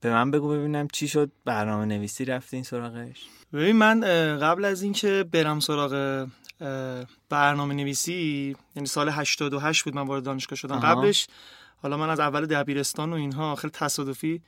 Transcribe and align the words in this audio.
به 0.00 0.10
من 0.10 0.30
بگو 0.30 0.48
ببینم 0.48 0.88
چی 0.92 1.08
شد 1.08 1.30
برنامه 1.44 1.84
نویسی 1.84 2.24
رفتین 2.24 2.62
سراغش؟ 2.62 3.26
ببین 3.52 3.76
من 3.76 4.00
قبل 4.38 4.64
از 4.64 4.82
اینکه 4.82 5.24
برم 5.32 5.60
سراغ 5.60 6.26
برنامه 7.28 7.74
نویسی 7.74 8.56
یعنی 8.76 8.86
سال 8.86 9.08
88 9.08 9.84
بود 9.84 9.94
من 9.94 10.02
وارد 10.02 10.22
دانشگاه 10.22 10.56
شدم. 10.56 10.74
آها. 10.74 10.94
قبلش 10.94 11.26
حالا 11.82 11.96
من 11.96 12.10
از 12.10 12.20
اول 12.20 12.46
دبیرستان 12.46 13.12
و 13.12 13.16
اینها 13.16 13.54
خیلی 13.54 13.70
تصادفی 13.70 14.42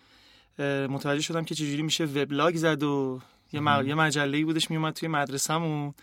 متوجه 0.88 1.22
شدم 1.22 1.44
که 1.44 1.54
چجوری 1.54 1.82
میشه 1.82 2.04
وبلاگ 2.04 2.56
زد 2.56 2.82
و 2.82 3.20
یه, 3.52 3.60
یه 3.86 3.94
مجله 3.94 4.44
بودش 4.44 4.70
میومد 4.70 4.94
توی 4.94 5.08
مدرسه‌مون. 5.08 5.94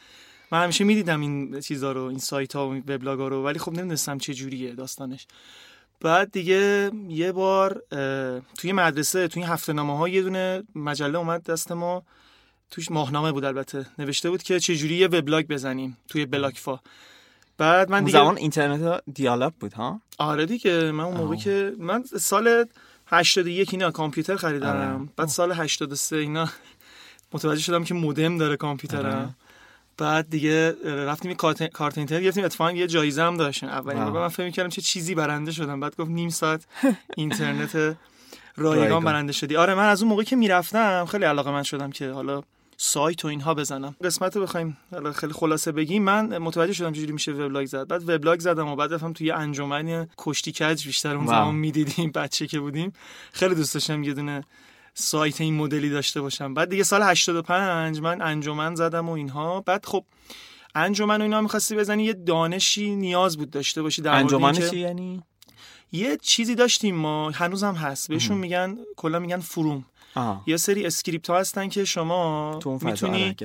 من 0.52 0.64
همیشه 0.64 0.84
می‌دیدم 0.84 1.22
این 1.22 1.60
چیزا 1.60 1.92
رو 1.92 2.02
این 2.04 2.20
سایت 2.20 2.56
ها 2.56 2.70
و 2.70 2.74
وبلاگ 2.74 3.20
ها 3.20 3.28
رو 3.28 3.44
ولی 3.44 3.60
خب 3.60 3.72
نمی‌دونستم 3.72 4.18
چه 4.18 4.34
جوریه 4.34 4.76
داستانش. 4.76 5.28
بعد 6.02 6.32
دیگه 6.32 6.92
یه 7.10 7.32
بار 7.32 7.82
توی 8.58 8.72
مدرسه 8.72 9.28
توی 9.28 9.44
هفته 9.44 9.74
نامه 9.74 9.98
ها 9.98 10.08
یه 10.10 10.22
دونه 10.22 10.64
مجله 10.76 11.18
اومد 11.18 11.44
دست 11.44 11.72
ما. 11.72 12.04
توش 12.72 12.92
ماهنامه 12.92 13.32
بود 13.32 13.46
البته. 13.46 13.86
نوشته 14.00 14.30
بود 14.30 14.44
که 14.44 14.60
چه 14.60 14.76
جوری 14.76 14.96
یه 14.96 15.08
وبلاگ 15.08 15.48
بزنیم 15.48 15.98
توی 16.08 16.26
بلاکفا. 16.26 16.80
بعد 17.58 17.92
من 17.92 18.04
دیگه 18.04 18.18
زمان 18.20 18.38
اینترنت 18.38 19.02
دیالاب 19.14 19.54
بود 19.60 19.74
ها؟ 19.74 20.02
آره 20.18 20.46
دیگه. 20.46 20.92
من 20.92 21.04
اون 21.04 21.18
موقع 21.18 21.36
که 21.36 21.74
من 21.80 22.04
سال 22.04 22.66
81 23.08 23.70
اینا 23.74 23.92
کامپیوتر 23.92 24.36
خریدم. 24.36 24.68
آره. 24.68 25.10
بعد 25.16 25.28
سال 25.28 25.52
83 25.52 26.16
اینا 26.16 26.50
متوجه 27.34 27.62
شدم 27.62 27.84
که 27.84 27.94
مودم 27.94 28.38
داره 28.38 28.58
کامپیوترم 28.58 29.06
آره. 29.06 29.30
بعد 29.98 30.30
دیگه 30.30 30.76
رفتیم 30.86 31.34
کارت 31.34 31.98
اینترنت 31.98 32.24
گرفتیم 32.24 32.46
اتفاقا 32.46 32.72
یه 32.72 32.88
جایزه 32.88 33.22
هم 33.22 33.38
داشتن. 33.38 33.68
اولین 33.68 34.06
بار 34.06 34.22
من 34.22 34.28
فکر 34.28 34.50
کردم 34.50 34.70
چه 34.70 34.82
چیزی 34.82 35.16
برنده 35.16 35.52
شدم. 35.52 35.80
بعد 35.80 35.96
گفت 35.96 36.10
نیم 36.10 36.30
ساعت 36.30 36.66
اینترنت 37.16 37.98
رایگان 38.58 39.04
برنده 39.04 39.34
شدی. 39.34 39.56
آره 39.56 39.76
من 39.76 39.90
از 39.90 40.02
اون 40.02 40.10
موقع 40.10 40.24
که 40.24 40.36
می‌رفتم 40.36 41.06
خیلی 41.06 41.26
علاقه 41.26 41.52
من 41.52 41.64
شدم 41.64 41.92
که 41.92 42.10
حالا 42.10 42.44
سایت 42.78 43.26
و 43.26 43.28
اینها 43.28 43.54
بزنم. 43.54 43.96
قسمت 44.04 44.36
رو 44.36 44.42
بخوایم 44.42 44.78
خیلی 45.16 45.34
خلاصه 45.34 45.72
بگیم. 45.72 46.04
من 46.04 46.38
متوجه 46.38 46.74
شدم 46.74 46.94
چجوری 46.94 47.12
میشه 47.12 47.32
وبلاگ 47.32 47.66
زد. 47.66 47.88
بعد 47.88 48.10
وبلاگ 48.10 48.40
زدم 48.40 48.68
و 48.68 48.76
بعد 48.76 48.94
رفتم 48.94 49.14
توی 49.14 49.32
انجمن 49.32 50.08
کشتی 50.18 50.52
کج 50.52 50.86
بیشتر 50.86 51.16
اون 51.16 51.28
زمان 51.28 51.56
می‌دیدیم 51.56 52.12
بچه 52.12 52.48
که 52.48 52.60
بودیم. 52.60 52.94
خیلی 53.34 53.56
دوست 53.56 53.74
داشتم 53.74 54.04
یه 54.04 54.14
دونه 54.14 54.44
سایت 55.00 55.42
این 55.42 55.54
مدلی 55.54 55.90
داشته 55.90 56.22
باشم. 56.22 56.54
بعد 56.54 56.70
دیگه 56.70 56.84
سال 56.84 57.04
85 57.04 58.02
من 58.02 58.22
انجمن 58.22 58.76
زدم 58.76 59.10
و 59.10 59.12
اینها. 59.12 59.62
بعد 59.62 59.86
خب 59.86 60.06
انجمن 60.76 61.22
و 61.22 61.24
اینا 61.24 61.42
می‌خواستی 61.42 61.76
بزنی 61.76 62.04
یه 62.04 62.14
دانشی 62.14 62.96
نیاز 62.96 63.38
بود 63.38 63.50
داشته 63.50 63.82
باشی 63.82 64.02
در 64.02 64.14
انجمن 64.14 64.54
چی 64.54 64.80
یعنی؟ 64.80 65.24
یه 65.92 66.18
چیزی 66.22 66.56
داشتیم 66.56 66.96
ما 66.96 67.32
هنوزم 67.32 67.74
هست. 67.74 68.10
بهشون 68.10 68.38
میگن 68.38 68.78
کلا 68.96 69.20
میگن 69.20 69.40
forum. 69.40 69.86
آه. 70.16 70.44
یه 70.48 70.58
سری 70.58 70.86
script 70.86 71.30
ها 71.30 71.40
هستن 71.40 71.70
که 71.70 71.86
شما 71.86 72.60
می‌تونی 72.82 73.36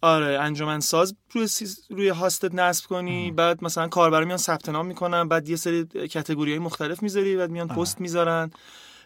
آره 0.00 0.40
انجمن 0.40 0.80
ساز 0.80 1.14
روی 1.32 1.48
روی 1.90 2.08
host 2.08 2.45
ت 2.45 2.54
نصب 2.54 2.86
کنی. 2.86 3.30
بعد 3.30 3.64
مثلا 3.64 3.88
کاربرا 3.88 4.24
میان 4.24 4.38
ثبت 4.38 4.68
نام 4.68 4.86
می‌کنن. 4.86 5.28
بعد 5.28 5.48
یه 5.48 5.56
سری 5.56 6.08
category 6.14 6.50
های 6.50 6.58
مختلف 6.58 7.02
می‌ذاری 7.02 7.36
بعد 7.36 7.50
میان 7.50 7.68
پست 7.68 8.00
می‌ذارن. 8.00 8.50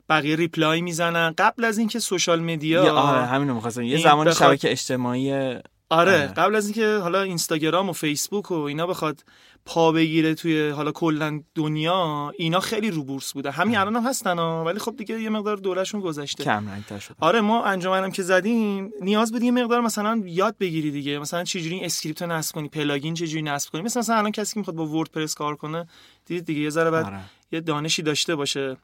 بقیه 0.09 0.37
reply 0.37 0.81
می‌زنن 0.81 1.35
قبل 1.39 1.65
از 1.65 1.79
اینکه 1.79 1.99
social 1.99 2.41
media 2.41 2.93
آره 2.93 3.27
همینو 3.27 3.55
می‌خواستم. 3.55 3.83
یه 3.83 3.99
زمان 3.99 4.33
شبکه 4.33 4.71
اجتماعی 4.71 5.33
آره, 5.33 5.63
آره. 5.91 6.27
قبل 6.27 6.55
از 6.55 6.65
اینکه 6.65 6.99
حالا 7.03 7.23
اینستاگرام 7.23 7.89
و 7.89 7.93
فیسبوک 7.93 8.51
و 8.51 8.55
اینا 8.55 8.87
بخواد 8.87 9.25
پا 9.67 9.93
بگیره 9.93 10.35
توی 10.35 10.69
حالا 10.69 10.93
کلا 10.93 11.41
دنیا 11.55 12.33
اینا 12.39 12.61
خیلی 12.61 12.91
رو 12.91 13.05
بورس 13.05 13.33
بوده. 13.33 13.51
همین 13.51 13.77
الان 13.77 13.97
هم 13.97 14.07
هستن 14.07 14.39
ولی 14.39 14.79
خب 14.79 14.97
دیگه 14.97 15.21
یه 15.21 15.29
مقدار 15.29 15.57
دورشون 15.57 16.01
گذشته. 16.01 16.45
کم 16.45 16.69
رنگ 16.69 17.01
شده. 17.01 17.15
آره 17.21 17.41
ما 17.41 17.65
انجمنم 17.65 18.11
که 18.11 18.23
زدیم 18.23 18.91
نیاز 19.01 19.33
بود 19.33 19.43
یه 19.43 19.51
مقدار 19.51 19.81
مثلا 19.81 20.23
یاد 20.25 20.57
بگیری 20.61 20.91
دیگه. 20.91 21.19
مثلا 21.19 21.45
چجوری 21.45 21.85
script 21.85 22.23
نصب 22.23 22.55
کنی 22.55 22.69
plugin 22.69 23.15
چجوری 23.15 23.43
نصب 23.43 23.73
کنی. 23.73 23.83
مثلا, 23.83 24.01
مثلا 24.01 24.17
الان 24.17 24.33
کسی 24.33 24.55
که 24.55 24.61
می‌خواد 24.61 24.77
با 24.77 24.87
وردپرس 24.87 25.35
کار 25.35 25.57
کنه 25.57 25.87
دیدید 26.27 26.45
دیگه 26.45 26.61
یه 26.61 26.71
ذره 26.71 26.91
بعد 26.91 27.07
آره. 27.07 27.21
یه 27.53 27.61
دانشی 27.61 28.03
داشته 28.03 28.37
باشه. 28.37 28.77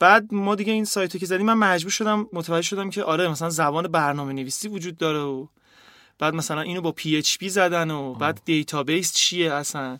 بعد 0.00 0.34
ما 0.34 0.54
دیگه 0.54 0.72
این 0.72 0.84
سایتو 0.84 1.18
که 1.18 1.26
زدیم 1.26 1.46
من 1.46 1.54
مجبور 1.54 1.90
شدم 1.90 2.26
متوجه 2.32 2.62
شدم 2.68 2.90
که 2.90 3.02
آره 3.02 3.28
مثلا 3.28 3.50
زبان 3.50 3.88
برنامه 3.88 4.32
نویسی 4.32 4.68
وجود 4.68 4.96
داره 4.96 5.18
و 5.18 5.46
بعد 6.18 6.34
مثلا 6.34 6.60
اینو 6.60 6.80
با 6.80 6.92
PHP 6.92 7.48
زدن 7.48 7.90
و 7.90 8.14
بعد 8.14 8.40
database 8.44 9.12
چیه 9.12 9.52
اصلا؟ 9.52 9.98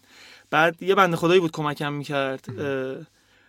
بعد 0.50 0.82
یه 0.82 0.94
بنده 0.94 1.16
خدایی 1.16 1.40
بود 1.40 1.52
کمکم 1.52 1.92
می‌کرد. 1.92 2.46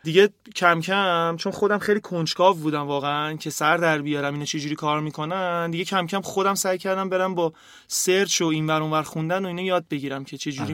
دیگه 0.03 0.29
کم 0.55 0.81
کم 0.81 1.35
چون 1.39 1.51
خودم 1.51 1.79
خیلی 1.79 1.99
کنجکاو 1.99 2.55
بودم 2.55 2.87
واقعا 2.87 3.35
که 3.35 3.49
سر 3.49 3.77
در 3.77 4.01
بیارم 4.01 4.33
اینا 4.33 4.45
چجوری 4.45 4.75
کار 4.75 5.01
می‌کنن 5.01 5.71
دیگه 5.71 5.85
کم 5.85 6.07
کم 6.07 6.21
خودم 6.21 6.55
سعی 6.55 6.77
کردم 6.77 7.09
برم 7.09 7.35
با 7.35 7.53
search 7.87 8.41
و 8.41 8.45
این 8.45 8.67
ور 8.67 8.81
اونور 8.81 9.03
خوندن 9.03 9.45
و 9.45 9.47
اینا 9.47 9.61
یاد 9.61 9.85
بگیرم 9.89 10.23
که 10.23 10.37
چجوری 10.37 10.73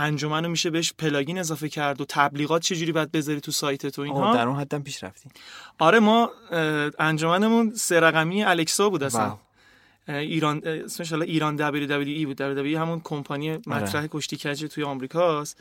مثلا 0.00 0.06
انجمنو 0.06 0.48
میشه 0.48 0.70
بهش 0.70 0.92
plugin 0.98 1.38
اضافه 1.38 1.68
کرد 1.68 2.00
و 2.00 2.04
تبلیغات 2.08 2.62
چجوری 2.62 2.92
باید 2.92 3.12
بذاری 3.12 3.40
تو 3.40 3.52
سایت 3.52 3.86
تو 3.86 4.02
اینها 4.02 4.34
در 4.34 4.48
اون 4.48 4.60
حدم 4.60 4.82
پیش 4.82 5.04
رفتین 5.04 5.32
آره 5.78 5.98
ما 5.98 6.30
انجمنمون 6.98 7.72
سه 7.74 8.00
رقمی 8.00 8.44
الکسا 8.44 8.90
بود 8.90 9.02
اصلا. 9.02 9.38
ایران 10.08 10.62
اسمش 10.64 11.12
ایران 11.12 11.56
WWE 11.56 12.26
بود. 12.26 12.36
دبلیو 12.36 12.78
همون 12.78 13.00
کمپانی 13.04 13.50
آره. 13.50 13.60
مطرح 13.66 14.06
کشتی 14.06 14.36
کجه 14.36 14.68
توی 14.68 14.84
آمریکاست 14.84 15.56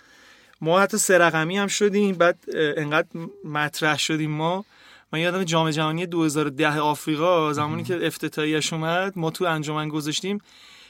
ما 0.62 0.80
حتی 0.80 0.98
سه 0.98 1.18
رقمی 1.18 1.58
هم 1.58 1.68
شدیم. 1.68 2.16
بعد 2.16 2.38
انقدر 2.56 3.08
مطرح 3.46 3.98
شدیم 3.98 4.32
ما. 4.32 4.66
من 5.14 5.20
یادم 5.20 5.44
جام 5.44 5.70
جهانی 5.70 6.06
2010 6.06 6.80
آفریقا 6.80 7.54
زمانی 7.54 7.84
که 7.84 8.08
افتتاحیش 8.08 8.74
اومد 8.74 9.14
ما 9.16 9.32
تو 9.32 9.46
انجمن 9.46 9.90
گذاشتیم. 9.90 10.42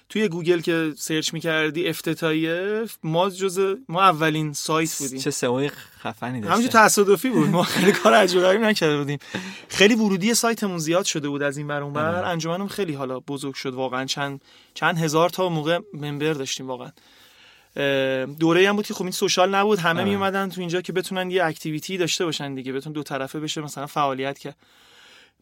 توی 0.10 0.28
گوگل 0.28 0.60
که 0.60 0.94
سرچ 0.98 1.34
می‌کردی 1.34 1.88
افتتاحیه 1.88 2.86
ما 3.04 3.30
جز 3.30 3.76
ما 3.90 4.02
اولین 4.02 4.54
سایت 4.54 4.96
بودیم. 4.98 5.20
چه 5.20 5.32
SEO 5.32 5.68
خفنی 6.00 6.42
داشت 6.42 6.54
همینجور 6.54 6.84
تصادفی 6.84 7.30
بود. 7.30 7.50
ما 7.50 7.64
خیلی 7.64 7.92
کار 7.92 8.14
عجیبی 8.14 8.58
نکرده 8.58 8.98
بودیم. 8.98 9.20
خیلی 9.68 9.96
ورودی 9.96 10.34
سایتمون 10.34 10.78
زیاد 10.78 11.06
شده 11.06 11.30
بود 11.30 11.44
از 11.44 11.58
این 11.58 11.68
بر 11.68 11.82
اون 11.82 11.94
بر 11.94 12.16
آره. 12.16 12.28
انجمنم 12.28 12.68
خیلی 12.68 12.94
حالا 12.94 13.20
بزرگ 13.20 13.54
شد 13.54 13.74
واقعا. 13.74 14.06
چند 14.06 14.42
چند 14.74 14.98
هزار 14.98 15.30
تا 15.30 15.50
موقع 15.50 15.80
ممبر 15.94 16.34
داشتیم 16.34 16.68
واقعا. 16.68 16.92
دوره 18.40 18.70
هم 18.70 18.76
بود 18.76 18.86
که 18.86 18.94
خب 18.94 19.04
این 19.04 19.12
سوشال 19.12 19.56
نبود. 19.56 19.80
همه 19.80 20.04
می 20.04 20.16
اومدن 20.16 20.50
تو 20.50 20.62
اینجا 20.62 20.82
که 20.82 20.94
بتونن 20.94 21.32
یه 21.32 21.46
اکتیویتی 21.46 21.98
داشته 21.98 22.26
باشن 22.26 22.56
دیگه. 22.56 22.74
بتون 22.74 22.94
دو 22.94 23.04
طرفه 23.04 23.40
بشه 23.40 23.62
مثلا 23.62 23.88
فعالیت 23.88 24.40
که 24.40 24.54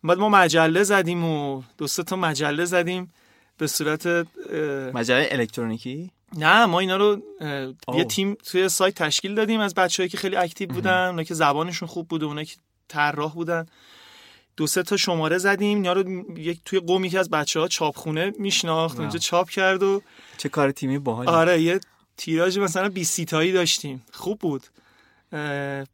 بعد 0.03 0.17
ما 0.17 0.29
مجله 0.29 0.83
زدیم 0.83 1.25
و 1.25 1.63
دو 1.77 1.87
تا 1.87 2.15
مجله 2.15 2.65
زدیم. 2.65 3.13
به 3.57 3.67
صورت 3.67 4.07
مجله 4.93 5.27
الکترونیکی؟ 5.31 6.11
نه 6.37 6.65
ما 6.65 6.79
اینا 6.79 6.97
رو 6.97 7.21
یه 7.95 8.03
تیم 8.03 8.37
توی 8.45 8.69
سایت 8.69 8.95
تشکیل 8.95 9.35
دادیم 9.35 9.59
از 9.59 9.73
بچه‌ای 9.73 10.09
که 10.09 10.17
خیلی 10.17 10.35
اکتیو 10.35 10.69
بودن 10.69 11.07
اونا 11.07 11.23
که 11.23 11.33
زبانشون 11.33 11.87
خوب 11.87 12.07
بود 12.07 12.23
اونا 12.23 12.43
که 12.43 12.55
طراح 12.87 13.33
بودن. 13.33 13.65
دو 14.57 14.67
سه 14.67 14.83
تا 14.83 14.97
شماره 14.97 15.37
زدیم 15.37 15.77
اینا 15.77 15.93
رو 15.93 16.37
یک 16.39 16.59
توی 16.65 16.79
قومی 16.79 17.09
که 17.09 17.19
از 17.19 17.29
بچه 17.29 17.59
ها 17.59 17.67
چاپخونه 17.67 18.33
میشناخت 18.39 18.99
اونجا 18.99 19.19
چاپ 19.19 19.49
کرد 19.49 19.83
و 19.83 20.01
چه 20.37 20.49
کار 20.49 20.71
تیمی 20.71 20.99
باحال 20.99 21.29
آره 21.29 21.61
یه 21.61 21.79
تیراژ 22.17 22.57
مثلا 22.57 22.89
20 22.89 23.21
تایی 23.21 23.51
داشتیم. 23.51 24.05
خوب 24.13 24.39
بود. 24.39 24.63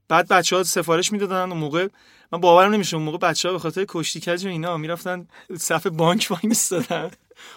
بعد 0.07 0.27
بچه 0.29 0.55
ها 0.55 0.63
سفارش 0.63 1.11
می‌دادن 1.11 1.51
اون 1.51 1.57
موقع. 1.57 1.87
من 2.31 2.39
باورم 2.39 2.73
نمیشه 2.73 2.95
اون 2.95 3.05
موقع 3.05 3.17
بچه 3.17 3.49
ها 3.49 3.53
به 3.53 3.59
خاطر 3.59 3.85
کشتی 3.87 4.19
کج 4.19 4.45
و 4.45 4.47
اینا 4.47 4.77
می‌رفتن 4.77 5.27
صف 5.57 5.87
بانک 5.87 6.27
وای 6.29 6.39
میستادن 6.43 7.11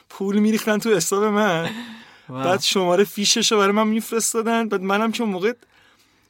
پول 0.08 0.38
میریختن 0.38 0.78
تو 0.78 0.96
حساب 0.96 1.24
من. 1.24 1.70
بعد 2.28 2.60
شماره 2.60 3.04
فیشش 3.04 3.52
رو 3.52 3.58
برای 3.58 3.72
من 3.72 3.86
میفرستادن. 3.86 4.68
بعد 4.68 4.82
منم 4.82 5.12
که 5.12 5.24
موقع 5.24 5.52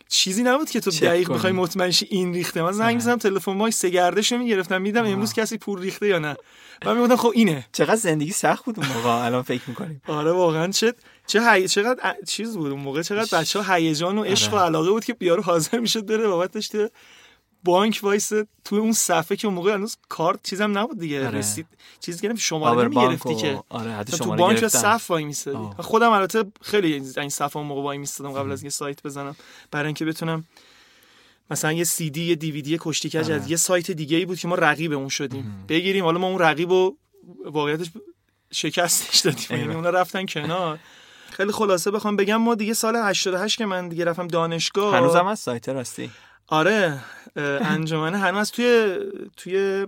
چیزی 0.08 0.42
نبود 0.42 0.70
که 0.70 0.80
تو 0.80 0.90
دقیق 0.90 1.32
بخوای 1.32 1.52
مطمئن 1.52 1.90
شی 1.90 2.06
این 2.10 2.34
ریخته. 2.34 2.62
من 2.62 2.72
زنگ 2.72 2.94
می‌زنم 2.94 3.18
تلفن 3.18 3.52
مای 3.52 3.70
سه 3.70 3.90
گردش 3.90 4.32
می‌گرفتم. 4.32 4.82
میدم 4.82 5.04
امروز 5.04 5.32
کسی 5.32 5.58
پول 5.58 5.80
ریخته 5.80 6.08
یا 6.08 6.18
نه. 6.18 6.36
من 6.84 6.96
می‌گفتم 6.96 7.16
خب 7.16 7.32
اینه. 7.34 7.66
چقدر 7.72 7.96
زندگی 7.96 8.32
سخت 8.32 8.64
بود 8.64 8.78
اون 8.78 8.88
موقع. 8.88 9.24
الان 9.24 9.42
فکر 9.42 9.62
می‌کنیم. 9.66 10.02
آره 10.08 10.32
واقعا. 10.32 10.68
چه 10.68 10.94
چه 11.26 11.52
هی... 11.52 11.68
چقدر 11.68 12.14
چیز 12.26 12.56
بود 12.56 12.70
اون 12.70 12.80
موقع. 12.80 13.02
چقدر 13.02 13.38
بچه 13.38 13.60
ها 13.60 13.74
هیجان 13.74 14.18
و 14.18 14.22
عشق 14.22 14.52
و 14.52 14.56
آره. 14.56 14.66
علاقه 14.66 14.90
بود 14.90 15.04
که 15.04 15.14
بیارو 15.14 15.42
حاضر 15.42 15.78
می‌شد 15.78 16.06
بره 16.06 16.26
بابتش 16.26 16.68
بانک 17.66 18.00
وایستا 18.02 18.32
تو 18.64 18.76
اون 18.76 18.92
صف 18.92 19.36
که 19.36 19.46
اون 19.46 19.54
موقع 19.54 19.74
هنوز 19.74 19.96
کارت 20.08 20.38
چیزم 20.42 20.78
نبود 20.78 20.98
دیگه. 20.98 21.26
آره. 21.26 21.38
رسید. 21.38 21.66
چیزی 22.00 22.28
گرفت 22.28 22.38
شماره 22.38 22.88
نمی‌گرفتی 22.88 23.34
که. 23.34 23.62
آره 23.68 24.04
تو 24.04 24.34
بانک 24.36 24.68
صف 24.68 25.10
وای 25.10 25.24
میستادی 25.24 25.58
خودم 25.78 26.10
البته 26.10 26.44
خیلی 26.62 26.92
این 27.16 27.28
صف 27.28 27.56
اون 27.56 27.66
موقع 27.66 27.82
وای 27.82 27.98
میستادم 27.98 28.32
قبل 28.32 28.52
از 28.52 28.62
اینکه 28.62 28.74
سایت 28.74 29.02
بزنم. 29.02 29.36
برای 29.70 29.86
اینکه 29.86 30.04
بتونم 30.04 30.44
مثلا 31.50 31.72
یه 31.72 31.84
سی 31.84 32.10
دی 32.10 32.24
یه 32.24 32.34
دیویدی 32.34 32.78
کشتی 32.80 33.08
کج 33.10 33.30
از 33.30 33.50
یه 33.50 33.56
سایت 33.56 33.90
دیگه 33.90 34.16
ای 34.16 34.24
بود 34.24 34.38
که 34.38 34.48
ما 34.48 34.54
رقیب 34.54 34.92
اون 34.92 35.08
شدیم 35.08 35.64
بگیریم 35.68 36.04
حالا 36.04 36.18
ما 36.18 36.26
اون 36.26 36.38
رقیب 36.38 36.70
و 36.70 36.96
واقعیتش 37.44 37.86
شکستش 38.50 39.18
دادیم. 39.18 39.58
یعنی 39.58 39.74
اونا 39.74 39.90
رفتن 39.90 40.26
کنار. 40.26 40.78
خیلی 41.30 41.52
خلاصه 41.52 41.90
بخوام 41.90 42.16
بگم 42.16 42.36
ما 42.36 42.54
دیگه 42.54 42.74
سال 42.74 42.96
88 42.96 43.58
که 43.58 43.66
من 43.66 43.88
دیگه 43.88 44.04
رفتم 44.04 44.28
دانشگاه. 44.28 44.96
هنوزم 44.96 45.26
از 45.26 45.38
سایت 45.38 45.68
راستی؟ 45.68 46.10
آره. 46.46 47.00
انجمنه. 47.36 48.18
هنوز 48.18 48.50
توی 48.50 48.98
توی 49.36 49.86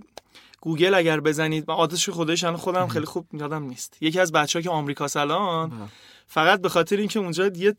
گوگل 0.61 0.93
اگر 0.93 1.19
بزنید 1.19 1.65
من 1.67 1.75
آدرسش 1.75 2.09
خودش 2.09 2.45
خودم 2.45 2.87
خیلی 2.87 3.05
خوب 3.05 3.25
یادم 3.33 3.63
نیست. 3.63 3.97
یکی 4.01 4.19
از 4.19 4.31
بچه 4.31 4.59
ها 4.59 4.63
که 4.63 4.69
آمریکاست 4.69 5.07
الان 5.07 5.89
فقط 6.27 6.61
به 6.61 6.69
خاطر 6.69 6.97
اینکه 6.97 7.19
اونجا 7.19 7.47
یه 7.47 7.75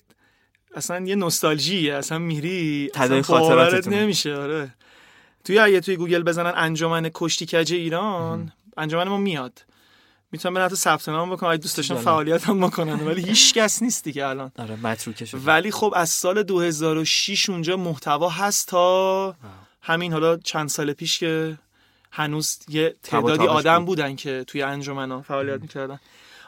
اصلا 0.75 1.07
یه 1.07 1.15
نوستالژی 1.15 1.91
اصلا 1.91 2.19
میری 2.19 2.91
تداعی 2.95 3.23
خاطرات 3.23 3.89
نمیشه 3.89 4.35
آره. 4.35 4.75
توی 5.45 5.59
اگه 5.59 5.81
توی 5.81 5.97
گوگل 5.97 6.23
بزنن 6.23 6.53
انجمن 6.57 7.11
کشتی 7.15 7.47
کج 7.47 7.73
ایران 7.73 8.53
انجمن 8.77 9.09
ما 9.09 9.17
میاد. 9.17 9.65
می‌تونم 10.33 10.55
برن 10.55 10.65
حتی 10.65 10.77
ثبت 10.77 11.09
نام 11.09 11.31
بکنم 11.31 11.51
اگه 11.51 11.61
دوست 11.61 11.95
فعالیت 11.95 12.45
هم 12.45 12.61
بکنن 12.61 13.01
ولی 13.01 13.23
هیچ 13.23 13.55
کس 13.55 13.83
نیست 13.83 14.05
دیگه 14.05 14.27
الان. 14.27 14.53
آره 14.59 14.77
متروکه 14.77 15.37
ولی 15.37 15.71
خب 15.71 15.93
از 15.97 16.11
سال 16.11 16.43
2006 16.43 17.51
اونجا 17.51 17.77
محتوا 17.77 18.29
هست 18.29 18.69
تا 18.69 19.35
همین 19.83 20.13
حالا 20.13 20.37
چند 20.37 20.69
سال 20.69 20.93
پیش 20.93 21.19
که 21.19 21.59
هنوز 22.11 22.59
یه 22.69 22.97
تعدادی 23.03 23.47
آدم 23.47 23.85
بودن 23.85 24.17
که 24.17 24.45
توی 24.47 24.63
انجمنا 24.63 25.23
فعالیت 25.23 25.61
می‌کردن. 25.61 26.01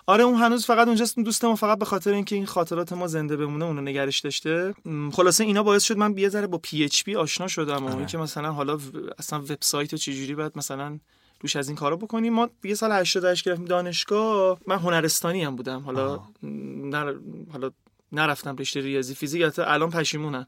آره 0.07 0.25
اون 0.25 0.35
هنوز 0.35 0.67
فقط 0.67 0.87
اونجاست. 0.87 1.19
دوست 1.19 1.45
ما 1.45 1.57
فقط 1.57 1.79
به 1.79 1.85
خاطر 1.85 2.13
اینکه 2.13 2.37
این 2.37 2.47
خاطرات 2.47 2.93
ما 2.93 3.07
زنده 3.07 3.37
بمونه 3.37 3.65
اونو 3.65 3.81
نگرش 3.81 4.21
داشته. 4.21 4.75
خلاصه 5.13 5.45
اینا 5.45 5.63
باعث 5.63 5.83
شد 5.83 5.97
من 5.97 6.19
یه 6.19 6.29
ذره 6.29 6.47
با 6.47 6.59
پی 6.59 6.85
اچ 6.85 7.05
پی 7.05 7.17
آشنا 7.17 7.49
شدم 7.49 7.87
و 7.87 7.97
اینکه 7.97 8.19
مثلا 8.19 8.53
حالا 8.53 8.79
اصلا 9.19 9.39
وبسایت 9.39 9.95
چجوری 9.95 10.35
باید 10.35 10.53
مثلا 10.55 10.99
روش 11.43 11.57
از 11.57 11.69
این 11.69 11.77
کارا 11.77 11.97
بکنیم. 11.97 12.33
ما 12.33 12.51
یه 12.65 12.75
سال 12.75 12.93
88 12.93 13.45
گرفتیم 13.45 13.65
دانشگاه 13.65 14.59
من 14.67 14.77
هنرستانی 14.77 15.45
هم 15.45 15.57
بودم. 15.57 15.81
حالا 15.81 16.23
نر... 16.43 17.15
حالا 17.53 17.71
نرفتم 18.13 18.57
رشته 18.57 18.81
ریاضی 18.81 19.15
فیزیک 19.15 19.43
حتی 19.43 19.63
الان 19.63 19.91
پشیمونم. 19.91 20.47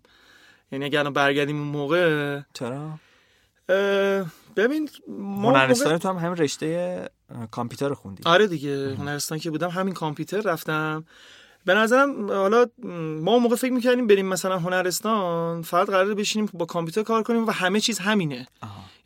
یعنی 0.73 0.85
اگه 0.85 0.99
الان 0.99 1.13
برگردیم 1.13 1.59
اون 1.59 1.69
موقع 1.69 2.41
چرا؟ 2.53 2.99
ببین 4.57 4.91
هنرستان 5.09 5.93
موقع... 5.93 5.99
تو 5.99 6.09
هم 6.09 6.17
همین 6.17 6.37
رشته 6.37 7.09
کامپیوتر 7.51 7.95
خوندی. 7.95 8.23
آره 8.27 8.47
دیگه 8.47 8.95
هنرستان 8.95 9.39
که 9.39 9.51
بودم 9.51 9.69
همین 9.69 9.95
کامپیوتر 9.95 10.41
رفتم. 10.41 11.05
به 11.65 11.75
نظرم 11.75 12.31
حالا 12.31 12.67
ما 13.21 13.33
اون 13.33 13.43
موقع 13.43 13.57
فکر 13.57 13.73
می‌کردیم 13.73 14.07
بریم 14.07 14.27
مثلا 14.27 14.59
هنرستان 14.59 15.63
فقط 15.63 15.87
قرار 15.87 16.15
بشینیم 16.15 16.49
با 16.55 16.67
کامپیوتر 16.67 17.03
کار 17.03 17.23
کنیم 17.23 17.47
و 17.47 17.51
همه 17.51 17.81
چیز 17.81 17.99
همینه. 17.99 18.47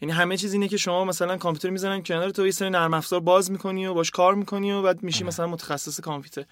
یعنی 0.00 0.12
همه 0.12 0.36
چیز 0.36 0.52
اینه 0.52 0.68
که 0.68 0.76
شما 0.76 1.04
مثلا 1.04 1.36
کامپیوتر 1.36 1.70
می‌زنن 1.70 2.02
کنار 2.02 2.30
تو 2.30 2.44
یه 2.44 2.50
سری 2.50 2.70
نرم 2.70 2.94
افزار 2.94 3.20
باز 3.20 3.50
می‌کنی 3.50 3.86
و 3.86 3.94
باش 3.94 4.10
کار 4.10 4.34
می‌کنی 4.34 4.72
و 4.72 4.82
بعد 4.82 5.02
میشی 5.02 5.24
مثلا 5.24 5.46
متخصص 5.46 6.00
کامپیوتر. 6.00 6.44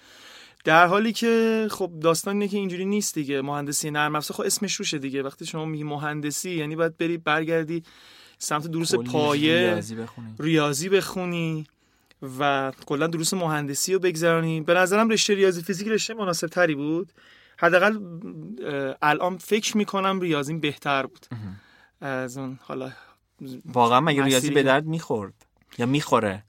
در 0.63 0.87
حالی 0.87 1.13
که 1.13 1.67
خب 1.71 1.91
داستان 2.01 2.33
اینه 2.33 2.47
که 2.47 2.57
اینجوری 2.57 2.85
نیست 2.85 3.15
دیگه. 3.15 3.41
مهندسی 3.41 3.91
نرم 3.91 4.15
افزار 4.15 4.37
خب 4.37 4.43
اسمش 4.43 4.75
روشه 4.75 4.97
دیگه. 4.97 5.23
وقتی 5.23 5.45
شما 5.45 5.65
میگی 5.65 5.83
مهندسی 5.83 6.51
یعنی 6.51 6.75
باید 6.75 6.97
بری 6.97 7.17
برگردی 7.17 7.83
سمت 8.39 8.67
دروس 8.67 8.95
پایه 8.95 9.69
ریاضی 9.69 9.95
بخونی. 9.95 10.35
ریاضی 10.39 10.89
بخونی. 10.89 11.65
و 12.39 12.71
کلا 12.85 13.07
دروس 13.07 13.33
مهندسی 13.33 13.93
رو 13.93 13.99
بگذرانی. 13.99 14.61
به 14.61 14.73
نظرم 14.73 15.09
رشته 15.09 15.33
ریاضی 15.33 15.61
فیزیک 15.61 15.87
رشته 15.87 16.13
مناسب 16.13 16.47
تری 16.47 16.75
بود. 16.75 17.13
حداقل 17.57 17.99
الان 19.01 19.37
فکر 19.37 19.77
می‌کنم 19.77 20.19
ریاضیم 20.19 20.59
بهتر 20.59 21.05
بود. 21.05 21.25
از 22.01 22.37
اون 22.37 22.59
حالا 22.61 22.91
واقعا 23.65 24.01
مگه 24.01 24.23
ریاضی 24.23 24.49
به 24.49 24.63
درد 24.63 24.85
می‌خورد؟ 24.85 25.33
یا 25.77 25.85
می‌خوره؟ 25.85 26.43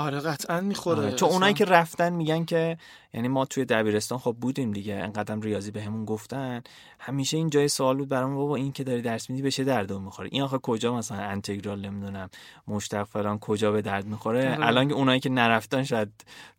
آره 0.00 0.20
قطعا 0.20 0.60
می‌خوره. 0.60 0.98
آره. 0.98 1.12
چون 1.12 1.28
اونایی 1.28 1.54
که 1.54 1.64
رفتن 1.64 2.12
میگن 2.12 2.44
که 2.44 2.76
یعنی 3.14 3.28
ما 3.28 3.44
توی 3.44 3.64
دبیرستان 3.64 4.18
خب 4.18 4.36
بودیم 4.40 4.72
دیگه 4.72 4.94
انقدر 4.94 5.36
ریاضی 5.40 5.70
بهمون 5.70 6.04
به 6.04 6.12
گفتن. 6.12 6.62
همیشه 6.98 7.36
این 7.36 7.50
جای 7.50 7.68
سوال 7.68 7.96
بود 7.96 8.08
برام 8.08 8.34
بابا 8.34 8.56
این 8.56 8.72
که 8.72 8.84
داری 8.84 9.02
درس 9.02 9.30
میدی 9.30 9.42
بشه 9.42 9.64
درد 9.64 9.92
می‌خوره 9.92 10.28
این 10.32 10.42
آخه 10.42 10.58
کجا 10.58 10.96
مثلا 10.96 11.18
انتگرال 11.18 11.80
نمی‌دونم 11.80 12.30
مشتق 12.68 13.04
فلان 13.04 13.38
کجا 13.38 13.72
به 13.72 13.82
درد 13.82 14.06
می‌خوره؟ 14.06 14.54
آره. 14.54 14.66
الان 14.66 14.88
که 14.88 14.94
اونایی 14.94 15.20
که 15.20 15.30
نرفتن 15.30 15.84
شاید 15.84 16.08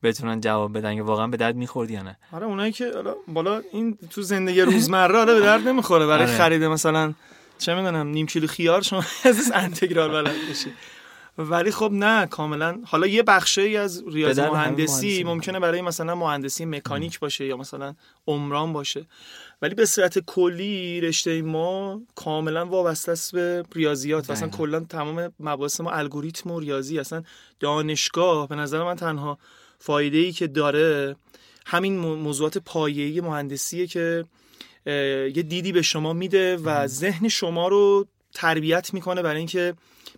بتونن 0.03 0.41
جواب 0.41 0.77
بدن 0.77 0.95
که 0.95 1.01
واقعا 1.01 1.27
به 1.27 1.38
درد 1.38 1.55
می‌خورد 1.55 1.91
یا 1.91 2.01
نه. 2.01 2.17
آره 2.31 2.45
اونایی 2.45 2.71
که 2.71 2.91
بالا 3.27 3.61
این 3.71 3.97
تو 4.09 4.21
زندگی 4.21 4.61
روزمره 4.61 5.17
آره 5.17 5.33
به 5.33 5.39
درد 5.39 5.67
نمی‌خوره. 5.67 6.07
برای 6.07 6.25
آره. 6.25 6.38
خرید 6.38 6.63
مثلا 6.63 7.13
چه 7.57 7.75
می‌دونم 7.75 8.07
نیم 8.07 8.25
کیلو 8.27 8.47
خیار 8.47 8.81
شما 8.81 9.03
از 9.25 9.51
انتگرال 9.55 10.11
بلد 10.11 10.35
بشی 10.49 10.71
ولی 11.49 11.71
خب 11.71 11.89
نه 11.93 12.25
کاملا. 12.25 12.79
حالا 12.85 13.07
یه 13.07 13.23
بخشی 13.23 13.77
از 13.77 14.03
ریاضی 14.07 14.41
مهندسی 14.41 15.23
ممکنه 15.23 15.59
برای 15.59 15.81
مثلا 15.81 16.15
مهندسی 16.15 16.65
مکانیک 16.65 17.19
باشه 17.19 17.45
یا 17.45 17.57
مثلا 17.57 17.95
عمران 18.27 18.73
باشه. 18.73 19.05
ولی 19.61 19.75
به 19.75 19.85
صورت 19.85 20.19
کلی 20.19 21.01
رشته 21.01 21.41
ما 21.41 22.01
کاملا 22.15 22.65
وابسته 22.65 23.11
است 23.11 23.31
به 23.31 23.63
ریاضیات. 23.75 24.29
اصلا 24.29 24.47
کلا 24.47 24.79
تمام 24.79 25.33
مباحث 25.39 25.81
ما 25.81 25.91
الگوریتم 25.91 26.51
و 26.51 26.59
ریاضی. 26.59 26.99
اصلا 26.99 27.23
دانشگاه 27.59 28.47
به 28.47 28.55
نظر 28.55 28.83
من 28.83 28.95
تنها 28.95 29.38
فایده 29.79 30.17
ای 30.17 30.31
که 30.31 30.47
داره 30.47 31.15
همین 31.65 31.97
موضوعات 31.97 32.57
پایه‌ای 32.57 33.21
مهندسیه 33.21 33.88
که 33.88 34.25
یه 34.85 35.43
دیدی 35.43 35.71
به 35.71 35.81
شما 35.81 36.13
میده 36.13 36.57
و 36.57 36.88
ذهن 36.88 37.27
شما 37.27 37.67
رو 37.67 38.07
تربیت 38.33 38.93
می‌کنه 38.93 39.21
برای 39.21 39.38
اینکه 39.38 39.73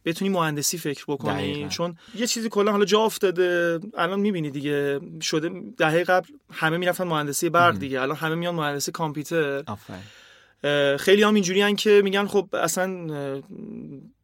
بتونی 0.05 0.29
مهندسی 0.31 0.77
فکر 0.77 1.05
بکنی 1.07 1.67
چون 1.69 1.95
یه 2.15 2.27
چیزی 2.27 2.49
کلا 2.49 2.71
حالا 2.71 2.85
جا 2.85 2.99
افتاده 2.99 3.79
الان 3.97 4.19
می‌بینی 4.19 4.49
دیگه 4.49 4.99
شده 5.21 5.51
دهه 5.77 6.03
قبل 6.03 6.27
همه 6.51 6.77
می‌رفتن 6.77 7.03
مهندسی 7.03 7.49
برق 7.49 7.79
دیگه 7.79 8.01
الان 8.01 8.15
همه 8.17 8.35
میان 8.35 8.55
مهندسی 8.55 8.91
کامپیوتر. 8.91 9.63
خیلی 10.97 11.23
هم 11.23 11.33
اینجوری 11.33 11.75
که 11.75 12.01
میگن 12.03 12.27
خب 12.27 12.49
اصلا 12.53 13.07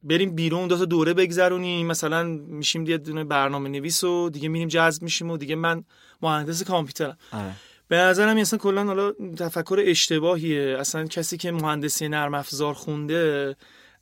بریم 0.03 0.35
بیرون 0.35 0.67
دو 0.67 0.77
تا 0.77 0.85
دوره 0.85 1.13
بگذرونیم 1.13 1.87
مثلا 1.87 2.23
میشیم 2.23 2.85
یه 2.85 2.97
دونه 2.97 3.23
برنامه 3.23 3.69
نویس 3.69 4.03
و 4.03 4.29
دیگه 4.29 4.49
میریم 4.49 4.67
جذب 4.67 5.03
میشیم 5.03 5.31
و 5.31 5.37
دیگه 5.37 5.55
من 5.55 5.83
مهندس 6.21 6.63
کامپیوترم. 6.63 7.17
آره. 7.31 7.51
به 7.87 7.97
نظرم 7.97 8.37
اصلا 8.37 8.59
کلا 8.59 8.83
حالا 8.83 9.11
تفکر 9.37 9.83
اشتباهیه. 9.85 10.77
اصلا 10.79 11.05
کسی 11.05 11.37
که 11.37 11.51
مهندسی 11.51 12.07
نرم 12.07 12.33
افزار 12.33 12.73
خونده 12.73 13.55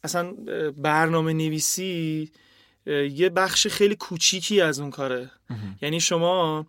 اصلا 0.03 0.33
برنامه 0.77 1.33
نویسی 1.33 2.31
یه 3.11 3.29
بخش 3.29 3.67
خیلی 3.67 3.95
کوچیکی 3.95 4.61
از 4.61 4.79
اون 4.79 4.89
کاره. 4.91 5.31
یعنی 5.81 5.99
شما 5.99 6.65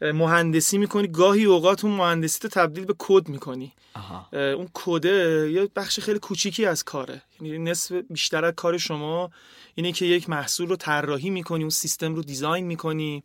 مهندسی 0.00 0.78
می‌کنی 0.78 1.08
گاهی 1.08 1.44
اوقات 1.44 1.84
اون 1.84 1.94
مهندسی 1.94 2.38
تو 2.38 2.48
تبدیل 2.48 2.84
به 2.84 2.94
کد 2.98 3.28
می‌کنی. 3.28 3.72
اون 4.32 4.68
کده 4.74 5.50
یه 5.52 5.68
بخش 5.76 6.00
خیلی 6.00 6.18
کوچیکی 6.18 6.66
از 6.66 6.84
کاره. 6.84 7.22
یعنی 7.40 7.58
نصف 7.58 7.92
بیشتر 8.10 8.44
از 8.44 8.52
کار 8.56 8.78
شما 8.78 9.30
اینه 9.74 9.92
که 9.92 10.06
یک 10.06 10.28
محصول 10.28 10.68
رو 10.68 10.76
طراحی 10.76 11.30
می‌کنی 11.30 11.62
اون 11.62 11.70
سیستم 11.70 12.14
رو 12.14 12.22
دیزاین 12.22 12.66
می‌کنی 12.66 13.22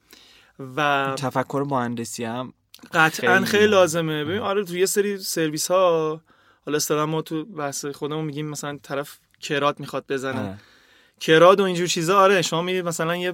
و 0.76 1.14
تفکر 1.18 1.66
مهندسی 1.70 2.24
هم 2.24 2.54
قطعا 2.94 3.36
خیلی, 3.36 3.46
خیلی 3.46 3.68
لازمه. 3.68 4.26
ببین 4.26 4.40
آره 4.40 4.64
تو 4.64 4.78
یه 4.78 4.86
سری 4.86 5.18
سرویس 5.18 5.72
ها 5.72 6.22
حالا 6.66 7.06
ما 7.06 7.22
تو 7.22 7.46
بحث 7.46 7.86
خودمون 7.86 8.26
میگیم 8.26 8.48
مثلا 8.48 8.80
طرف 8.84 9.18
CRUD 9.42 9.80
می‌خواد 9.80 10.06
بزنه. 10.10 10.60
CRUD 11.20 11.60
و 11.60 11.64
اینجور 11.64 11.88
چیزا 11.88 12.20
آره 12.20 12.42
شما 12.42 12.62
میرید 12.62 12.86
مثلا 12.86 13.16
یه 13.16 13.34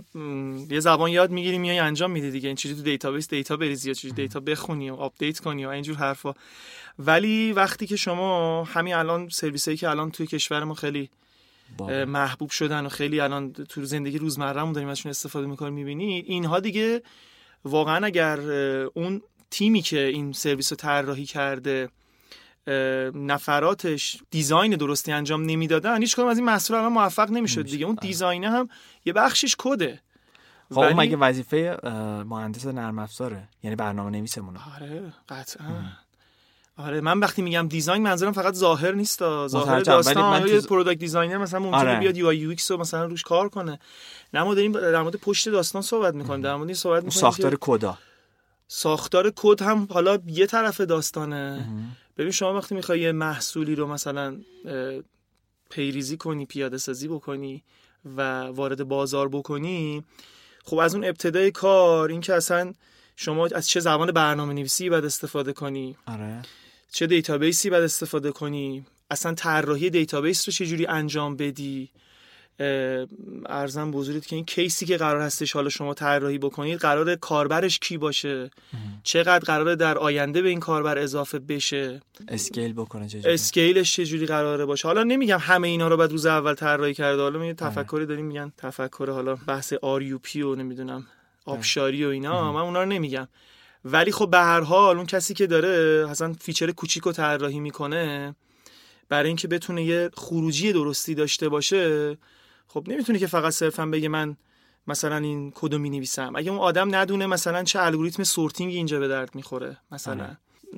یه 0.69 0.79
زبان 0.79 1.11
یاد 1.11 1.31
می‌گیری 1.31 1.57
میای 1.57 1.79
انجام 1.79 2.11
میدی 2.11 2.31
دیگه. 2.31 2.47
این 2.47 2.55
چیزی 2.55 2.75
تو 2.75 2.81
database 2.81 3.29
data 3.29 3.57
بریزی 3.57 3.89
یا 3.89 3.93
چیزی 3.93 4.13
data 4.13 4.39
بخونی 4.39 4.89
و 4.89 4.95
update 4.95 5.39
کنی 5.39 5.65
و 5.65 5.69
اینجور 5.69 5.95
حرفا. 5.95 6.33
ولی 6.99 7.51
وقتی 7.51 7.87
که 7.87 7.95
شما 7.95 8.63
همین 8.63 8.93
الان 8.93 9.29
سرویسایی 9.29 9.77
که 9.77 9.89
الان 9.89 10.11
توی 10.11 10.27
کشور 10.27 10.63
ما 10.63 10.73
خیلی 10.73 11.09
محبوب 12.07 12.49
شدن 12.49 12.85
و 12.85 12.89
خیلی 12.89 13.19
الان 13.19 13.53
تو 13.53 13.85
زندگی 13.85 14.17
روزمرهمون 14.17 14.73
داریم 14.73 14.89
ازشون 14.89 15.09
استفاده 15.09 15.47
می‌کنیم 15.47 15.73
می‌بینید 15.73 16.25
اینها 16.27 16.59
دیگه 16.59 17.01
واقعا 17.65 18.05
اگر 18.05 18.39
اون 18.93 19.21
تیمی 19.51 19.81
که 19.81 19.99
این 19.99 20.33
سرویس 20.33 20.71
رو 20.71 20.75
طراحی 20.75 21.25
کرده 21.25 21.89
نفراتش 23.15 24.17
design 24.31 24.75
درستی 24.75 25.11
انجام 25.11 25.43
نمی‌دادن 25.43 26.01
هیچ 26.01 26.15
کدوم 26.15 26.27
از 26.27 26.37
این 26.37 26.45
محصول 26.45 26.77
الان 26.77 26.93
موفق 26.93 27.31
نمی‌شد 27.31 27.63
دیگه. 27.63 27.85
اون 27.85 27.97
design 28.01 28.42
ه 28.42 28.49
هم 28.49 28.69
یه 29.05 29.13
بخشش 29.13 29.55
کده. 29.59 29.99
خب 30.69 30.77
ولی... 30.77 30.93
مگه 30.93 31.17
وظیفه 31.17 31.77
مهندس 32.25 32.65
نرم 32.65 32.99
افزاره؟ 32.99 33.43
یعنی 33.63 33.75
برنامه 33.75 34.09
نویسمونه 34.09 34.59
آره 34.75 35.13
قطعا. 35.29 35.65
آره 36.77 37.01
من 37.01 37.19
وقتی 37.19 37.41
میگم 37.41 37.67
design 37.67 38.03
منظورم 38.03 38.31
فقط 38.31 38.53
ظاهر 38.53 38.91
نیست. 38.91 39.19
ظاهر 39.47 39.79
داستان 39.79 40.23
من 40.23 40.47
تو... 40.47 40.67
product 40.67 40.99
designer 40.99 41.37
مثلا 41.37 41.59
ممکنه 41.59 41.79
آره. 41.79 41.99
بیاد 41.99 42.17
UI 42.17 42.27
UX 42.27 42.71
رو 42.71 42.77
مثلا 42.77 43.05
روش 43.05 43.23
کار 43.23 43.49
کنه. 43.49 43.79
نه 44.33 44.43
ما 44.43 44.55
داریم 44.55 44.71
در 44.71 45.01
مورد 45.01 45.15
پشت 45.15 45.49
داستان 45.49 45.81
صحبت 45.81 46.13
می‌کنیم. 46.13 46.41
در 46.41 46.55
مورد 46.55 46.73
صحبت 46.73 47.03
می‌کنیم 47.03 47.21
ساختار 47.21 47.57
کدا 47.61 47.97
ساختار 48.67 49.33
کد 49.35 49.61
هم 49.61 49.87
حالا 49.91 50.17
یه 50.27 50.45
طرف 50.45 50.81
داستانه. 50.81 51.67
ببین 52.17 52.31
شما 52.31 52.53
وقتی 52.53 52.75
می‌خوای 52.75 52.99
یه 52.99 53.11
محصولی 53.11 53.75
رو 53.75 53.87
مثلا 53.87 54.37
پیریزی 55.69 56.17
کنی 56.17 56.45
پیاده 56.45 56.77
سازی 56.77 57.07
بکنی 57.07 57.63
و 58.05 58.41
وارد 58.41 58.83
بازار 58.83 59.29
بکنی 59.29 60.03
خب 60.63 60.77
از 60.77 60.95
اون 60.95 61.03
ابتدای 61.03 61.51
کار 61.51 62.09
این 62.09 62.21
که 62.21 62.33
اصلا 62.33 62.73
شما 63.15 63.47
از 63.55 63.67
چه 63.67 63.79
زبان 63.79 64.11
برنامه 64.11 64.53
نویسی 64.53 64.89
باید 64.89 65.05
استفاده 65.05 65.53
کنی. 65.53 65.97
آره. 66.05 66.41
چه 66.91 67.07
database 67.07 67.62
ی 67.62 67.69
باید 67.69 67.83
استفاده 67.83 68.31
کنی. 68.31 68.85
اصلا 69.11 69.33
طراحی 69.33 69.89
database 69.89 70.47
رو 70.47 70.53
چجوری 70.53 70.85
انجام 70.85 71.35
بدی. 71.35 71.89
ارزم 73.45 73.91
بزرگید 73.91 74.25
که 74.25 74.35
این 74.35 74.45
case 74.45 74.77
ی 74.77 74.85
که 74.85 74.97
قرار 74.97 75.21
هستش 75.21 75.53
حالا 75.53 75.69
شما 75.69 75.93
طراحی 75.93 76.37
بکنید 76.37 76.79
قرار 76.79 77.15
کاربرش 77.15 77.79
کی 77.79 77.97
باشه؟ 77.97 78.51
چقدر 79.03 79.45
قراره 79.45 79.75
در 79.75 79.97
آینده 79.97 80.41
به 80.41 80.49
این 80.49 80.59
کاربر 80.59 80.97
اضافه 80.97 81.39
بشه؟ 81.39 82.01
scale 82.27 82.73
بکنه 82.73 83.07
چجوری؟ 83.07 83.33
scale 83.33 83.77
ش 83.77 83.95
چجوری 83.95 84.25
قراره 84.25 84.65
باشه؟ 84.65 84.87
حالا 84.87 85.03
نمیگم 85.03 85.39
همه 85.41 85.67
اینا 85.67 85.87
رو 85.87 85.97
بعد 85.97 86.11
روز 86.11 86.25
اول 86.25 86.53
طراحی 86.53 86.93
کرده 86.93 87.21
حالا 87.21 87.39
می 87.39 87.53
تفکری 87.53 88.05
داریم 88.05 88.25
میگن 88.25 88.53
تفکر 88.57 89.09
حالا 89.09 89.35
بحث 89.35 89.73
RUP 89.73 90.41
و 90.41 90.55
نمی‌دونم 90.55 91.07
آبشاری 91.45 92.05
و 92.05 92.09
اینا 92.09 92.53
من 92.53 92.61
اونا 92.61 92.83
رو 92.83 92.89
نمیگم. 92.89 93.27
ولی 93.85 94.11
خب 94.11 94.29
به 94.29 94.37
هر 94.37 94.61
حال 94.61 94.97
اون 94.97 95.05
کسی 95.05 95.33
که 95.33 95.47
داره 95.47 96.05
اصلا 96.09 96.33
feature 96.33 96.71
کوچیک 96.71 97.03
رو 97.03 97.11
طراحی 97.11 97.59
می‌کنه 97.59 98.35
برای 99.09 99.27
اینکه 99.27 99.47
بتونه 99.47 99.83
یه 99.83 100.09
خروجی 100.17 100.73
درستی 100.73 101.15
داشته 101.15 101.49
باشه 101.49 102.17
خب 102.73 102.83
نمی‌تونه 102.87 103.19
که 103.19 103.27
فقط 103.27 103.53
صرفا 103.53 103.85
بگه 103.85 104.09
من 104.09 104.37
مثلا 104.87 105.17
این 105.17 105.51
کدو 105.55 105.77
می 105.77 105.89
نویسم 105.89 106.33
اگه 106.35 106.51
اون 106.51 106.59
آدم 106.59 106.95
ندونه 106.95 107.25
مثلا 107.25 107.63
چه 107.63 107.79
الگوریتم 107.79 108.23
sorting 108.23 108.73
اینجا 108.73 108.99
به 108.99 109.07
درد 109.07 109.35
می‌خوره 109.35 109.77
مثلا. 109.91 110.27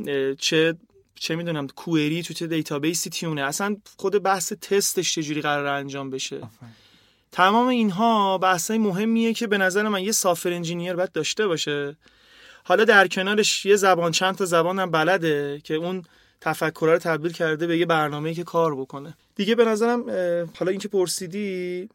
آره. 0.05 0.35
چه 0.35 0.75
چه 1.15 1.35
می‌دونم 1.35 1.67
query 1.67 2.23
تو 2.23 2.33
چه 2.33 2.47
database 2.47 3.02
ی 3.02 3.09
tune 3.09 3.31
ه. 3.31 3.41
اصلا 3.41 3.77
خود 3.97 4.23
بحث 4.23 4.53
تستش 4.53 5.15
چجوری 5.15 5.41
قرار 5.41 5.65
انجام 5.65 6.09
بشه. 6.09 6.41
تمام 7.31 7.67
اینها 7.67 8.37
بحثای 8.37 8.77
مهمیه 8.77 9.33
که 9.33 9.47
به 9.47 9.57
نظر 9.57 9.87
من 9.87 10.03
یه 10.03 10.11
software 10.11 10.49
engineer 10.53 10.93
باید 10.93 11.11
داشته 11.11 11.47
باشه. 11.47 11.97
حالا 12.63 12.85
در 12.85 13.07
کنارش 13.07 13.65
یه 13.65 13.75
زبان 13.75 14.11
چند 14.11 14.35
تا 14.35 14.45
زبان 14.45 14.79
هم 14.79 14.91
بلده 14.91 15.61
که 15.63 15.73
اون 15.73 16.03
تفکر 16.41 16.89
رو 16.91 16.97
تبدیل 16.97 17.31
کرده 17.31 17.67
به 17.67 17.77
یه 17.77 17.85
برنامه‌ای 17.85 18.35
که 18.35 18.43
کار 18.43 18.75
بکنه. 18.75 19.17
دیگه 19.35 19.55
به 19.55 19.65
نظرم 19.65 20.09
حالا 20.59 20.71
اینکه 20.71 20.87
پرسیدی 20.87 21.89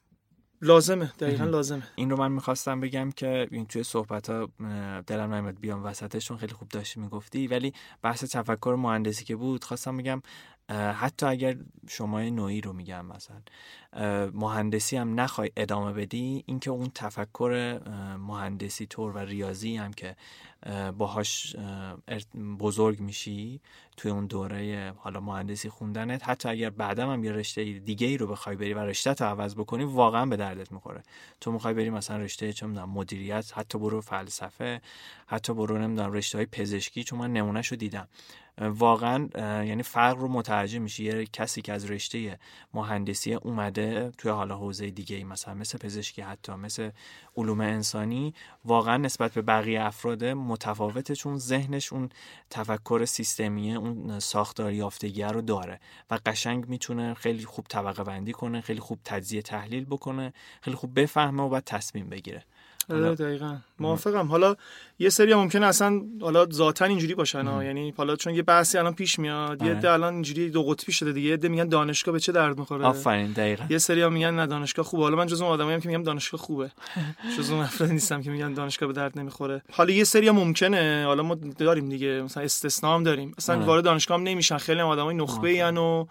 لازمه 0.62 1.12
دقیقا 1.18 1.44
لازمه. 1.44 1.82
این 1.94 2.10
رو 2.10 2.16
من 2.16 2.32
می‌خواستم 2.32 2.80
بگم 2.80 3.10
که 3.10 3.48
این 3.50 3.66
توی 3.66 3.82
صحبت 3.82 4.30
ها 4.30 4.48
دلم 5.06 5.34
نمیاد 5.34 5.60
بیام 5.60 5.84
وسطشون 5.84 6.36
خیلی 6.36 6.52
خوب 6.52 6.68
داشتی 6.68 7.00
می‌گفتی. 7.00 7.46
ولی 7.46 7.72
بحث 8.02 8.24
تفکر 8.24 8.76
مهندسی 8.78 9.24
که 9.24 9.36
بود 9.36 9.64
خواستم 9.64 9.96
بگم 9.96 10.22
حتی 10.94 11.26
اگر 11.26 11.56
شما 11.88 12.20
نوعی 12.20 12.60
رو 12.60 12.72
میگم 12.72 13.06
مثلا 13.06 13.36
مهندسی 14.32 14.96
هم 14.96 15.20
نخوای 15.20 15.50
ادامه 15.56 15.92
بدی 15.92 16.44
اینکه 16.46 16.70
اون 16.70 16.90
تفکر 16.94 17.80
مهندسی 18.18 18.86
طور 18.86 19.12
و 19.12 19.18
ریاضی 19.18 19.76
هم 19.76 19.92
که 19.92 20.16
باهاش 20.98 21.56
بزرگ 22.58 23.00
میشی 23.00 23.60
توی 23.96 24.10
اون 24.10 24.26
دوره 24.26 24.92
حالا 24.96 25.20
مهندسی 25.20 25.68
خوندنت. 25.68 26.28
حتی 26.28 26.48
اگر 26.48 26.70
بعدم 26.70 27.12
هم 27.12 27.24
یه 27.24 27.32
رشته 27.32 27.64
دیگه 27.64 28.06
ای 28.06 28.16
رو 28.16 28.26
بخوای 28.26 28.56
بری 28.56 28.74
و 28.74 28.78
رشته 28.78 29.14
تو 29.14 29.24
عوض 29.24 29.54
بکنی 29.54 29.84
واقعا 29.84 30.26
به 30.26 30.36
دردت 30.36 30.72
می‌خوره. 30.72 31.02
تو 31.40 31.52
می‌خوای 31.52 31.74
بری 31.74 31.90
مثلا 31.90 32.16
رشته 32.16 32.52
چه 32.52 32.66
مدیریت 32.66 33.52
حتی 33.54 33.78
برو 33.78 34.00
فلسفه 34.00 34.80
حتی 35.26 35.54
برو 35.54 35.78
نمی‌دونم 35.78 36.12
رشته 36.12 36.38
های 36.38 36.46
پزشکی 36.46 37.04
چون 37.04 37.18
من 37.18 37.32
نمونهشو 37.32 37.76
دیدم. 37.76 38.08
واقعا 38.60 39.28
یعنی 39.64 39.82
فرق 39.82 40.16
رو 40.16 40.28
متوجه 40.28 40.78
میشی. 40.78 41.04
یه 41.04 41.26
کسی 41.26 41.62
که 41.62 41.72
از 41.72 41.90
رشته 41.90 42.38
مهندسی 42.74 43.34
اومده 43.34 44.12
توی 44.18 44.30
حالا 44.30 44.56
حوزه 44.56 44.90
دیگه 44.90 45.16
ای 45.16 45.24
مثلا 45.24 45.54
مثل 45.54 45.78
پزشکی 45.78 46.22
حتی 46.22 46.52
مثل 46.52 46.90
علوم 47.36 47.60
انسانی 47.60 48.34
واقعا 48.64 48.96
نسبت 48.96 49.32
به 49.32 49.42
بقیه 49.42 49.82
افراد 49.82 50.24
متفاوته 50.24 51.14
چون 51.14 51.38
ذهنش 51.38 51.92
اون 51.92 52.08
تفکر 52.50 53.04
سیستمیه 53.04 53.76
اون 53.76 54.18
ساختار 54.18 54.72
یافتگی 54.72 55.22
رو 55.22 55.40
داره 55.40 55.80
و 56.10 56.18
قشنگ 56.26 56.68
می‌تونه 56.68 57.14
خیلی 57.14 57.44
خوب 57.44 57.66
طبقه 57.68 58.04
بندی 58.04 58.32
کنه 58.32 58.60
خیلی 58.60 58.80
خوب 58.80 58.98
تجزیه 59.04 59.42
تحلیل 59.42 59.84
بکنه 59.84 60.32
خیلی 60.60 60.76
خوب 60.76 61.00
بفهمه 61.00 61.42
و 61.42 61.48
بعد 61.48 61.64
تصمیم 61.64 62.08
بگیره. 62.08 62.44
آره 62.92 63.14
دقیقا. 63.14 63.56
موافقم. 63.78 64.26
حالا 64.26 64.56
یه 64.98 65.08
سری 65.08 65.34
ممکنه 65.34 65.66
اصلا 65.66 66.00
حالا 66.20 66.46
ذاتا 66.52 66.84
اینجوری 66.84 67.14
باشن 67.14 67.46
ها. 67.46 67.64
یعنی 67.64 67.94
حالا 67.96 68.16
چون 68.16 68.34
یه 68.34 68.42
بحثی 68.42 68.78
الان 68.78 68.94
پیش 68.94 69.18
میاد 69.18 69.62
یه 69.62 69.74
ده 69.74 69.92
الان 69.92 70.14
اینجوری 70.14 70.50
دو 70.50 70.62
قطبی 70.62 70.92
شده 70.92 71.12
دیگه 71.12 71.28
یه 71.28 71.48
میگن 71.48 71.68
دانشگاه 71.68 72.12
به 72.12 72.20
چه 72.20 72.32
درد 72.32 72.58
می‌خوره؟ 72.58 72.84
آفرین 72.84 73.32
دقیقا. 73.32 73.64
یه 73.70 73.78
سری 73.78 74.02
ها 74.02 74.08
میگن 74.08 74.34
نه 74.34 74.46
دانشگاه 74.46 74.84
خوبه. 74.84 75.02
حالا 75.02 75.16
من 75.16 75.26
جز 75.26 75.40
اون 75.40 75.50
آدمایی 75.50 75.80
که 75.80 75.88
میگم 75.88 76.02
دانشگاه 76.02 76.40
خوبه. 76.40 76.70
جز 77.38 77.50
اون 77.50 77.60
افراد 77.60 77.90
نیستم 77.90 78.22
که 78.22 78.30
میگن 78.30 78.52
دانشگاه 78.52 78.86
به 78.86 78.92
درد 78.92 79.18
نمی‌خوره. 79.18 79.62
حالا 79.72 79.92
یه 79.92 80.04
سری 80.04 80.30
ممکنه. 80.30 81.04
حالا 81.06 81.22
ما 81.22 81.34
داریم 81.34 81.88
دیگه. 81.88 82.22
مثلا 82.22 82.42
استثنا 82.42 82.94
هم 82.94 83.02
داریم. 83.02 83.34
اصلا 83.38 83.56
آره. 83.56 83.64
وارد 83.64 83.84
دانشگاه 83.84 84.18
هم 84.18 84.24
نمیشن. 84.24 84.58
خیلی 84.58 84.80
آدمای 84.80 85.14
نخبه 85.14 85.64
و 85.64 86.06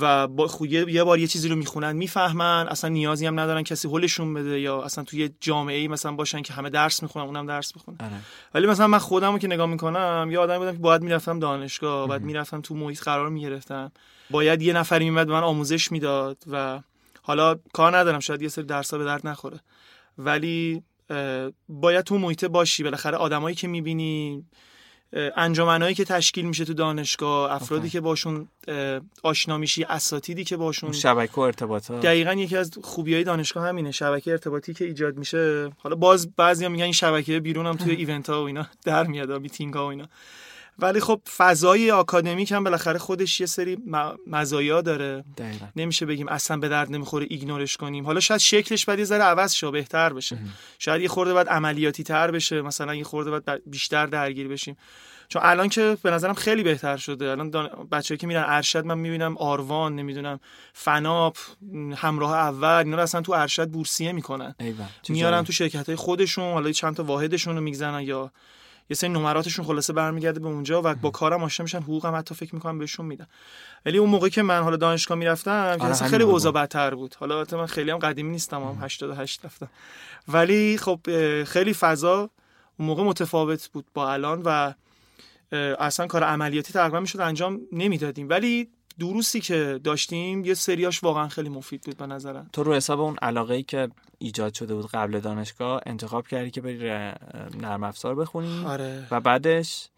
و 0.00 0.28
با 0.28 0.48
خویه 0.48 0.92
یه 0.92 1.04
بار 1.04 1.18
یه 1.18 1.26
چیزی 1.26 1.48
رو 1.48 1.56
می‌خونن 1.56 1.92
می‌فهمن 1.92 2.68
اصلا 2.68 2.90
نیازی 2.90 3.26
هم 3.26 3.40
ندارن 3.40 3.62
کسی 3.62 3.88
حلشون 3.88 4.34
بده 4.34 4.60
یا 4.60 4.82
اصلا 4.82 5.04
توی 5.04 5.30
جامعه 5.40 5.78
ای 5.78 5.88
مثلا 5.88 6.12
باشن 6.12 6.42
که 6.42 6.52
همه 6.52 6.70
درس 6.70 7.02
می‌خونن 7.02 7.24
اونم 7.26 7.46
درس 7.46 7.72
بخونه 7.72 7.96
آره. 8.00 8.12
ولی 8.54 8.66
مثلا 8.66 8.86
من 8.86 8.98
خودم 8.98 9.32
رو 9.32 9.38
که 9.38 9.46
نگاه 9.46 9.66
می‌کنم 9.66 10.28
یه 10.30 10.38
آدمی 10.38 10.58
بودم 10.58 10.72
که 10.72 10.78
باید 10.78 11.02
می‌رفتم 11.02 11.38
دانشگاه 11.38 12.08
باید 12.08 12.22
می‌رفتم 12.22 12.60
تو 12.60 12.74
محیط 12.74 13.02
قرار 13.02 13.28
می‌گرفتم 13.28 13.92
باید 14.30 14.62
یه 14.62 14.72
نفری 14.72 15.04
میمد 15.04 15.26
به 15.26 15.32
من 15.32 15.42
آموزش 15.42 15.92
می‌داد 15.92 16.36
و 16.50 16.80
حالا 17.22 17.58
کار 17.72 17.96
ندارم 17.96 18.20
شاید 18.20 18.42
یه 18.42 18.48
سری 18.48 18.64
درس 18.64 18.94
به 18.94 19.04
درد 19.04 19.26
نخوره. 19.26 19.60
ولی 20.18 20.82
باید 21.68 22.04
تو 22.04 22.18
محیط 22.18 22.44
باشی 22.44 22.82
بالاخره 22.82 23.16
آدمایی 23.16 23.56
که 23.56 23.68
می‌بینی 23.68 24.44
انجمنایی 25.12 25.94
که 25.94 26.04
تشکیل 26.04 26.44
میشه 26.44 26.64
تو 26.64 26.74
دانشگاه 26.74 27.52
افرادی 27.52 27.90
که 27.90 28.00
باشون 28.00 28.48
آشنا 29.22 29.58
میشی 29.58 29.84
اساتیدی 29.84 30.44
که 30.44 30.56
باشون. 30.56 30.92
شبکه 30.92 31.38
ارتباطات. 31.38 32.00
دقیقا 32.00 32.32
یکی 32.32 32.56
از 32.56 32.70
خوبی 32.82 33.14
های 33.14 33.24
دانشگاه 33.24 33.68
همینه 33.68 33.90
شبکه 33.90 34.30
ارتباطی 34.30 34.74
که 34.74 34.84
ایجاد 34.84 35.16
میشه. 35.16 35.70
حالا 35.78 35.96
باز 35.96 36.34
بعضیا 36.36 36.68
میگن 36.68 36.84
این 36.84 36.92
شبکه 36.92 37.40
بیرون 37.40 37.66
هم 37.66 37.76
توی 37.76 37.94
ایونت 38.00 38.30
ها 38.30 38.42
و 38.42 38.46
اینا 38.46 38.66
در 38.84 39.06
میاد 39.06 39.32
میتینگ 39.32 39.74
ها 39.74 39.86
و 39.86 39.88
اینا. 39.90 40.08
ولی 40.82 41.00
خب 41.00 41.20
فضای 41.36 41.90
آکادمیک 41.90 42.52
هم 42.52 42.64
بالاخره 42.64 42.98
خودش 42.98 43.40
یه 43.40 43.46
سری 43.46 43.78
مزایا 44.26 44.80
داره. 44.80 45.24
دقیقا. 45.38 45.66
نمیشه 45.76 46.06
بگیم 46.06 46.28
اصلا 46.28 46.56
به 46.56 46.68
درد 46.68 46.92
نمی‌خوره 46.92 47.26
ایگنورش 47.30 47.76
کنیم. 47.76 48.06
حالا 48.06 48.20
شاید 48.20 48.40
شکلش 48.40 48.84
بعد 48.84 48.98
یه 48.98 49.04
ذره 49.04 49.22
عوض 49.22 49.54
شه 49.54 49.70
بهتر 49.70 50.12
بشه. 50.12 50.38
شاید 50.78 51.02
یه 51.02 51.08
خورده 51.08 51.34
بعد 51.34 51.48
عملیاتی 51.48 52.02
تر 52.02 52.30
بشه 52.30 52.62
مثلا 52.62 52.94
یه 52.94 53.04
خورده 53.04 53.30
بعد 53.30 53.62
بیشتر 53.66 54.06
درگیر 54.06 54.48
بشیم. 54.48 54.76
چون 55.28 55.42
الان 55.44 55.68
که 55.68 55.96
به 56.02 56.10
نظرم 56.10 56.34
خیلی 56.34 56.62
بهتر 56.62 56.96
شده. 56.96 57.30
الان 57.30 57.50
دان... 57.50 57.88
بچه‌ای 57.92 58.18
که 58.18 58.26
میرن 58.26 58.44
ارشد 58.46 58.84
من 58.84 58.98
می‌بینم 58.98 59.36
آروان 59.36 59.96
نمی‌دونم 59.96 60.40
فناپ 60.72 61.36
همراه 61.96 62.32
اول 62.32 62.82
اینا 62.84 62.96
رو 62.96 63.02
اصلا 63.02 63.20
تو 63.20 63.32
ارشد 63.32 63.68
بورسیه 63.68 64.12
می‌کنن. 64.12 64.54
میارن 65.08 65.44
تو 65.44 65.52
شرکت 65.52 65.86
های 65.86 65.96
خودشون 65.96 66.52
حالا 66.52 66.72
چند 66.72 66.96
تا 66.96 67.04
واحدشون 67.04 67.56
رو 67.56 67.62
میگذنن 67.62 68.00
یا 68.00 68.32
یه 68.90 68.96
سری 68.96 69.10
نمراتشون 69.10 69.64
خلاصه 69.64 69.92
برمیگرده 69.92 70.40
به 70.40 70.46
اونجا 70.46 70.82
و 70.84 70.94
با 70.94 71.10
کارم 71.10 71.42
آشنا 71.42 71.64
میشن 71.64 71.82
حقوقم 71.82 72.14
حتی 72.14 72.34
فکر 72.34 72.54
می‌کنم 72.54 72.78
بهشون 72.78 73.06
میدن. 73.06 73.26
ولی 73.86 73.98
اون 73.98 74.10
موقع 74.10 74.28
که 74.28 74.42
من 74.42 74.62
حالا 74.62 74.76
دانشگاه 74.76 75.18
می‌رفتم 75.18 75.76
که 75.78 75.84
آره، 75.84 75.94
خیلی 75.94 76.24
اوضاع 76.24 76.52
بدتر 76.52 76.94
بود. 76.94 77.14
حالا 77.14 77.46
من 77.52 77.66
خیلی 77.66 77.90
هم 77.90 77.98
قدیمی 77.98 78.30
نیستم 78.30 78.62
هم 78.62 78.78
88 78.84 79.44
رفتم. 79.44 79.68
ولی 80.28 80.78
خب 80.78 81.00
خیلی 81.44 81.74
فضا 81.74 82.30
اون 82.78 82.88
موقع 82.88 83.02
متفاوت 83.02 83.68
بود 83.72 83.86
با 83.94 84.12
الان 84.12 84.42
و 84.44 84.72
اصلا 85.78 86.06
کار 86.06 86.24
عملیاتی 86.24 86.72
تقریبا 86.72 87.00
می‌شد 87.00 87.20
انجام 87.20 87.60
نمی‌دادیم. 87.72 88.28
ولی 88.28 88.68
دروسی 89.00 89.40
که 89.40 89.80
داشتیم 89.84 90.44
یه 90.44 90.54
سریاش 90.54 91.04
واقعا 91.04 91.28
خیلی 91.28 91.48
مفید 91.48 91.82
بود 91.82 91.96
به 91.96 92.06
نظرم. 92.06 92.50
تو 92.52 92.62
رو 92.62 92.74
حساب 92.74 93.00
اون 93.00 93.16
علاقه 93.22 93.54
ای 93.54 93.62
که 93.62 93.88
ایجاد 94.18 94.54
شده 94.54 94.74
بود 94.74 94.86
قبل 94.86 95.20
دانشگاه 95.20 95.80
انتخاب 95.86 96.26
کردی 96.26 96.50
که 96.50 96.60
بری 96.60 96.78
نرم 97.60 97.82
افزار 97.82 98.14
بخونی؟ 98.14 98.64
آره. 98.66 99.06
و 99.10 99.20
بعدش 99.20 99.88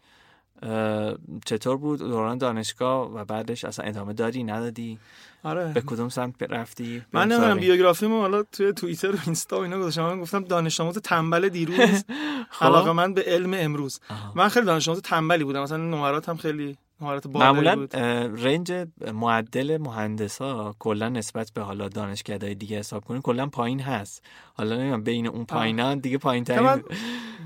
چطور 1.45 1.77
بود 1.77 1.99
دوران 1.99 2.37
دانشگاه 2.37 3.13
و 3.13 3.25
بعدش 3.25 3.65
اصلا 3.65 3.85
ادامه 3.85 4.13
دادی 4.13 4.43
ندادی؟ 4.43 4.99
آره. 5.43 5.71
به 5.73 5.81
کدوم 5.81 6.09
سمت 6.09 6.43
رفتی؟ 6.43 7.01
من 7.13 7.27
نمی‌دونم 7.27 7.59
بیوگرافیمو 7.59 8.19
حالا 8.19 8.43
توی 8.43 8.73
توییتر 8.73 9.11
و 9.11 9.17
اینستا 9.25 9.59
و 9.59 9.61
اینا 9.61 9.79
گذاشتم. 9.79 10.05
من 10.05 10.21
گفتم 10.21 10.43
دانش 10.43 10.79
آموز 10.79 10.97
تنبل 10.97 11.49
دیروز. 11.49 11.77
خب. 12.49 12.65
علاقه 12.65 12.91
من 12.91 13.13
به 13.13 13.23
علم 13.27 13.53
امروز. 13.57 13.99
من 14.35 14.49
خیلی 14.49 14.65
دانش 14.65 14.87
آموز 14.87 15.01
تنبلی 15.01 15.43
بودم. 15.43 15.63
مثلا 15.63 15.77
نمراتم 15.77 16.37
خیلی 16.37 16.77
معمولا 17.25 17.87
رنج 18.35 18.87
معدل 19.13 19.77
مهندسا 19.77 20.75
کلا 20.79 21.09
نسبت 21.09 21.51
به 21.53 21.61
حالا 21.61 21.89
دانشگاه‌های 21.89 22.55
دیگه 22.55 22.79
حساب 22.79 23.05
کنیم 23.05 23.21
کلا 23.21 23.47
پایین 23.47 23.79
هست. 23.79 24.23
حالا 24.53 24.75
نمی‌دونم 24.75 25.03
بین 25.03 25.27
اون 25.27 25.45
پایینا 25.45 25.95
دیگه 25.95 26.17
پایین 26.17 26.43
ترین 26.43 26.83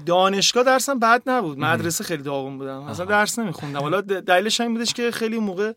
دانشگاه 0.06 0.64
درسم 0.64 1.00
بد 1.00 1.24
نبود. 1.26 1.60
مدرسه 1.60 2.04
خیلی 2.04 2.24
داغون 2.24 2.58
بودم. 2.58 2.82
اصلا 2.82 3.06
درس 3.06 3.40
نمیخوندم. 3.40 3.80
حالا 3.80 4.02
دلیلش 4.02 4.62
این 4.62 4.74
بودش 4.74 4.94
که 4.94 5.12
خیلی 5.12 5.40
موقع 5.40 5.74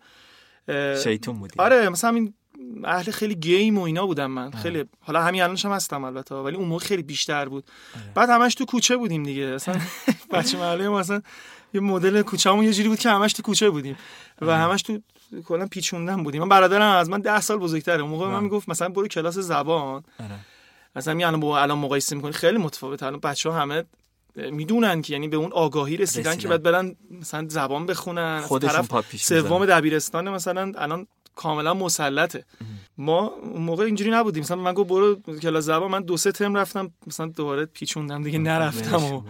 شیطون 1.05 1.39
بودی. 1.39 1.55
آره 1.59 1.89
مثلا 1.89 2.11
این 2.11 2.35
اهل 2.85 3.11
خیلی 3.11 3.35
گیم 3.35 3.79
و 3.79 3.83
اینا 3.83 4.07
بودم 4.07 4.31
من. 4.31 4.51
خیلی 4.51 4.85
حالا 5.01 5.23
همین 5.23 5.43
الانش 5.43 5.65
هم 5.65 5.73
هستم 5.73 6.05
البته 6.05 6.35
ولی 6.35 6.57
اون 6.57 6.69
موقع 6.69 6.85
خیلی 6.85 7.03
بیشتر 7.03 7.49
بود. 7.49 7.65
بعد 8.15 8.31
همش 8.31 8.55
تو 8.55 8.65
کوچه 8.65 8.97
بودیم 8.97 9.23
دیگه. 9.23 9.43
اصلا 9.43 9.75
بچه 10.33 10.59
محله 10.59 10.89
ما 10.89 11.01
اصلا 11.01 11.23
یه 11.75 11.81
مدل 11.81 12.23
کوچه‌مون 12.23 12.65
یه 12.65 12.73
جوری 12.73 12.89
بود 12.89 12.99
که 12.99 13.11
همش 13.11 13.33
تو 13.33 13.43
کوچه 13.43 13.71
بودیم. 13.71 13.97
و 14.41 14.57
همش 14.57 14.83
تو 14.83 14.99
کلا 15.45 15.67
پیچوندن 15.67 16.23
بودیم. 16.23 16.43
من 16.43 16.49
برادرم 16.49 16.97
از 16.97 17.11
من 17.11 17.21
ده 17.21 17.41
سال 17.41 17.57
بزرگتره. 17.57 18.03
اون 18.03 18.11
موقع 18.11 18.27
من 18.27 18.43
می‌گفت 18.43 18.69
مثلا 18.69 18.89
برو 18.89 19.09
کلاس 19.09 19.39
زبان. 19.39 20.05
آره. 20.21 20.39
مثلا 20.97 21.15
می 21.15 21.25
الان 21.25 21.41
با 21.41 21.61
الان 21.61 21.79
مقایسه 21.79 22.17
می‌کنی. 22.17 22.33
خیلی 22.33 22.59
متفاوته. 22.59 23.07
الان 23.07 23.21
بچه 23.21 23.51
ها 23.51 23.61
همه 23.61 23.85
می‌دونن 24.37 25.03
که 25.03 25.13
یعنی 25.13 25.29
به 25.29 25.37
اون 25.37 25.53
آگاهی 25.53 25.97
رسیدن, 25.97 26.37
که 26.37 26.49
بعد 26.49 26.63
برن 26.63 26.97
مثلا 27.11 27.47
زبان 27.49 27.87
بخونن. 27.87 28.41
خودشون 28.41 29.03
سوم 29.17 29.67
دبیرستان 29.67 30.29
مثلا 30.29 30.73
الان 30.79 31.07
کاملا 31.37 31.75
مسلطه. 31.75 32.45
ما 32.99 33.21
اون 33.21 33.63
موقع 33.63 33.85
اینجوری 33.85 34.11
نبودیم. 34.11 34.43
مثلا 34.43 34.57
من 34.57 34.75
گفت 34.75 34.89
برو 34.89 35.17
کلاس 35.43 35.65
زبان. 35.65 35.91
من 35.91 36.03
دو 36.03 36.17
سه 36.17 36.33
ترم 36.33 36.55
رفتم. 36.55 36.91
مثلا 37.07 37.27
دوباره 37.27 37.65
پیچوندم 37.67 38.23
دیگه 38.23 38.39
نرفتم 38.39 39.05
و 39.05 39.23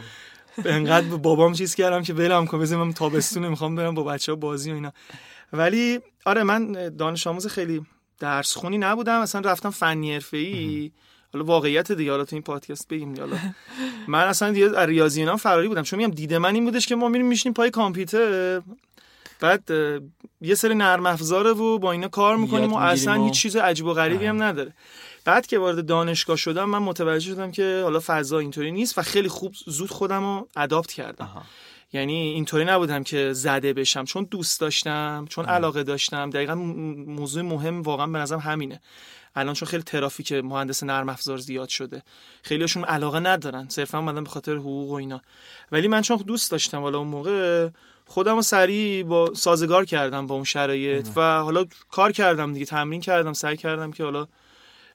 انقدر 0.64 1.07
بابام 1.07 1.52
چیز 1.52 1.75
کردم 1.75 2.02
که 2.02 2.14
ولم 2.14 2.47
کن 2.47 2.59
بزنم 2.59 2.83
من 2.83 2.92
تابستون 2.92 3.49
می‌خوام 3.49 3.76
برم 3.76 3.95
با 3.95 4.02
بچه 4.02 4.33
ها 4.33 4.37
بازی 4.37 4.71
و 4.71 4.75
اینا. 4.75 4.92
ولی 5.52 5.99
آره 6.25 6.42
من 6.42 6.97
دانش 6.97 7.26
آموز 7.26 7.47
خیلی 7.47 7.83
درس 8.19 8.57
خونی 8.57 8.78
نبودم 8.78 9.21
مثلا 9.21 9.50
رفتم 9.50 9.71
فنی 9.71 10.12
حرفه‌ای. 10.12 10.90
حالا 11.33 11.45
واقعیت 11.45 11.92
دیگه 11.92 12.11
حالا 12.11 12.25
تو 12.25 12.37
این 12.37 12.42
پادکست 12.42 12.88
بگیم 12.88 13.14
حالا. 13.19 13.37
من 14.09 14.25
اصلا 14.25 14.52
دیگه 14.52 14.87
ریاضی 14.87 15.21
اینا 15.21 15.37
فراری 15.37 15.69
بودم 15.69 15.83
چون 15.83 15.99
میگم 15.99 16.11
دیده 16.11 16.38
من 16.38 16.54
این 16.54 16.64
بودش 16.64 16.87
که 16.87 16.97
ما 16.97 17.09
میریم 17.09 17.26
میشینیم 17.26 17.54
پای 17.54 17.71
کامپیوتر. 17.71 18.62
بعد 19.40 19.71
یه 20.40 20.54
سری 20.54 20.75
نرم 20.75 21.07
افزاره 21.07 21.50
و 21.50 21.78
با 21.78 21.92
اینا 21.92 22.09
کار 22.09 22.37
می‌کنیم 22.37 22.73
و 22.73 22.76
اصلا 22.76 23.25
هیچ 23.25 23.35
چیز 23.35 23.57
عجیب 23.57 23.87
و 23.87 23.92
غریبی 23.92 24.26
هم 24.26 24.42
نداره. 24.42 24.75
بعد 25.25 25.47
که 25.47 25.59
وارد 25.59 25.87
دانشگاه 25.87 26.37
شدم 26.37 26.65
من 26.65 26.79
متوجه 26.79 27.35
شدم 27.35 27.50
که 27.50 27.81
حالا 27.83 28.00
فضا 28.07 28.39
اینطوری 28.39 28.73
نیست 28.73 28.99
و 28.99 29.03
خیلی 29.03 29.29
خوب 29.29 29.55
زود 29.67 29.91
خودم 29.91 30.23
رو 30.23 30.49
اداپت 30.57 30.93
کردم. 30.93 31.43
یعنی 31.93 32.15
اینطوری 32.15 32.65
نبودم 32.65 33.03
که 33.03 33.33
زده 33.33 33.73
بشم. 33.73 34.05
چون 34.05 34.29
دوست 34.31 34.61
داشتم 34.61 35.27
چون 35.29 35.45
علاقه 35.45 35.83
داشتم. 35.83 36.31
دقیقا 36.31 36.55
موضوع 36.55 37.43
مهم 37.43 37.83
واقعا 37.83 38.07
به 38.07 38.19
نظرم 38.19 38.39
همینه. 38.39 38.81
الان 39.35 39.55
چون 39.55 39.69
خیلی 39.69 39.83
ترافیک 39.83 40.33
مهندس 40.33 40.83
نرم 40.83 41.09
افزار 41.09 41.39
زیاد 41.39 41.69
شده. 41.69 42.03
خیلیشون 42.43 42.85
علاقه 42.85 43.21
ندارن. 43.21 43.69
صرفا 43.69 43.99
اومدن 43.99 44.25
به 44.25 44.31
خاطر 44.31 44.57
حقوق 44.57 44.91
و 44.91 44.95
اینا. 44.95 45.21
ولی 45.73 45.89
من 45.89 46.03
چون 46.03 46.17
دوست 46.17 46.50
داشتم 46.50 46.81
حالا 46.81 46.99
اون 46.99 47.09
موقع 47.09 47.69
خودم 48.07 48.35
رو 48.35 48.43
سریع 48.43 49.03
با 49.03 49.35
سازگار 49.35 49.85
کردم 49.85 50.27
با 50.27 50.35
اون 50.35 50.45
شرایط 50.45 51.09
و 51.17 51.41
حالا 51.41 51.65
کار 51.91 52.12
کردم 52.12 52.53
دیگه. 52.53 52.67
تمرین 52.67 53.00
کردم 53.00 53.33
سعی 53.33 53.57
کردم 53.57 53.93
که 53.93 54.05
حالا 54.05 54.27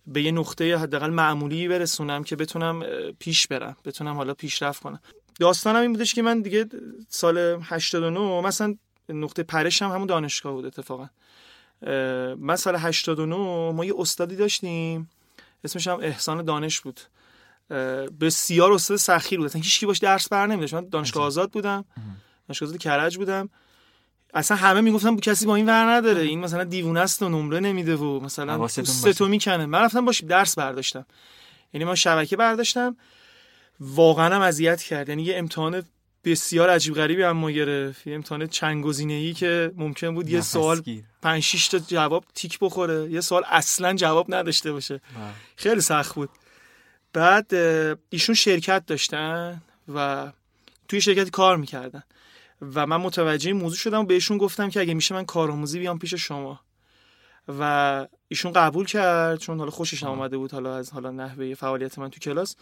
به 0.08 0.22
یه 0.22 0.32
نقطه 0.32 0.78
حداقل 0.78 1.10
معمولی 1.10 1.68
برسونم 1.68 2.24
که 2.24 2.36
بتونم 2.36 2.84
پیش 3.20 3.48
برم 3.48 3.76
بتونم 3.86 4.16
حالا 4.16 4.34
پیشرفت 4.34 4.84
کنم. 4.84 5.00
داستانم 5.40 5.82
این 5.82 5.94
بودش 5.94 6.14
که 6.14 6.22
من 6.22 6.42
دیگه 6.42 6.66
سال 7.10 7.38
89 7.38 8.42
مثلا 8.42 8.76
نقطه 9.10 9.44
پرشم 9.44 9.90
همون 9.92 10.08
دانشگاه 10.08 10.54
بود 10.54 10.66
اتفاقا. 10.66 11.10
من 12.38 12.56
سال 12.56 12.76
89 12.76 13.36
ما 13.72 13.86
یه 13.86 13.94
استادی 13.98 14.36
داشتیم 14.36 15.10
اسمش 15.64 15.88
هم 15.88 16.00
احسان 16.00 16.46
دانش 16.46 16.82
بود. 16.82 17.00
بسیار 18.22 18.74
استاد 18.74 18.98
سخیر 18.98 19.40
بود. 19.40 19.46
اصلا 19.46 19.62
هیچ 19.62 19.86
باش 19.86 20.00
درس 20.00 20.30
بر 20.30 20.48
نمیداشت. 20.48 20.74
من 20.74 20.90
دانشگاه 20.90 21.24
آزاد 21.24 21.52
بودم. 21.52 21.86
دانشگاه 22.48 22.70
آزاد 22.70 22.80
کرج 22.80 23.18
بودم. 23.18 23.50
اصلا 24.36 24.58
همه 24.58 24.82
می‌گفتن 24.82 25.16
کسی 25.16 25.46
با 25.46 25.56
این 25.56 25.66
ور 25.66 25.92
نداره. 25.92 26.22
این 26.22 26.40
مثلا 26.40 26.64
دیوونه 26.64 27.00
است 27.00 27.22
و 27.22 27.30
نمره 27.30 27.60
نمیده 27.60 27.96
و 27.96 28.20
مثلا 28.20 28.68
تو 29.18 29.28
می‌کنه. 29.28 29.66
من 29.66 29.80
رفتم 29.80 30.06
باش 30.06 30.24
درس 30.24 30.56
برداشتم. 30.56 31.06
یعنی 31.74 31.86
ما 31.86 31.96
شبکه 31.96 32.36
برداشتم. 32.36 32.98
واقعا 33.80 34.36
هم 34.36 34.42
اذیت 34.42 34.82
کرد. 34.82 35.10
یعنی 35.10 35.24
یه 35.24 35.38
امتحان 35.38 35.84
بسیار 36.24 36.70
عجیب 36.70 36.94
غریبی 36.94 37.24
هم 37.24 37.32
ما 37.32 37.52
گرفت. 37.52 38.08
یه 38.08 38.16
امتحان 38.16 38.48
چند 38.48 38.84
گزینه 38.84 39.14
ای 39.14 39.34
که 39.34 39.72
ممکن 39.76 40.16
بود 40.16 40.30
یه 40.30 40.42
سوال 40.42 40.82
5 41.22 41.44
6 41.44 41.68
تا 41.68 41.80
جواب 41.80 42.26
تیک 42.34 42.60
بخوره. 42.62 43.12
یه 43.12 43.22
سوال 43.22 43.44
اصلا 43.50 43.94
جواب 43.94 44.34
نداشته 44.34 44.72
باشه. 44.72 45.02
خیلی 45.56 45.82
سخت 45.82 46.16
بود. 46.16 46.30
بعد 47.14 47.54
ایشون 48.10 48.36
شرکت 48.36 48.86
داشتن 48.86 49.62
و 49.96 50.32
توی 50.88 51.02
شرکت 51.02 51.30
کار 51.30 51.58
می‌کردن. 51.58 52.04
و 52.74 52.86
من 52.86 52.98
متوجه 52.98 53.50
این 53.50 53.58
موضوع 53.58 53.78
شدم 53.78 54.00
و 54.00 54.04
بهشون 54.04 54.38
گفتم 54.38 54.70
که 54.70 54.80
اگه 54.80 54.94
میشه 54.94 55.16
من 55.16 55.26
کارآموزی 55.26 55.80
بیام 55.80 56.00
پیش 56.00 56.14
شما. 56.14 56.60
و 57.60 58.08
ایشون 58.28 58.54
قبول 58.54 58.86
کرد 58.86 59.40
چون 59.40 59.60
حالا 59.60 59.72
خوشش 59.72 60.04
آمده 60.04 60.38
بود 60.38 60.52
حالا 60.52 60.76
از 60.76 60.92
حالا 60.92 61.12
نحوه 61.12 61.54
فعالیت 61.54 62.00
من 62.00 62.10
تو 62.10 62.20
کلاس. 62.20 62.56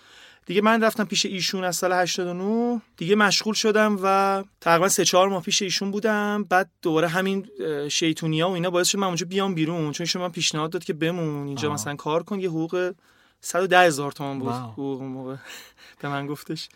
دیگه 0.46 0.62
من 0.62 0.84
رفتم 0.84 1.04
پیش 1.04 1.26
ایشون 1.26 1.64
از 1.64 1.76
سال 1.76 1.94
89 1.94 2.82
دیگه 2.98 3.16
مشغول 3.16 3.54
شدم 3.54 4.00
و 4.04 4.44
تقریبا 4.62 4.90
سه 4.90 5.06
چهار 5.06 5.30
ماه 5.30 5.44
پیش 5.44 5.62
ایشون 5.62 5.92
بودم. 5.92 6.44
بعد 6.50 6.70
دوباره 6.82 7.08
همین 7.08 7.48
شیطونیا 7.90 8.50
و 8.50 8.52
اینا 8.52 8.70
باعث 8.70 8.88
شد 8.88 8.98
من 8.98 9.08
اونجا 9.08 9.26
بیام 9.26 9.56
بیرون. 9.56 9.92
چون 9.92 10.04
ایشون 10.04 10.22
من 10.22 10.30
پیشنهاد 10.30 10.72
داد 10.72 10.84
که 10.84 10.94
بمون 10.94 11.48
اینجا 11.48 11.68
آه. 11.68 11.74
مثلا 11.74 11.96
کار 11.96 12.24
کن. 12.24 12.40
یه 12.40 12.50
حقوق 12.50 12.94
110 13.42 13.80
هزار 13.80 14.12
تومان 14.12 14.40
بود. 14.40 14.54
حقوق 14.54 15.02
موقع. 15.02 15.36
به 16.02 16.10
من 16.10 16.28
گفتش. 16.28 16.70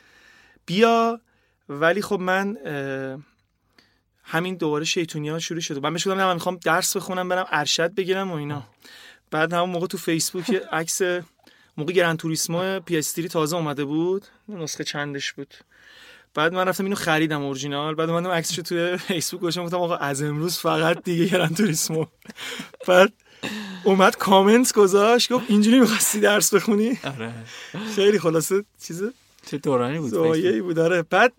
بیا 0.66 1.22
ولی 1.70 2.02
خب 2.02 2.20
من 2.20 2.58
همین 4.24 4.56
دوباره 4.56 4.86
شیطونیا 4.86 5.40
شروع 5.40 5.60
شد. 5.60 5.84
من 5.84 5.94
بهش 5.94 6.08
گفتم 6.08 6.26
من 6.26 6.34
می‌خوام 6.34 6.60
درس 6.64 6.98
بخونم 6.98 7.30
برم 7.30 7.46
ارشد 7.52 7.94
بگیرم 7.94 8.32
و 8.32 8.36
اینا. 8.36 8.68
بعد 9.32 9.54
همون 9.54 9.70
موقع 9.70 9.88
تو 9.88 9.98
فیسبوک 9.98 10.62
عکس 10.72 11.02
موقع 11.78 11.94
گران 11.94 12.18
توریسمو 12.18 12.80
پی 12.80 13.02
تازه 13.02 13.56
اومده 13.56 13.86
بود. 13.86 14.26
نسخه 14.50 14.84
چندش 14.84 15.34
بود. 15.34 15.54
بعد 16.34 16.54
من 16.54 16.68
رفتم 16.68 16.84
اینو 16.84 16.96
خریدم 16.96 17.42
اورجینال. 17.42 17.96
بعد 17.96 18.10
اومدم 18.10 18.30
عکسشو 18.30 18.62
توی 18.62 18.98
فیسبوک 18.98 19.42
گذاشتم 19.42 19.64
گفتم 19.64 19.78
آقا 19.78 19.96
از 19.96 20.22
امروز 20.22 20.58
فقط 20.58 21.04
دیگه 21.04 21.26
گران 21.26 21.54
توریسمو. 21.54 22.06
بعد 22.88 23.14
اومد 23.84 24.16
کامنت 24.16 24.74
گذاشت 24.74 25.34
گفت 25.34 25.46
اینجوری 25.48 25.80
می‌خواستی 25.80 26.20
درس 26.20 26.54
بخونی؟ 26.54 27.00
آره. 27.04 27.34
خیلی 27.96 28.20
خلاصه 28.20 28.64
چیز 28.84 29.04
چه 29.48 29.58
دورانی 29.58 30.00
بود 30.00 30.10
زایه‌ای 30.10 30.62
بود. 30.62 30.80
آره 30.80 31.02
بعد 31.02 31.34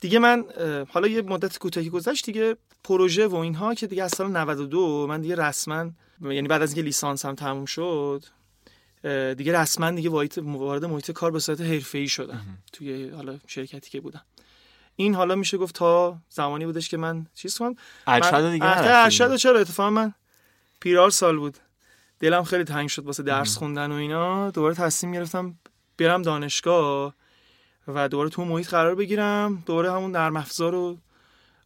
دیگه 0.00 0.18
من 0.18 0.44
حالا 0.88 1.08
یه 1.08 1.22
مدت 1.22 1.58
کوتاهی 1.58 1.90
گذشت 1.90 2.26
دیگه 2.26 2.56
پروژه 2.84 3.26
و 3.26 3.36
اینها 3.36 3.74
که 3.74 3.86
دیگه 3.86 4.04
از 4.04 4.10
سال 4.10 4.30
92 4.30 5.06
من 5.06 5.20
دیگه 5.20 5.34
رسما 5.34 5.90
یعنی 6.20 6.48
بعد 6.48 6.62
از 6.62 6.70
اینکه 6.70 6.82
لیسانسم 6.82 7.34
تموم 7.34 7.64
شد 7.64 8.24
دیگه 9.36 9.60
رسما 9.60 9.90
دیگه 9.90 10.10
وارد 10.36 10.84
محیط 10.84 11.10
کار 11.10 11.30
به 11.30 11.38
صورت 11.38 11.60
حرفه‌ای 11.60 12.08
شدم 12.08 12.40
توی 12.72 13.08
حالا 13.08 13.38
شرکتی 13.46 13.90
که 13.90 14.00
بودم. 14.00 14.22
این 14.96 15.14
حالا 15.14 15.34
میشه 15.34 15.58
گفت 15.58 15.74
تا 15.74 16.18
زمانی 16.28 16.66
بودش 16.66 16.88
که 16.88 16.96
من 16.96 17.26
چیز 17.34 17.58
کنم؟ 17.58 17.74
ارشد 18.06 18.50
دیگه 18.50 18.66
ارشد 18.66 19.36
چرا؟ 19.36 19.60
اتفاقا 19.60 19.90
من 19.90 20.14
پیرار 20.80 21.10
سال 21.10 21.38
بود. 21.38 21.56
دلم 22.20 22.44
خیلی 22.44 22.64
تنگ 22.64 22.88
شد 22.88 23.04
واسه 23.04 23.22
درس 23.22 23.56
خوندن 23.56 23.92
و 23.92 23.94
اینا. 23.94 24.50
دوباره 24.50 24.74
تصمیم 24.74 25.12
گرفتم 25.12 25.58
برم 25.98 26.22
دانشگاه 26.22 27.14
و 27.88 28.08
دوباره 28.08 28.28
تو 28.28 28.44
محیط 28.44 28.68
قرار 28.68 28.94
بگیرم. 28.94 29.62
دوباره 29.66 29.92
همون 29.92 30.10
نرم 30.10 30.36
افزار 30.36 30.72
رو 30.72 30.98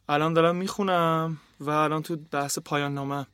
الان 0.08 0.34
دارم 0.34 0.56
می‌خونم 0.56 1.38
و 1.60 1.70
الان 1.70 2.02
تو 2.02 2.16
بحث 2.16 2.58
پایان 2.58 2.94
نامم 2.94 3.26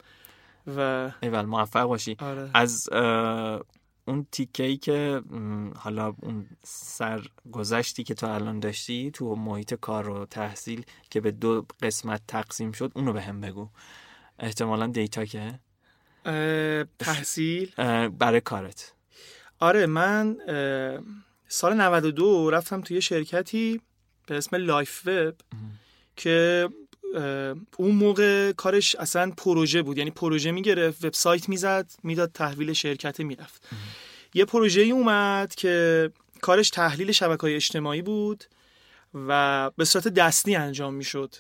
و 0.77 1.11
ایول 1.23 1.45
موفق 1.45 1.83
باشی. 1.83 2.17
آره. 2.21 2.51
از 2.55 2.89
اون 4.05 4.27
تیکه 4.33 4.63
ای 4.63 4.77
که 4.77 5.23
حالا 5.77 6.15
اون 6.23 6.47
سرگذشتی 6.65 8.05
که 8.05 8.15
تو 8.15 8.27
الان 8.27 8.61
داشتی 8.61 9.11
تو 9.11 9.35
محیط 9.35 9.75
کار 9.75 10.09
و 10.09 10.27
تحصیل 10.27 10.85
که 11.11 11.21
به 11.21 11.31
دو 11.31 11.67
قسمت 11.83 12.23
تقسیم 12.29 12.73
شد 12.73 12.93
اونو 12.95 13.13
به 13.13 13.23
هم 13.23 13.41
بگو. 13.41 13.69
احتمالا 14.39 14.87
دیتا 14.87 15.25
که؟ 15.25 15.61
تحصیل. 16.99 17.73
برای 18.09 18.41
کارت. 18.41 18.95
آره 19.61 19.87
من 19.87 20.37
سال 21.49 21.75
92 21.75 22.51
رفتم 22.51 22.81
توی 22.81 23.03
شرکتی 23.03 23.81
به 24.27 24.37
اسم 24.37 24.57
لایف 24.57 25.03
وب 25.07 25.35
که 26.17 26.69
اون 27.77 27.91
موقع 27.91 28.53
کارش 28.53 28.95
اصلا 28.95 29.31
پروژه 29.37 29.83
بود. 29.83 29.99
یعنی 29.99 30.11
پروژه 30.11 30.51
می‌گرفت 30.51 31.05
وبسایت 31.05 31.49
می‌زد 31.49 31.91
می‌داد 32.03 32.33
تحویل 32.33 32.73
شرکت 32.73 33.21
می‌رفت. 33.21 33.69
یه 34.35 34.45
پروژه 34.45 34.81
ای 34.81 34.91
اومد 34.91 35.55
که 35.55 36.11
کارش 36.41 36.71
تحلیل 36.71 37.13
شبکه 37.13 37.41
های 37.41 37.55
اجتماعی 37.55 38.03
بود 38.03 38.45
و 39.15 39.71
به 39.77 39.85
صورت 39.85 40.09
دستی 40.09 40.55
انجام 40.57 40.95
می‌شد. 40.95 41.35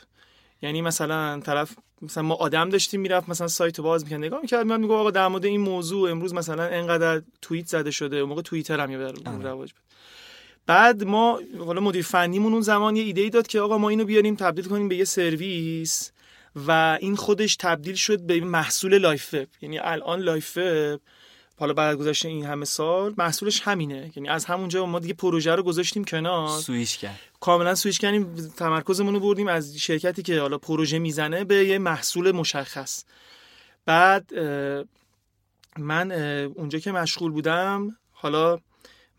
یعنی 0.62 0.82
مثلا 0.82 1.40
طرف 1.40 1.76
مثلا 2.02 2.22
ما 2.22 2.34
آدم 2.34 2.68
داشتیم 2.68 3.00
می‌رفت 3.00 3.28
مثلا 3.28 3.48
سایت 3.48 3.80
باز 3.80 4.04
می‌کرد. 4.04 4.18
نگاه 4.18 4.40
می‌کرد 4.40 4.66
میاد 4.66 4.80
میگه 4.80 4.94
آقا 4.94 5.10
در 5.10 5.28
مورد 5.28 5.44
این 5.44 5.60
موضوع 5.60 6.10
امروز 6.10 6.34
مثلا 6.34 6.62
انقدر 6.62 7.22
توییت 7.42 7.66
زده 7.66 7.90
شده 7.90 8.16
اون 8.16 8.28
موقع 8.28 8.42
توییتر 8.42 8.80
هم 8.80 8.90
یه 8.90 8.98
آره. 8.98 9.42
رواج 9.42 9.72
بود. 9.72 9.82
بعد 10.66 11.04
ما 11.04 11.40
حالا 11.58 11.80
مدیر 11.80 12.04
فنیمون 12.04 12.52
اون 12.52 12.62
زمان 12.62 12.96
یه 12.96 13.02
ایده 13.02 13.20
ای 13.20 13.30
داد 13.30 13.46
که 13.46 13.60
آقا 13.60 13.78
ما 13.78 13.88
اینو 13.88 14.04
بیاریم 14.04 14.34
تبدیل 14.34 14.64
کنیم 14.64 14.88
به 14.88 14.96
یه 14.96 15.04
سرویس 15.04 16.12
و 16.66 16.98
این 17.00 17.16
خودش 17.16 17.56
تبدیل 17.56 17.94
شد 17.94 18.20
به 18.20 18.40
محصول 18.40 18.98
لایف‌وب. 18.98 19.48
یعنی 19.62 19.78
الان 19.78 20.20
لایف 20.20 20.56
وب 20.56 21.00
حالا 21.58 21.72
بعد 21.72 21.96
گذشته 21.98 22.28
این 22.28 22.44
همه 22.44 22.64
سال 22.64 23.14
محصولش 23.18 23.60
همینه. 23.60 24.12
یعنی 24.16 24.28
از 24.28 24.44
همونجا 24.44 24.86
ما 24.86 24.98
دیگه 24.98 25.14
پروژه 25.14 25.54
رو 25.54 25.62
گذاشتیم 25.62 26.04
کنار. 26.04 26.60
سوییچ 26.60 26.98
کرد. 26.98 27.20
کاملا 27.40 27.74
سوییچ 27.74 27.98
کردیم 27.98 28.34
تمرکزمون 28.56 29.14
رو 29.14 29.20
بردیم 29.20 29.48
از 29.48 29.76
شرکتی 29.76 30.22
که 30.22 30.40
حالا 30.40 30.58
پروژه 30.58 30.98
می‌زنه 30.98 31.44
به 31.44 31.64
یه 31.64 31.78
محصول 31.78 32.32
مشخص. 32.32 33.04
بعد 33.86 34.34
من 35.78 36.12
اونجا 36.56 36.78
که 36.78 36.92
مشغول 36.92 37.32
بودم 37.32 37.96
حالا 38.12 38.58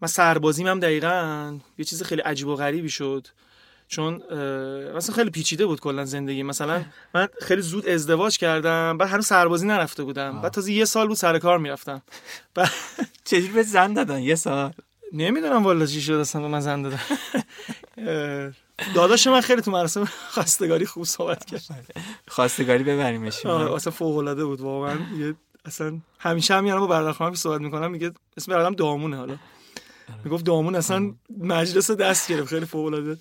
من 0.01 0.07
سربازیم 0.07 0.67
هم 0.67 0.79
دقیقا 0.79 1.57
یه 1.77 1.85
چیز 1.85 2.03
خیلی 2.03 2.21
عجیب 2.21 2.47
و 2.47 2.55
غریبی 2.55 2.89
شد. 2.89 3.27
چون 3.89 4.15
مثلا 4.95 5.15
خیلی 5.15 5.29
پیچیده 5.29 5.65
بود 5.65 5.79
کلا 5.79 6.05
زندگی. 6.05 6.43
مثلا 6.43 6.85
من 7.15 7.27
خیلی 7.41 7.61
زود 7.61 7.87
ازدواج 7.89 8.37
کردم 8.37 8.97
بعد 8.97 9.09
هنوز 9.09 9.25
سربازی 9.25 9.67
نرفته 9.67 10.03
بودم. 10.03 10.41
بعد 10.41 10.51
تازه 10.51 10.71
یه 10.71 10.85
سال 10.85 11.07
بود 11.07 11.17
سر 11.17 11.39
کار 11.39 11.57
می‌رفتم. 11.57 12.01
بعد 12.55 12.69
چجوری 13.29 13.53
به 13.53 13.63
زن 13.63 13.93
دادن؟ 13.93 14.19
یه 14.19 14.35
سال. 14.35 14.73
نمی‌دونم 15.13 15.63
والا 15.63 15.85
چی 15.85 16.01
شد 16.01 16.13
اصلا 16.13 16.47
من 16.47 16.59
زن 16.59 16.81
دادم 16.81 16.99
داداش 18.95 19.27
من 19.27 19.41
خیلی 19.41 19.61
تو 19.61 19.71
مراسم 19.71 20.05
خواستگاری 20.29 20.85
خوب 20.85 21.03
صحبت 21.03 21.45
کرد. 21.45 21.61
خواستگاری 22.27 22.83
ببریمش. 22.83 23.45
اصلا 23.45 23.91
فوق 23.91 24.17
العاده 24.17 24.45
بود 24.45 24.61
واقعا. 24.61 24.97
اصلا 25.65 25.99
همیشه 26.19 26.55
هم 26.55 26.65
یعنی 26.65 26.79
با 26.79 26.87
برادر 26.87 27.11
خانم 27.11 27.35
صحبت 27.35 27.61
می‌کنم 27.61 27.91
میگه 27.91 28.11
اسم 28.37 28.51
برادرم 28.51 28.73
دامونه 28.73 29.17
حالا. 29.17 29.35
می‌گفت 30.23 30.45
دامون 30.45 30.75
اصلا 30.75 31.13
مجلس 31.39 31.91
دست 31.91 32.31
گرفت. 32.31 32.49
خیلی 32.49 32.65
فوق 32.65 32.85
العاده 32.85 33.17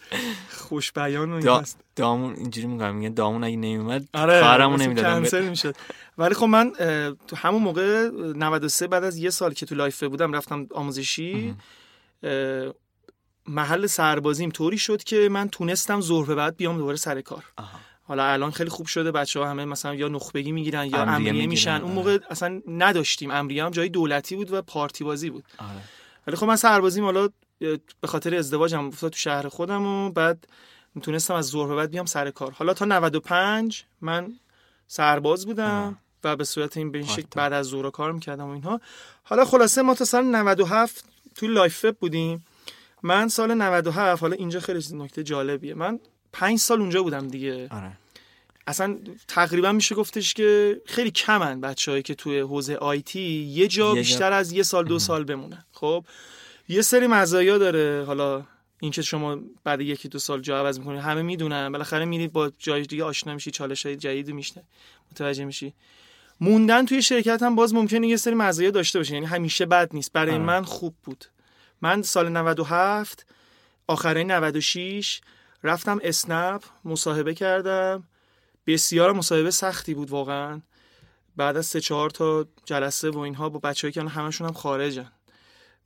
خوش 0.50 0.92
بیان 0.92 1.32
و 1.32 1.40
دا... 1.40 1.62
دامون 1.96 2.34
اینجوری 2.34 2.66
میگم 2.66 2.94
میگه 2.94 3.08
دامون 3.08 3.44
اگه 3.44 3.56
نمیومد 3.56 4.08
آره 4.14 4.40
کارمو 4.40 4.76
نمی‌دادم 4.76 5.20
کنسل 5.20 5.48
می‌شد. 5.48 5.76
ولی 6.18 6.34
خب 6.34 6.46
من 6.46 6.72
تو 7.26 7.36
همون 7.36 7.62
موقع 7.62 8.10
93 8.36 8.86
بعد 8.86 9.04
از 9.04 9.16
یه 9.16 9.30
سال 9.30 9.52
که 9.52 9.66
تو 9.66 9.74
لایف 9.74 10.02
بودم 10.02 10.32
رفتم 10.32 10.66
آموزشی 10.74 11.54
محل 13.46 13.86
سربازیم 13.86 14.50
طوری 14.50 14.78
شد 14.78 15.02
که 15.02 15.28
من 15.28 15.48
تونستم 15.48 16.00
ظهر 16.00 16.26
به 16.26 16.34
بعد 16.34 16.56
بیام 16.56 16.78
دوباره 16.78 16.96
سر 16.96 17.20
کار. 17.20 17.44
حالا 18.02 18.24
الان 18.24 18.50
خیلی 18.50 18.70
خوب 18.70 18.86
شده 18.86 19.12
بچه 19.12 19.40
ها 19.40 19.50
همه 19.50 19.64
مثلا 19.64 19.94
یا 19.94 20.08
نخبگی 20.08 20.52
می‌گیرن 20.52 20.86
یا 20.86 21.02
امریه 21.02 21.46
میشن. 21.46 21.80
اون 21.82 21.92
موقع 21.92 22.12
آره. 22.12 22.26
اصلا 22.30 22.62
نداشتیم. 22.68 23.30
امریه 23.30 23.64
هم 23.64 23.70
جای 23.70 23.88
دولتی 23.88 24.36
بود 24.36 24.52
و 24.52 24.62
پارتی 24.62 25.04
بازی 25.04 25.30
بود. 25.30 25.44
آره. 25.58 25.82
ولی 26.28 26.36
خب 26.36 26.46
من 26.46 26.56
سربازیم 26.56 27.04
حالا 27.04 27.28
به 28.00 28.06
خاطر 28.06 28.34
ازدواجم 28.34 28.86
افتاد 28.86 29.12
تو 29.12 29.18
شهر 29.18 29.48
خودم 29.48 29.86
و 29.86 30.10
بعد 30.10 30.48
می‌تونستم 30.94 31.34
از 31.34 31.46
ظهر 31.46 31.68
به 31.68 31.76
بعد 31.76 31.90
بیام 31.90 32.06
سر 32.06 32.30
کار. 32.30 32.52
حالا 32.52 32.74
تا 32.74 32.84
95 32.84 33.84
من 34.00 34.32
سرباز 34.86 35.46
بودم 35.46 35.98
و 36.24 36.36
به 36.36 36.44
صورت 36.44 36.76
این 36.76 36.92
به 36.92 36.98
این 36.98 37.06
شکل 37.06 37.28
بعد 37.34 37.52
از 37.52 37.66
ظهر 37.66 37.90
کار 37.90 38.12
می‌کردم 38.12 38.46
و 38.46 38.50
اینها. 38.50 38.80
حالا 39.22 39.44
خلاصه 39.44 39.82
ما 39.82 39.94
تا 39.94 40.04
سال 40.04 40.24
97 40.24 41.04
توی 41.34 41.48
لایف 41.48 41.84
بودیم. 41.84 42.44
من 43.02 43.28
سال 43.28 43.54
97 43.54 44.20
حالا 44.22 44.36
اینجا 44.36 44.60
خیلی 44.60 44.84
نکته 44.92 45.22
جالبیه. 45.22 45.74
من 45.74 46.00
پنج 46.32 46.58
سال 46.58 46.80
اونجا 46.80 47.02
بودم 47.02 47.28
دیگه. 47.28 47.68
آره. 47.70 47.92
اصلا 48.68 48.98
تقریبا 49.28 49.72
میشه 49.72 49.94
گفتش 49.94 50.34
که 50.34 50.80
خیلی 50.86 51.10
کمن 51.10 51.60
بچههایی 51.60 52.02
که 52.02 52.14
توی 52.14 52.40
حوزه 52.40 52.74
آیتی 52.74 53.20
یه 53.42 53.68
جا 53.68 53.94
بیشتر 53.94 54.32
از 54.32 54.52
یه 54.52 54.62
سال 54.62 54.84
دو 54.84 54.98
سال 54.98 55.24
بمونن. 55.24 55.64
خب 55.72 56.04
یه 56.68 56.82
سری 56.82 57.06
مزایا 57.06 57.58
داره. 57.58 58.04
حالا 58.06 58.44
اینکه 58.80 59.02
شما 59.02 59.38
بعد 59.64 59.80
یکی 59.80 60.08
دو 60.08 60.18
سال 60.18 60.40
جا 60.40 60.58
عوض 60.58 60.78
می‌کنید 60.78 61.00
همه 61.00 61.22
می‌دونن. 61.22 61.72
بالاخره 61.72 62.04
میرید 62.04 62.32
با 62.32 62.52
جای 62.58 62.82
دیگه 62.82 63.04
آشنا 63.04 63.34
میشی 63.34 63.50
چالش 63.50 63.86
های 63.86 63.96
جدید 63.96 64.30
میشنه 64.30 64.64
متوجه 65.12 65.44
میشی. 65.44 65.74
موندن 66.40 66.86
توی 66.86 67.02
شرکت 67.02 67.42
هم 67.42 67.54
باز 67.54 67.74
ممکنه 67.74 68.08
یه 68.08 68.16
سری 68.16 68.34
مزایا 68.34 68.70
داشته 68.70 68.98
باشه. 68.98 69.14
یعنی 69.14 69.26
همیشه 69.26 69.66
بد 69.66 69.90
نیست. 69.94 70.12
برای 70.12 70.34
آه. 70.34 70.38
من 70.38 70.64
خوب 70.64 70.94
بود. 71.04 71.24
من 71.82 72.02
سال 72.02 72.28
97 72.28 73.26
آخرین 73.86 74.30
96 74.30 75.20
رفتم 75.62 76.00
اسنپ 76.02 76.62
مصاحبه 76.84 77.34
کردم. 77.34 78.07
بسیار 78.68 79.12
مصاحبه 79.12 79.50
سختی 79.50 79.94
بود 79.94 80.10
واقعا. 80.10 80.60
بعد 81.36 81.56
از 81.56 81.66
سه 81.66 81.80
چهار 81.80 82.10
تا 82.10 82.46
جلسه 82.64 83.10
و 83.10 83.18
اینها 83.18 83.48
با 83.48 83.58
بچه‌ای 83.58 83.92
که 83.92 84.02
همشون 84.02 84.46
هم 84.46 84.54
خارجن. 84.54 85.12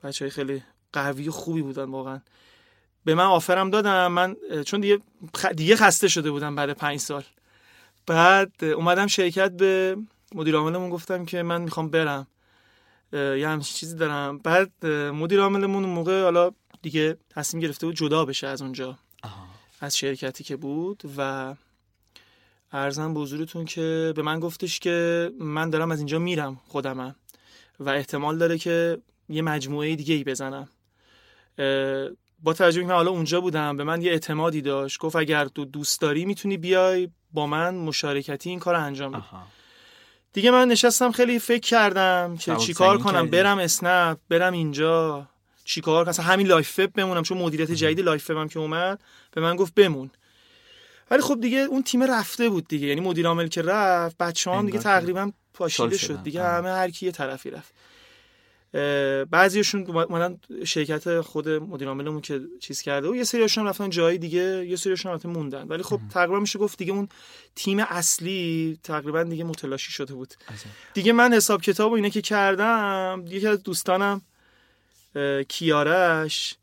بچه 0.05 0.25
های 0.25 0.31
خیلی 0.31 0.63
قوی 0.93 1.29
و 1.29 1.33
خوبی 1.33 1.63
بودن 1.63 1.85
واقعا. 1.85 2.21
به 3.05 3.15
من 3.15 3.25
آفرم 3.25 3.71
دادم 3.71 4.13
من 4.13 4.37
چون 4.67 4.81
دیگه 4.81 5.01
دیگه 5.57 5.77
خسته 5.77 6.09
شده 6.09 6.31
بودم 6.31 6.55
بعد 6.55 6.73
پنج 6.73 7.01
سال. 7.01 7.25
بعد 8.07 8.65
اومدم 8.65 9.07
شرکت 9.07 9.51
به 9.51 9.97
مدیر 10.35 10.57
عاملمون 10.57 10.91
گفتم 10.91 11.25
که 11.25 11.43
من 11.43 11.61
می‌خوام 11.61 11.91
برم. 11.91 12.27
یه 13.13 13.49
همچین 13.49 13.75
چیزی 13.75 13.97
دارم. 13.97 14.39
بعد 14.39 14.87
مدیر 14.87 15.41
عاملمون 15.41 15.85
اون 15.85 15.95
موقع 15.95 16.23
حالا 16.23 16.51
دیگه 16.83 17.17
تصمیم 17.31 17.63
گرفته 17.63 17.87
بود 17.87 17.97
جدا 17.97 18.25
بشه 18.25 18.47
از 18.47 18.63
اونجا. 18.63 18.99
از 19.81 19.97
شرکتی 19.97 20.45
که 20.45 20.57
بود 20.57 21.03
و 21.17 21.55
ارزم 22.73 23.15
به 23.15 23.21
حضورتون 23.21 23.65
که 23.65 24.13
به 24.17 24.23
من 24.23 24.41
گفتش 24.41 24.81
که 24.81 25.31
من 25.41 25.71
دارم 25.71 25.91
از 25.91 25.99
اینجا 25.99 26.19
میرم 26.19 26.61
خودمم 26.69 27.15
و 27.81 27.89
احتمال 27.89 28.39
داره 28.39 28.59
که 28.59 28.99
یه 29.29 29.43
مجموعه 29.43 29.97
دیگه 29.97 30.15
ای 30.15 30.25
بزنم 30.25 30.69
با 32.43 32.53
توجه 32.53 32.87
که 32.87 32.93
حالا 32.93 33.11
اونجا 33.11 33.41
بودم 33.41 33.77
به 33.77 33.85
من 33.85 34.03
یه 34.03 34.11
اعتمادی 34.11 34.61
داشت. 34.61 34.99
گفت 34.99 35.17
اگر 35.17 35.45
تو 35.45 35.65
دوست 35.65 36.01
داری 36.01 36.25
می‌تونی 36.25 36.57
بیای 36.57 37.09
با 37.33 37.47
من 37.47 37.75
مشارکتی 37.75 38.51
این 38.51 38.59
کار 38.59 38.75
انجام 38.75 39.13
بدی. 39.13 39.23
دیگه 40.33 40.51
من 40.51 40.69
نشستم 40.69 41.13
خیلی 41.13 41.39
فکر 41.39 41.69
کردم 41.69 42.37
که 42.37 42.57
چیکار 42.57 42.99
کنم؟ 42.99 43.27
برم 43.27 43.59
اسنپ 43.59 44.19
برم 44.29 44.53
اینجا. 44.53 45.29
چیکار 45.65 46.05
کنم؟ 46.05 46.25
همین 46.25 46.47
لایف 46.47 46.81
بمونم 46.81 47.23
چون 47.23 47.39
مدیریت 47.39 47.71
جدید 47.71 48.01
لایف 48.01 48.31
هم 48.31 48.49
که 48.49 48.59
اومد 48.59 49.03
به 49.31 49.41
من 49.41 49.57
گفت 49.57 49.75
بمون. 49.75 50.11
ولی 51.13 51.23
خب 51.23 51.41
دیگه 51.41 51.59
اون 51.59 51.83
تیم 51.83 52.03
رفته 52.03 52.49
بود 52.49 52.69
دیگه. 52.69 52.87
یعنی 52.87 53.01
مدیر 53.01 53.27
عامل 53.27 53.47
که 53.49 53.63
رفت 53.63 54.19
بچه 54.19 54.51
هم 54.51 54.67
دیگه 54.67 54.79
تقریبا 54.79 55.33
پاشیده 55.55 55.99
شد. 55.99 56.23
دیگه 56.23 56.43
همه 56.43 56.69
هر 56.69 56.91
کی 56.91 57.07
یه 57.07 57.13
طرفی 57.13 57.51
رفت. 57.51 57.75
بعضیشون 59.31 59.87
اومدن 59.87 60.41
شرکت 60.65 61.21
خود 61.21 61.49
مدیر 61.49 61.89
عاملمون 61.89 62.21
که 62.21 62.41
چیز 62.61 62.83
کرده 62.83 63.09
و 63.09 63.17
یه 63.17 63.25
سریاشون 63.25 63.67
رفتن 63.67 63.91
جای 63.91 64.19
دیگه 64.19 64.67
یه 64.67 64.77
سریاشون 64.77 65.13
رفتن 65.13 65.29
موندن. 65.29 65.69
ولی 65.69 65.83
خب 65.83 66.01
تقریبا 66.11 66.41
میشه 66.41 66.59
گفت 66.59 66.79
دیگه 66.79 66.93
اون 66.93 67.09
تیم 67.55 67.79
اصلی 67.79 68.79
تقریبا 68.83 69.23
دیگه 69.23 69.45
متلاشی 69.45 69.93
شده 69.93 70.15
بود. 70.15 70.35
دیگه 70.95 71.13
من 71.13 71.33
حساب 71.35 71.63
کتاب 71.63 71.93
و 71.93 71.95
اینه 71.95 72.11
که 72.11 72.23
کردم 72.23 73.25
یکی 73.29 73.47
از 73.47 73.63
دوستانم 73.63 74.23
کیارش 75.49 76.57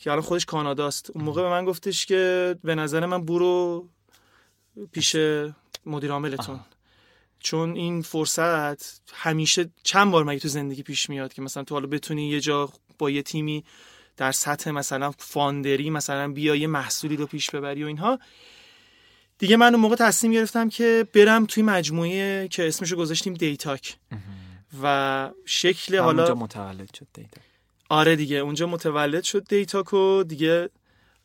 که 0.00 0.10
الان 0.10 0.22
خودش 0.22 0.44
کاناداست. 0.44 1.10
اون 1.14 1.24
موقع 1.24 1.42
به 1.42 1.48
من 1.48 1.64
گفتش 1.64 2.06
که 2.06 2.56
به 2.64 2.74
نظر 2.74 3.06
من 3.06 3.24
برو 3.24 3.88
پیش 4.92 5.16
مدیر 5.86 6.12
عاملتون. 6.12 6.60
چون 7.40 7.76
این 7.76 8.02
فرصت 8.02 9.00
همیشه 9.14 9.70
چند 9.82 10.10
بار 10.10 10.24
مگه 10.24 10.38
تو 10.38 10.48
زندگی 10.48 10.82
پیش 10.82 11.10
میاد 11.10 11.32
که 11.32 11.42
مثلا 11.42 11.64
تو 11.64 11.74
حالا 11.74 11.86
بتونی 11.86 12.28
یه 12.28 12.40
جا 12.40 12.72
با 12.98 13.10
یه 13.10 13.22
تیمی 13.22 13.64
در 14.16 14.32
سطح 14.32 14.70
مثلا 14.70 15.10
فاندری 15.18 15.90
مثلا 15.90 16.32
بیا 16.32 16.54
یه 16.54 16.66
محصولی 16.66 17.16
رو 17.16 17.26
پیش 17.26 17.50
ببری 17.50 17.84
و 17.84 17.86
اینها. 17.86 18.18
دیگه 19.38 19.56
من 19.56 19.74
اون 19.74 19.80
موقع 19.80 19.96
تصمیم 19.96 20.32
گرفتم 20.32 20.68
که 20.68 21.06
برم 21.14 21.46
توی 21.46 21.62
مجموعه 21.62 22.48
که 22.48 22.68
اسمشو 22.68 22.96
گذاشتیم 22.96 23.34
دیتاک. 23.34 23.96
و 24.82 25.30
شکل 25.44 25.98
حالا 25.98 26.34
متولد 26.34 26.94
شد 26.94 27.06
دیتاک. 27.14 27.49
آره 27.90 28.16
دیگه 28.16 28.36
اونجا 28.36 28.66
متولد 28.66 29.22
شد 29.22 29.44
دیتاک 29.48 29.94
و 29.94 30.22
دیگه 30.22 30.68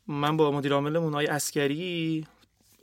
من 0.08 0.38
با 0.38 0.52
مدیر 0.52 0.74
عامل‌های 0.74 1.28
اسکری 1.28 2.26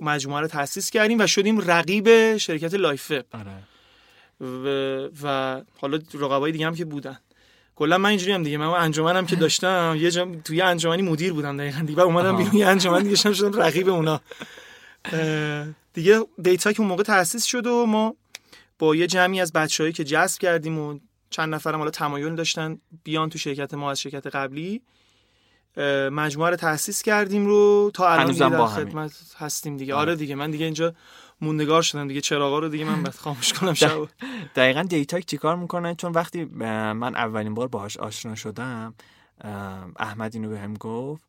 مجموعه 0.01 0.40
رو 0.40 0.47
تاسیس 0.47 0.90
کردیم 0.90 1.21
و 1.21 1.27
شدیم 1.27 1.61
رقیب 1.61 2.37
شرکت 2.37 2.75
لایف 2.75 3.12
آره. 3.12 3.53
و, 4.40 4.66
و 5.23 5.61
حالا 5.81 5.99
رقبای 6.14 6.53
دیگه 6.53 6.66
هم 6.66 6.75
که 6.75 6.85
بودن. 6.85 7.18
کلا 7.77 7.99
من 7.99 8.09
اینجوری 8.09 8.33
هم 8.33 8.42
دیگه 8.42 8.57
من 8.57 8.66
انجمنم 8.66 9.27
که 9.27 9.37
داشتم 9.37 9.97
یه 9.99 10.11
جا 10.11 10.29
توی 10.45 10.61
انجمنی 10.61 11.03
مدیر 11.03 11.33
بودم 11.33 11.57
دقیقاً. 11.57 11.81
دیگه 11.87 12.01
اومدم 12.01 12.37
بیرون 12.37 12.55
یه 12.55 12.66
انجمن 12.66 13.03
دیگه 13.03 13.16
شدم 13.16 13.61
رقیب 13.61 13.88
اونا. 13.88 14.21
دیگه 15.92 16.21
دیتاک 16.42 16.81
اون 16.81 16.88
موقع 16.88 17.03
تاسیس 17.03 17.45
شد 17.45 17.66
و 17.66 17.87
ما 17.87 18.16
با 18.79 18.97
یه 18.97 19.07
جمعی 19.07 19.40
از 19.40 19.53
بچههایی 19.53 19.92
که 19.92 20.05
جذب 20.05 20.40
کردیم 20.40 20.79
و 20.79 20.99
چند 21.33 21.55
نفرم 21.55 21.79
حالا 21.79 21.90
تمایل 21.90 22.35
داشتن 22.35 22.79
بیان 23.05 23.29
تو 23.31 23.38
شرکت 23.38 23.75
ما 23.75 23.90
از 23.90 24.01
شرکت 24.01 24.27
قبلی. 24.27 24.83
مجموعه 26.11 26.51
رو 26.51 26.57
تاسیس 26.57 27.03
کردیم 27.03 27.47
رو 27.47 27.90
تا 27.95 28.09
الان 28.09 28.33
در 28.33 28.66
خدمت 28.66 29.12
هستیم 29.38 29.77
دیگه. 29.77 29.95
آره. 29.95 30.16
دیگه. 30.16 30.35
من 30.35 30.51
دیگه 30.51 30.64
اینجا 30.64 30.95
موندگار 31.40 31.83
شدم 31.83 32.09
دیگه. 32.09 32.21
چراغا 32.21 32.59
رو 32.59 32.68
دیگه 32.68 32.85
من 32.85 33.03
بعد 33.03 33.14
خاموش 33.14 33.53
کنم 33.53 33.75
شب. 33.75 34.09
دقیقا 34.55 34.83
دیتاک 34.83 35.27
چیکار 35.27 35.57
می‌کنه؟ 35.57 35.95
چون 35.95 36.12
وقتی 36.12 36.45
من 36.45 37.14
اولین 37.16 37.55
بار 37.55 37.68
باهاش 37.68 37.97
آشنا 37.97 38.35
شدم 38.35 38.95
احمد 39.99 40.35
اینو 40.35 40.49
بهم 40.49 40.75
گفت. 40.75 41.23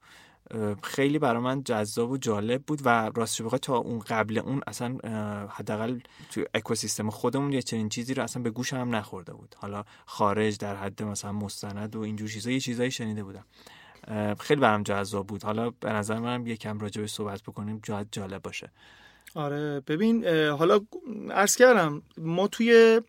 خیلی 0.83 1.19
برای 1.19 1.41
من 1.41 1.63
جذاب 1.63 2.11
و 2.11 2.17
جالب 2.17 2.63
بود 2.63 2.81
و 2.85 3.11
راستش 3.15 3.41
بخوای 3.41 3.59
تا 3.59 3.77
اون 3.77 3.99
قبل 3.99 4.37
اون 4.37 4.61
اصلا 4.67 4.97
حداقل 5.47 5.99
تو 6.31 6.43
اکوسیستم 6.53 7.09
خودمون 7.09 7.53
یه 7.53 7.61
چنین 7.61 7.89
چیزی 7.89 8.13
رو 8.13 8.23
اصلا 8.23 8.43
به 8.43 8.49
گوشم 8.49 8.77
هم 8.77 8.95
نخورده 8.95 9.33
بود. 9.33 9.55
حالا 9.57 9.83
خارج 10.05 10.57
در 10.57 10.75
حد 10.75 11.03
مثلا 11.03 11.31
مستند 11.31 11.95
و 11.95 11.99
اینجور 11.99 12.29
چیزا 12.29 12.51
یه 12.51 12.59
چیزایی 12.59 12.91
شنیده 12.91 13.23
بودم. 13.23 13.45
خیلی 14.39 14.61
برام 14.61 14.83
جذاب 14.83 15.27
بود. 15.27 15.43
حالا 15.43 15.69
به 15.69 15.93
نظر 15.93 16.19
منم 16.19 16.47
یکم 16.47 16.79
راجع 16.79 17.01
به 17.01 17.07
صحبت 17.07 17.41
بکنیم 17.41 17.79
شاید 17.83 18.07
جالب 18.11 18.41
باشه. 18.41 18.71
آره 19.35 19.79
ببین 19.79 20.27
حالا 20.27 20.79
عرض 21.31 21.55
کردم 21.55 22.01
ما 22.17 22.47
توی 22.47 23.01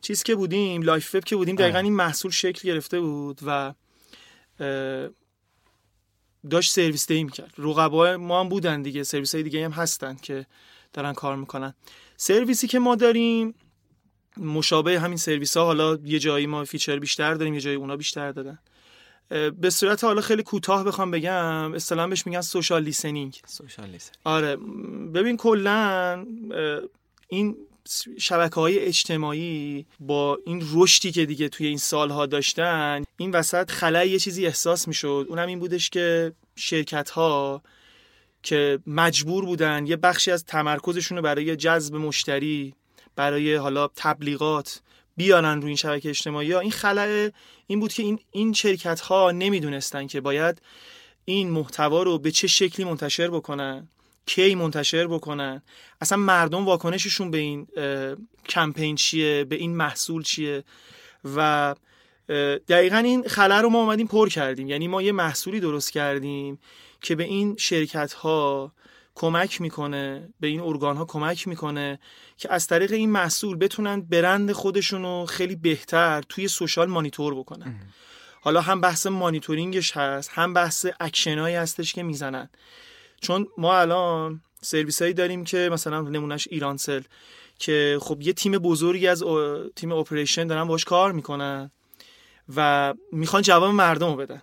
چیز 0.00 0.22
که 0.22 0.34
بودیم 0.34 0.82
لایف 0.82 1.14
وب 1.14 1.24
که 1.24 1.36
بودیم 1.36 1.56
دقیقا 1.56 1.78
این 1.78 1.92
محصول 1.92 2.30
شکل 2.30 2.68
گرفته 2.68 3.00
بود 3.00 3.40
و 3.46 3.74
داشت 6.50 6.72
سرویس‌دهی 6.72 7.24
می‌کرد. 7.24 7.54
رقبا 7.58 8.16
ما 8.16 8.40
هم 8.40 8.48
بودن 8.48 8.82
دیگه 8.82 9.02
سرویس 9.02 9.34
های 9.34 9.44
دیگه 9.44 9.64
هم 9.64 9.70
هستن 9.70 10.16
که 10.16 10.46
دارن 10.92 11.12
کار 11.12 11.36
می‌کنن. 11.36 11.74
سرویسی 12.16 12.66
که 12.68 12.78
ما 12.78 12.94
داریم 12.94 13.54
مشابه 14.36 15.00
همین 15.00 15.16
سرویس 15.16 15.56
ها 15.56 15.64
حالا 15.64 15.98
یه 16.04 16.18
جایی 16.18 16.46
ما 16.46 16.64
feature 16.64 16.98
بیشتر 16.98 17.34
داریم 17.34 17.54
یه 17.54 17.60
جایی 17.60 17.76
اونا 17.76 17.96
بیشتر 17.96 18.32
دادن. 18.32 18.58
به 19.60 19.70
صورت 19.70 20.04
حالا 20.04 20.20
خیلی 20.20 20.42
کوتاه 20.42 20.84
بخوام 20.84 21.10
بگم 21.10 21.74
اصطلاحا 21.74 22.08
بهش 22.08 22.26
میگن 22.26 22.40
social 22.40 22.82
listening 22.82 23.40
social 23.46 23.86
listening 23.86 24.16
آره 24.24 24.56
ببین 25.14 25.36
کلا 25.36 26.26
این 27.28 27.56
شبکه 28.18 28.54
های 28.54 28.78
اجتماعی 28.78 29.86
با 30.00 30.38
این 30.46 30.68
رشدی 30.72 31.12
که 31.12 31.26
دیگه 31.26 31.48
توی 31.48 31.66
این 31.66 31.78
سالها 31.78 32.26
داشتن 32.26 33.04
این 33.16 33.30
وسط 33.30 33.70
خلأ 33.70 34.10
یه 34.10 34.18
چیزی 34.18 34.46
احساس 34.46 34.88
می‌شد. 34.88 35.26
اونم 35.28 35.46
این 35.46 35.58
بودش 35.58 35.90
که 35.90 36.32
شرکت 36.56 37.10
ها 37.10 37.62
که 38.42 38.78
مجبور 38.86 39.44
بودن 39.44 39.86
یه 39.86 39.96
بخشی 39.96 40.30
از 40.30 40.44
تمرکزشون 40.44 41.16
رو 41.16 41.22
برای 41.22 41.56
جذب 41.56 41.94
مشتری 41.94 42.74
برای 43.16 43.54
حالا 43.54 43.88
تبلیغات 43.96 44.80
بیارن 45.16 45.56
روی 45.56 45.66
این 45.66 45.76
شبکه 45.76 46.08
اجتماعی 46.08 46.52
ها 46.52 46.60
این 46.60 46.70
خلاه 46.70 47.30
این 47.66 47.80
بود 47.80 47.92
که 47.92 48.02
این 48.02 48.18
این 48.30 48.52
شرکت 48.52 49.00
ها 49.00 49.30
نمی‌دونستن 49.30 50.06
که 50.06 50.20
باید 50.20 50.62
این 51.24 51.50
محتوا 51.50 52.02
رو 52.02 52.18
به 52.18 52.30
چه 52.30 52.46
شکلی 52.46 52.86
منتشر 52.86 53.28
بکنن. 53.28 53.88
کی 54.26 54.54
منتشر 54.54 55.06
بکنن؟ 55.06 55.62
اصلا 56.00 56.18
مردم 56.18 56.64
واکنششون 56.64 57.30
به 57.30 57.38
این 57.38 57.66
کمپین 58.48 58.96
چیه؟ 58.96 59.44
به 59.44 59.56
این 59.56 59.76
محصول 59.76 60.22
چیه؟ 60.22 60.64
و 61.36 61.74
دقیقا 62.68 62.96
این 62.96 63.28
خلا 63.28 63.60
رو 63.60 63.68
ما 63.68 63.78
اومدیم 63.78 64.06
پر 64.06 64.28
کردیم. 64.28 64.68
یعنی 64.68 64.88
ما 64.88 65.02
یه 65.02 65.12
محصولی 65.12 65.60
درست 65.60 65.92
کردیم 65.92 66.58
که 67.00 67.14
به 67.14 67.24
این 67.24 67.56
شرکت 67.56 68.12
ها 68.12 68.72
کمک 69.14 69.60
می‌کنه 69.60 70.28
به 70.40 70.46
این 70.46 70.60
ارگان 70.60 70.96
ها 70.96 71.04
کمک 71.04 71.48
می‌کنه 71.48 72.00
که 72.36 72.52
از 72.52 72.66
طریق 72.66 72.92
این 72.92 73.10
محصول 73.10 73.56
بتونن 73.56 74.00
برند 74.00 74.52
خودشون 74.52 75.02
رو 75.02 75.26
خیلی 75.26 75.56
بهتر 75.56 76.22
توی 76.28 76.48
social 76.48 76.88
monitor 76.88 77.34
بکنن. 77.34 77.80
حالا 78.40 78.60
هم 78.60 78.80
بحث 78.80 79.06
مانیتورینگش 79.06 79.96
هست 79.96 80.30
هم 80.34 80.54
بحث 80.54 80.86
اکشنایی 81.00 81.56
هستش 81.56 81.92
که 81.92 82.02
می‌زنن. 82.02 82.50
چون 83.20 83.46
ما 83.58 83.78
الان 83.78 84.40
سرویس 84.62 85.02
هایی 85.02 85.14
داریم 85.14 85.44
که 85.44 85.68
مثلا 85.72 86.00
نمونهش 86.00 86.48
ایرانسل 86.50 87.02
که 87.58 87.98
خب 88.02 88.22
یه 88.22 88.32
تیم 88.32 88.52
بزرگی 88.52 89.06
از 89.06 89.24
تیم 89.76 89.92
operation 89.92 90.46
دارن 90.46 90.64
باش 90.64 90.84
کار 90.84 91.12
می‌کنن 91.12 91.70
و 92.56 92.94
می‌خوان 93.12 93.42
جواب 93.42 93.70
مردم 93.70 94.06
رو 94.06 94.16
بدن. 94.16 94.42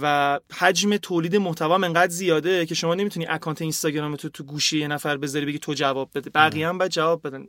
و 0.00 0.40
حجم 0.58 0.96
تولید 0.96 1.36
محتوا 1.36 1.74
انقدر 1.74 2.12
زیاده 2.12 2.66
که 2.66 2.74
شما 2.74 2.94
نمی‌تونی 2.94 3.26
account 3.26 3.62
اینستاگرام 3.62 4.16
تو 4.16 4.28
تو 4.28 4.44
گوشی 4.44 4.78
یه 4.78 4.88
نفر 4.88 5.16
بذاری 5.16 5.46
بگی 5.46 5.58
تو 5.58 5.74
جواب 5.74 6.10
بده. 6.14 6.30
بقیه 6.30 6.68
هم 6.68 6.78
باید 6.78 6.90
جواب 6.90 7.26
بدن. 7.26 7.46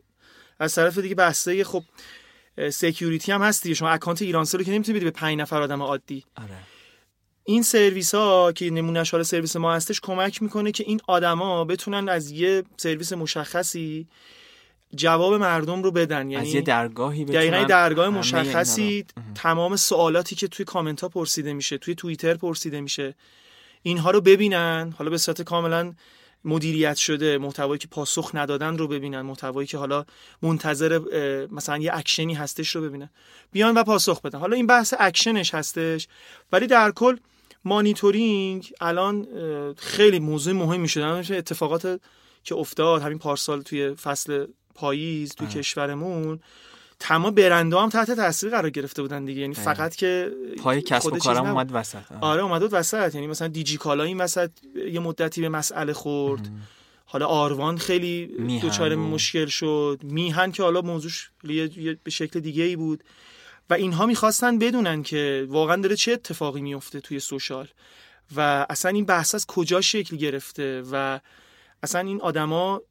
از 0.59 0.75
طرف 0.75 0.97
دیگه 0.97 1.15
بحث 1.15 1.63
خب 1.63 1.83
security 2.69 3.31
هم 3.31 3.41
هست 3.41 3.63
دیگه. 3.63 3.75
شما 3.75 3.89
account 3.89 4.21
ایرانسل 4.21 4.57
رو 4.57 4.63
که 4.63 4.71
نمی‌تونی 4.71 4.97
بدی 4.97 5.05
به 5.05 5.11
5 5.11 5.39
نفر 5.39 5.61
آدم 5.61 5.81
عادی. 5.81 6.23
آره. 6.35 6.57
این 7.47 7.63
سرویس 7.63 8.15
ها 8.15 8.51
که 8.51 8.69
نمونهش 8.69 9.11
حالا 9.11 9.23
سرویس 9.23 9.55
ما 9.55 9.73
هستش 9.73 9.99
کمک 10.01 10.41
می‌کنه 10.41 10.71
که 10.71 10.83
این 10.87 11.01
آدما 11.07 11.65
بتونن 11.65 12.09
از 12.09 12.31
یه 12.31 12.63
سرویس 12.77 13.13
مشخصی 13.13 14.07
جواب 14.95 15.33
مردم 15.33 15.83
رو 15.83 15.91
بدن. 15.91 16.29
یعنی 16.29 16.47
از 16.47 16.53
یه 16.53 16.61
درگاهی 16.61 17.25
دقیقا 17.25 17.63
درگاه 17.63 18.09
مشخصی 18.09 19.05
تمام 19.35 19.75
سوالاتی 19.75 20.35
که 20.35 20.47
توی 20.47 20.65
کامنت 20.65 21.01
ها 21.01 21.09
پرسیده 21.09 21.53
میشه 21.53 21.77
توی 21.77 21.95
توییتر 21.95 22.33
پرسیده 22.33 22.81
میشه 22.81 23.15
اینها 23.81 24.11
رو 24.11 24.21
ببینن. 24.21 24.93
حالا 24.97 25.09
به 25.09 25.17
صورت 25.17 25.41
کاملا 25.41 25.93
مدیریت 26.45 26.95
شده 26.95 27.37
محتوایی 27.37 27.79
که 27.79 27.87
پاسخ 27.87 28.31
ندادن 28.33 28.77
رو 28.77 28.87
ببینن 28.87 29.21
محتوایی 29.21 29.67
که 29.67 29.77
حالا 29.77 30.05
منتظر 30.41 30.99
مثلا 31.51 31.77
یه 31.77 31.91
اکشنی 31.93 32.33
هستش 32.33 32.75
رو 32.75 32.81
ببینن. 32.81 33.09
بیان 33.51 33.77
و 33.77 33.83
پاسخ 33.83 34.21
بدن. 34.21 34.39
حالا 34.39 34.55
این 34.55 34.67
بحث 34.67 34.93
اکشنش 34.99 35.53
هستش 35.53 36.07
ولی 36.51 36.67
در 36.67 36.91
کل 36.91 37.17
مانیتورینگ 37.65 38.73
الان 38.81 39.27
خیلی 39.77 40.19
موضوع 40.19 40.53
مهمی 40.53 40.87
شده 40.87 41.35
اتفاقات 41.37 41.99
که 42.43 42.55
افتاد 42.55 43.01
همین 43.01 43.19
پارسال 43.19 43.61
توی 43.61 43.95
فصل 43.95 44.45
پاییز 44.75 45.35
توی 45.35 45.47
کشورمون 45.47 46.39
تمام 46.99 47.35
برنده 47.35 47.77
هم 47.77 47.89
تحت 47.89 48.11
تاثیر 48.11 48.49
قرار 48.49 48.69
گرفته 48.69 49.01
بودن 49.01 49.25
دیگه. 49.25 49.41
یعنی 49.41 49.53
فقط 49.53 49.95
که 49.95 50.31
پای 50.63 50.81
کسب 50.81 51.13
و 51.13 51.17
کارم 51.17 51.45
اومد 51.45 51.69
وسط. 51.73 52.11
آره 52.21 52.41
اومد 52.43 52.73
وسط. 52.73 53.15
یعنی 53.15 53.27
مثلا 53.27 53.47
دیجی 53.47 53.77
کالا 53.77 54.03
این 54.03 54.21
وسط 54.21 54.51
یه 54.91 54.99
مدتی 54.99 55.41
به 55.41 55.49
مسئله 55.49 55.93
خورد. 55.93 56.49
حالا 57.05 57.25
آروان 57.25 57.77
خیلی 57.77 58.27
دچار 58.63 58.95
مشکل 58.95 59.45
شد. 59.45 59.99
میهن 60.03 60.51
که 60.51 60.63
حالا 60.63 60.81
موضوعش 60.81 61.29
به 62.03 62.11
شکل 62.11 62.39
دیگه 62.39 62.63
ای 62.63 62.75
بود. 62.75 63.03
و 63.69 63.73
اینها 63.73 64.05
می‌خواستن 64.05 64.59
بدونن 64.59 65.03
که 65.03 65.45
واقعا 65.49 65.75
داره 65.75 65.95
چه 65.95 66.11
اتفاقی 66.11 66.61
میفته 66.61 66.99
توی 66.99 67.19
سوشال 67.19 67.67
و 68.35 68.65
اصلا 68.69 68.91
این 68.91 69.05
بحث 69.05 69.35
از 69.35 69.45
کجا 69.45 69.81
شکل 69.81 70.17
گرفته 70.17 70.83
و 70.91 71.19
اصلا 71.83 72.01
این 72.01 72.21
آدما 72.21 72.81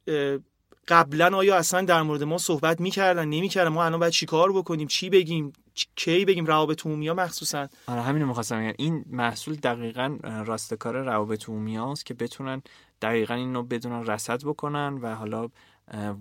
قبلا 0.88 1.36
آیا 1.36 1.56
اصلا 1.56 1.80
در 1.80 2.02
مورد 2.02 2.22
ما 2.22 2.38
صحبت 2.38 2.80
می‌کردن 2.80 3.28
نمی‌کردن؟ 3.28 3.68
ما 3.68 3.84
الان 3.84 4.00
باید 4.00 4.12
چیکار 4.12 4.52
بکنیم؟ 4.52 4.86
چی 4.86 5.10
بگیم؟ 5.10 5.52
کی 5.96 6.24
بگیم 6.24 6.46
روابط 6.46 6.86
عمومی 6.86 7.08
ها 7.08 7.14
مخصوصا؟ 7.14 7.68
آره 7.86 8.02
همین 8.02 8.22
رو 8.22 8.28
می‌خواستم 8.28 8.60
بگم. 8.60 8.74
این 8.78 9.04
محصول 9.10 9.54
دقیقا 9.54 10.18
راستکار 10.46 10.96
روابط 10.96 11.48
عمومی 11.48 11.76
هاست 11.76 12.06
که 12.06 12.14
بتونن 12.14 12.62
دقیقا 13.02 13.34
اینو 13.34 13.62
بدونن 13.62 14.06
رصد 14.06 14.44
بکنن 14.44 14.98
و 15.02 15.14
حالا 15.14 15.48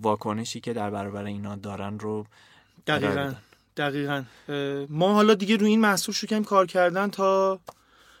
واکنشی 0.02 0.60
که 0.60 0.72
در 0.72 0.90
برابر 0.90 1.24
اینا 1.24 1.56
دارن 1.56 1.98
رو 1.98 2.26
دقیقا. 2.86 3.34
دقیقا. 3.76 4.24
ما 4.88 5.14
حالا 5.14 5.34
دیگه 5.34 5.56
روی 5.56 5.70
این 5.70 5.80
محصول 5.80 6.14
شروع 6.14 6.42
کار 6.42 6.66
کردن 6.66 7.10
تا 7.10 7.60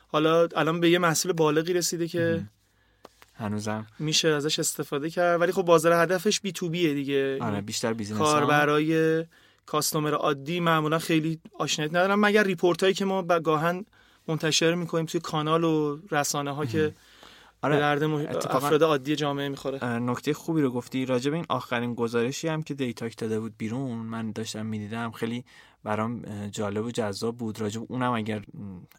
حالا 0.08 0.48
الان 0.56 0.80
به 0.80 0.90
یه 0.90 0.98
محصول 0.98 1.32
بالغی 1.32 1.72
رسیده 1.72 2.08
که 2.08 2.42
هنوزم. 3.34 3.86
میشه 3.98 4.28
ازش 4.28 4.58
استفاده 4.58 5.10
کرد. 5.10 5.40
ولی 5.40 5.52
خب 5.52 5.62
بازار 5.62 5.92
هدفش 6.02 6.40
بی 6.40 6.52
تو 6.52 6.68
بیه 6.68 6.94
دیگه. 6.94 7.38
آره 7.40 7.60
بیشتر 7.60 7.92
business 7.92 8.18
کار 8.18 8.46
برای 8.46 9.24
customer 9.66 10.14
عادی 10.14 10.60
معمولا 10.60 10.98
خیلی 10.98 11.40
آشناییت 11.58 11.90
ندارم 11.90 12.20
مگر 12.20 12.44
report 12.44 12.82
هایی 12.82 12.94
که 12.94 13.04
ما 13.04 13.22
گاهن 13.22 13.84
منتشر 14.28 14.74
می‌کنیم 14.74 15.06
توی 15.06 15.20
کانال 15.20 15.64
و 15.64 15.98
رسانه 16.10 16.54
ها 16.54 16.66
که 16.66 16.92
آره. 17.64 17.78
درد 17.78 18.02
افراد 18.50 18.82
عادی 18.82 19.16
جامعه 19.16 19.48
می‌خوره. 19.48 19.84
نکته 19.84 20.34
خوبی 20.34 20.62
رو 20.62 20.70
گفتی 20.70 21.06
راجع 21.06 21.30
به 21.30 21.36
این 21.36 21.46
آخرین 21.48 21.94
گزارشی 21.94 22.48
هم 22.48 22.62
که 22.62 22.74
دیتاک 22.74 23.16
داده 23.16 23.40
بود 23.40 23.54
بیرون 23.58 23.98
من 23.98 24.32
داشتم 24.32 24.66
می‌دیدم. 24.66 25.10
خیلی 25.10 25.44
برام 25.84 26.22
جالب 26.48 26.84
و 26.84 26.90
جذاب 26.90 27.36
بود. 27.36 27.60
راجع 27.60 27.80
اونم 27.88 28.12
اگر 28.12 28.42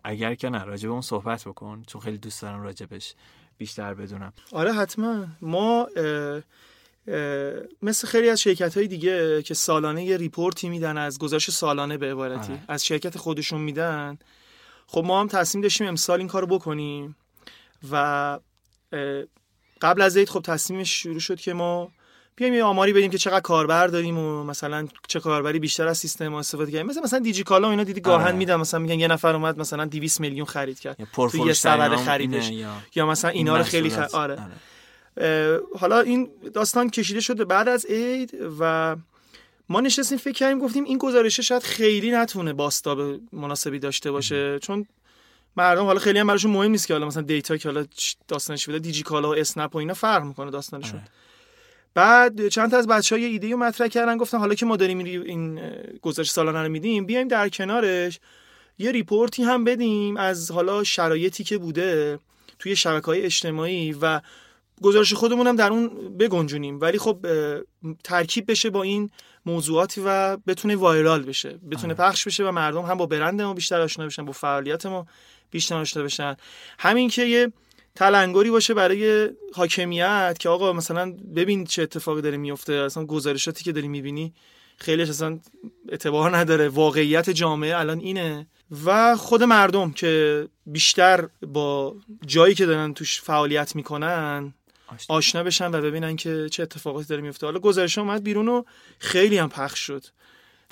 اگر 0.04 0.36
که 0.36 0.50
نه 0.50 0.64
راجع 0.64 0.90
اون 0.90 1.02
صحبت 1.02 1.48
بکن 1.48 1.84
چون 1.88 2.02
خیلی 2.02 2.18
دوست 2.18 2.42
دارم 2.42 2.62
راجبش 2.62 3.16
بیشتر 3.58 3.94
بدونم. 3.94 4.34
آره 4.52 4.74
حتما. 4.74 5.26
ما 5.42 5.88
مثل 7.82 8.08
خیلی 8.08 8.30
از 8.30 8.42
شرکت 8.42 8.78
های 8.78 8.88
دیگه 8.88 9.42
که 9.42 9.54
سالانه 9.54 10.06
یه 10.06 10.18
ریپورتی 10.18 10.70
میدن 10.70 10.98
از 10.98 11.20
گزارش 11.20 11.52
سالانه 11.52 11.98
به 11.98 12.12
عبارتی 12.12 12.54
آره. 12.54 12.64
از 12.68 12.86
شرکت 12.86 13.18
خودشون 13.18 13.62
میدن. 13.62 14.18
خب 14.88 15.04
ما 15.06 15.20
هم 15.20 15.28
تصمیم 15.28 15.62
داشتیم 15.62 15.88
امسال 15.88 16.20
این 16.20 16.28
کار 16.28 16.46
بکنیم 16.46 17.16
و 17.92 18.40
قبل 19.82 20.02
از 20.02 20.18
عید 20.18 20.30
خب 20.30 20.42
تصمیمش 20.42 21.04
شروع 21.04 21.20
شد 21.20 21.40
که 21.40 21.54
ما 21.54 21.92
بیایم 22.36 22.54
یه 22.54 22.64
آماری 22.64 22.94
بدیم 22.94 23.12
که 23.12 23.18
چقدر 23.18 23.40
کاربر 23.40 23.88
داریم 23.88 24.18
و 24.18 24.44
مثلا 24.44 24.88
چه 25.08 25.20
کاربری 25.20 25.60
بیشتر 25.60 25.88
از 25.88 25.98
سیستم 25.98 26.28
ما 26.28 26.40
استفاده 26.40 26.72
کردیم. 26.72 26.88
مثلا 26.88 27.04
مثلا 27.04 27.20
دیجی 27.20 27.44
کالا 27.44 27.70
اینا 27.70 27.84
دیدی 27.84 28.02
گاهن 28.02 28.26
آره. 28.26 28.36
میدن. 28.36 28.56
مثلا 28.56 28.80
میگن 28.80 29.00
یه 29.00 29.08
نفر 29.08 29.36
اومد 29.36 29.60
مثلا 29.60 29.86
200 29.86 30.22
میلیون 30.22 30.46
خرید 30.46 30.80
کرد. 30.80 31.08
تو 31.14 31.48
یه 31.48 31.54
سبد 31.54 31.96
خریدش. 31.96 32.50
یا... 32.50 32.74
یا 32.96 33.06
مثلا 33.06 33.32
اینا 33.32 33.58
رو 33.58 33.64
خیلی 33.64 33.90
خرید 33.90 34.10
آره. 34.14 34.38
آره. 35.16 35.62
حالا 35.80 36.00
این 36.00 36.30
داستان 36.54 36.90
کشیده 36.90 37.20
شده 37.20 37.46
بعد 37.46 37.68
از 37.68 37.86
عید 37.86 38.38
و 38.60 38.96
ما 39.70 39.82
نشستیم 39.82 40.18
فکر 40.18 40.34
کردیم 40.34 40.60
گفتیم 40.60 40.84
این 40.84 40.98
گزارشه 40.98 41.42
شاید 41.42 41.64
خیلی 41.64 42.12
نتونه 42.12 42.54
باستاب 42.54 43.00
مناسبی 43.34 43.80
داشته 43.80 44.12
باشه. 44.12 44.60
چون 44.60 44.86
مردم 45.58 45.84
حالا 45.86 46.00
خیلی 46.00 46.20
هم 46.20 46.28
براشون 46.28 46.52
مهم 46.52 46.72
نیست 46.72 46.88
که 46.88 46.94
حالا 46.94 47.06
مثلا 47.06 47.24
دیتا 47.24 47.58
که 47.58 47.70
حالا 47.70 47.86
داستانش 48.28 48.66
بوده 48.66 48.80
دیجی 48.80 49.04
کالا 49.04 49.30
و 49.30 49.36
اسنپ 49.36 49.76
و 49.76 49.78
اینا 49.78 49.94
فرق 49.94 50.24
می‌کنه 50.24 50.52
داستانشون 50.52 51.00
آره. 51.00 51.08
بعد 51.94 52.48
چند 52.48 52.72
تا 52.72 52.78
از 52.78 52.88
بچه 52.88 53.16
ها 53.16 53.22
یه 53.22 53.28
ایده 53.28 53.52
رو 53.52 53.58
مطرح 53.58 53.88
کردن 53.88 54.18
گفتن 54.18 54.38
حالا 54.38 54.56
که 54.56 54.66
ما 54.66 54.76
داریم 54.76 55.00
این 55.00 55.60
گزارش 56.02 56.32
سالانه 56.32 56.64
رو 56.64 56.70
میدیم 56.70 57.06
بیایم 57.06 57.28
در 57.28 57.50
کنارش 57.50 58.20
یه 58.78 58.92
report 58.92 59.36
ی 59.36 59.44
هم 59.44 59.64
بدیم 59.64 60.18
از 60.18 60.52
حالا 60.52 60.84
شرایطی 60.84 61.44
که 61.44 61.58
بوده 61.58 62.20
توی 62.60 62.76
شبکه 62.76 63.06
های 63.06 63.22
اجتماعی 63.22 63.96
و 64.02 64.22
گزارش 64.82 65.14
خودمون 65.14 65.48
هم 65.48 65.56
در 65.56 65.72
اون 65.72 66.18
بگنجونیم 66.18 66.82
ولی 66.82 66.98
خب 66.98 67.26
ترکیب 68.04 68.52
بشه 68.52 68.70
با 68.70 68.84
این 68.84 69.10
موضوعاتی 69.46 70.02
و 70.06 70.38
بتونه 70.38 70.76
وایرال 70.76 71.24
بشه 71.24 71.60
بتونه 71.72 71.94
آره. 71.94 72.04
پخش 72.04 72.28
بشه 72.28 72.44
و 72.44 72.52
مردم 72.52 72.82
هم 72.82 72.98
با 72.98 73.06
برند 73.06 73.42
ما 73.42 73.54
بیشتر 73.54 73.82
آشنا 73.82 74.06
بشن 74.06 74.26
با 74.26 74.32
فعالیت 74.32 74.86
ما 74.86 75.08
بیشتر 75.52 75.76
آشنا 75.76 76.04
بشن. 76.04 76.36
همین 76.80 77.10
که 77.10 77.24
یه 77.24 77.52
تلنگری 77.96 78.52
باشه 78.52 78.74
برای 78.74 79.30
حاکمیت 79.54 80.36
که 80.40 80.50
آقا 80.50 80.74
مثلا 80.74 81.12
ببین 81.36 81.66
چه 81.66 81.82
اتفاقی 81.82 82.22
داره 82.22 82.38
میفته 82.38 82.74
اصلا 82.74 83.06
گزارشاتی 83.06 83.64
که 83.64 83.72
داری 83.72 83.88
می‌بینی 83.88 84.34
خیلیش 84.78 85.10
اصلا 85.10 85.40
اعتبار 85.90 86.38
نداره 86.38 86.70
واقعیت 86.70 87.30
جامعه 87.30 87.78
الان 87.78 88.00
اینه. 88.00 88.48
و 88.86 89.16
خود 89.16 89.44
مردم 89.44 89.92
که 89.92 90.48
بیشتر 90.66 91.28
با 91.42 91.96
جایی 92.26 92.56
که 92.56 92.66
دارن 92.66 92.94
توش 92.94 93.22
فعالیت 93.22 93.76
می‌کنن 93.76 94.54
آشنا. 95.08 95.44
بشن 95.44 95.76
و 95.76 95.82
ببینن 95.82 96.16
که 96.16 96.50
چه 96.52 96.64
اتفاقاتی 96.64 97.08
داره 97.08 97.22
میفته 97.22 97.46
حالا 97.46 97.60
گزارش 97.60 97.98
اومد 97.98 98.24
بیرون 98.24 98.48
و 98.48 98.64
خیلی 99.00 99.38
هم 99.38 99.50
پخش 99.50 99.80
شد. 99.80 100.06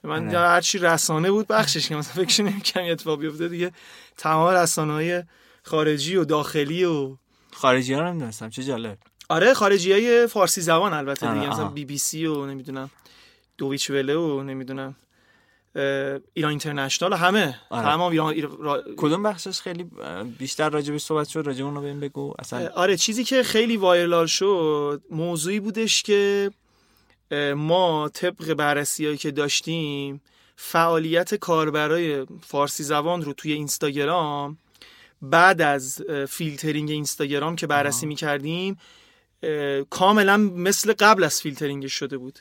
من 0.03 0.27
آره. 0.27 0.39
هرچی 0.39 0.77
رسانه 0.77 1.31
بود 1.31 1.47
بخشش 1.47 1.89
که 1.89 1.95
مثلا 1.95 2.25
فکر 2.25 2.43
نمی‌کنم 2.43 2.91
اتفاق 2.91 3.19
بیفته 3.19 3.47
دیگه 3.47 3.71
تمام 4.17 4.49
رسانه 4.49 4.93
های 4.93 5.23
خارجی 5.63 6.15
و 6.15 6.25
داخلی 6.25 6.83
و 6.83 7.17
خارجی 7.53 7.93
ها 7.93 8.05
هم 8.05 8.49
چه 8.49 8.63
جالب 8.63 8.97
آره 9.29 9.53
خارجی 9.53 9.91
های 9.91 10.27
فارسی 10.27 10.61
زبان 10.61 10.93
البته 10.93 11.33
دیگه 11.33 11.49
مثلا 11.49 11.69
بی 11.69 11.85
بی 11.85 11.97
سی 11.97 12.25
و 12.25 12.45
نمی‌دونم 12.45 12.89
دویچ 13.57 13.89
وله 13.89 14.15
و 14.15 14.43
نمی‌دونم 14.43 14.95
ایران 16.33 16.49
اینترنشنال 16.49 17.13
همه 17.13 17.59
آره. 17.69 17.85
تمام 17.85 18.11
ایران 18.11 18.81
کدوم 18.97 19.23
بخشش 19.23 19.61
خیلی 19.61 19.85
بیشتر 20.39 20.69
راجع 20.69 20.91
به 20.91 20.99
صحبت 20.99 21.27
شد 21.27 21.43
راجع 21.45 21.65
اون 21.65 21.75
رو 21.75 21.81
بهم 21.81 21.99
بگو 21.99 22.33
اصلا 22.39 22.69
آره 22.75 22.97
چیزی 22.97 23.23
که 23.23 23.43
خیلی 23.43 23.77
وایرال 23.77 24.25
شد 24.25 25.01
موضوعی 25.11 25.59
بودش 25.59 26.03
که 26.03 26.51
ما 27.57 28.09
طبق 28.09 28.53
بررسی 28.53 29.17
که 29.17 29.31
داشتیم 29.31 30.21
فعالیت 30.55 31.35
کاربرای 31.35 32.25
فارسی 32.41 32.83
زبان 32.83 33.21
رو 33.21 33.33
توی 33.33 33.53
اینستاگرام 33.53 34.57
بعد 35.21 35.61
از 35.61 36.01
فیلترینگ 36.29 36.91
اینستاگرام 36.91 37.55
که 37.55 37.67
بررسی 37.67 38.05
می 38.05 38.15
کردیم 38.15 38.77
کاملا 39.89 40.37
مثل 40.37 40.93
قبل 40.99 41.23
از 41.23 41.41
فیلترینگ 41.41 41.87
شده 41.87 42.17
بود. 42.17 42.39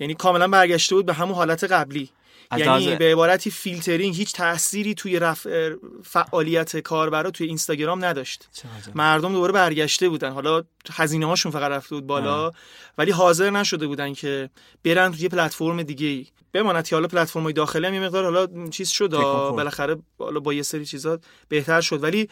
یعنی 0.00 0.14
کاملا 0.14 0.48
برگشته 0.48 0.94
بود 0.94 1.06
به 1.06 1.12
همون 1.12 1.34
حالت 1.34 1.64
قبلی. 1.64 2.10
یعنی 2.56 2.96
به 2.96 3.12
عبارتی 3.12 3.50
فیلترینگ 3.50 4.14
هیچ 4.14 4.32
تأثیری 4.32 4.94
توی 4.94 5.18
رفع 5.18 5.74
فعالیت 6.04 6.76
کاربرا 6.76 7.30
توی 7.30 7.46
اینستاگرام 7.46 8.04
نداشت. 8.04 8.48
مردم 8.94 9.32
دوباره 9.32 9.52
برگشته 9.52 10.08
بودن. 10.08 10.30
حالا 10.30 10.62
هزینه 10.92 11.26
هاشون 11.26 11.52
فقط 11.52 11.70
رفته 11.70 11.94
بود 11.94 12.06
بالا. 12.06 12.52
ولی 12.98 13.10
حاضر 13.10 13.50
نشده 13.50 13.86
بودن 13.86 14.14
که 14.14 14.50
برن 14.84 15.12
توی 15.12 15.28
پلتفرم 15.28 15.82
دیگه 15.82 16.06
ای 16.06 16.26
بماند 16.52 16.88
که 16.88 16.96
حالا 16.96 17.08
پلتفرم 17.08 17.42
های 17.42 17.52
داخلی 17.52 17.86
هم 17.86 17.94
یه 17.94 18.00
مقدار 18.00 18.24
حالا 18.24 18.68
چیز 18.68 18.88
شد. 18.88 19.10
بالاخره 19.10 19.96
حالا 20.18 20.40
با 20.40 20.52
یه 20.52 20.62
سری 20.62 20.86
چیزات 20.86 21.24
بهتر 21.48 21.80
شد. 21.80 22.02
ولی 22.02 22.28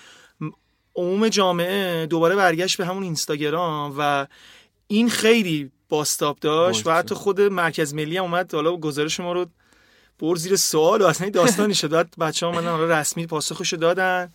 عموم 0.96 1.28
جامعه 1.28 2.07
دوباره 2.07 2.37
برگشت 2.37 2.76
به 2.76 2.87
همون 2.87 3.02
اینستاگرام 3.02 3.94
و 3.98 4.26
این 4.87 5.11
خیلی 5.11 5.70
باستاب 5.88 6.38
داشت 6.40 6.87
و 6.87 6.90
حتی 6.90 7.14
خود 7.14 7.40
مرکز 7.40 7.94
ملی 7.94 8.16
هم 8.16 8.24
اومد 8.24 8.54
حالا 8.54 8.76
گزارش 8.76 9.20
ما 9.20 9.33
رو 9.33 9.46
بر 10.20 10.35
زیر 10.35 10.57
سوال 10.57 11.02
و 11.02 11.07
اصلا 11.07 11.31
داستانی 11.31 11.74
شد. 11.74 11.90
بعد 11.90 12.14
بچه 12.18 12.46
ها 12.46 12.52
حالا 12.52 13.00
رسمی 13.00 13.26
پاسخشو 13.26 13.76
دادن 13.76 14.33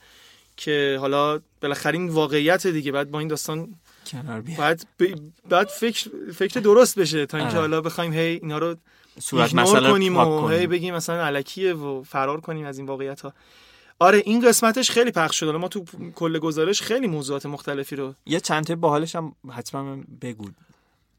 که 0.58 0.98
حالا 1.00 1.40
بالاخره 1.62 1.98
این 1.98 2.10
واقعیت 2.10 2.68
دیگه. 2.68 2.92
بعد 2.92 3.12
با 3.12 3.20
این 3.20 3.28
داستان 3.28 3.76
کنار 4.12 4.42
بعد 4.42 4.86
بعد 5.50 5.68
فکر 5.68 6.10
فکر 6.36 6.60
درست 6.60 7.00
بشه 7.00 7.26
تا 7.26 7.38
اینکه 7.38 7.52
آره. 7.52 7.60
حالا 7.60 7.82
بخوایم 7.82 8.14
هی 8.14 8.20
اینا 8.20 8.58
رو 8.58 8.76
صورت 9.20 9.54
مثلا 9.54 9.92
کنیم 9.92 10.18
و 10.18 10.48
هی 10.48 10.68
بگیم 10.68 10.96
مثلا 10.96 11.26
علکیه 11.26 11.74
و 11.74 12.04
فرار 12.04 12.42
کنیم 12.42 12.66
از 12.66 12.78
این 12.78 12.88
واقعیت 12.88 13.22
ها 13.22 13.34
آره 14.00 14.24
این 14.26 14.48
قسمتش 14.48 14.92
خیلی 14.92 15.12
پخش 15.12 15.40
شده 15.40 15.52
ما 15.52 15.68
تو 15.68 15.86
کل 16.16 16.40
گزارش 16.40 16.82
خیلی 16.82 17.08
موضوعات 17.08 17.46
مختلفی 17.46 17.96
رو 17.96 18.14
یه 18.26 18.40
چند 18.40 18.66
تا 18.66 18.76
باحالش 18.76 19.16
هم 19.16 19.36
حتما 19.50 19.98
بگو. 20.22 20.48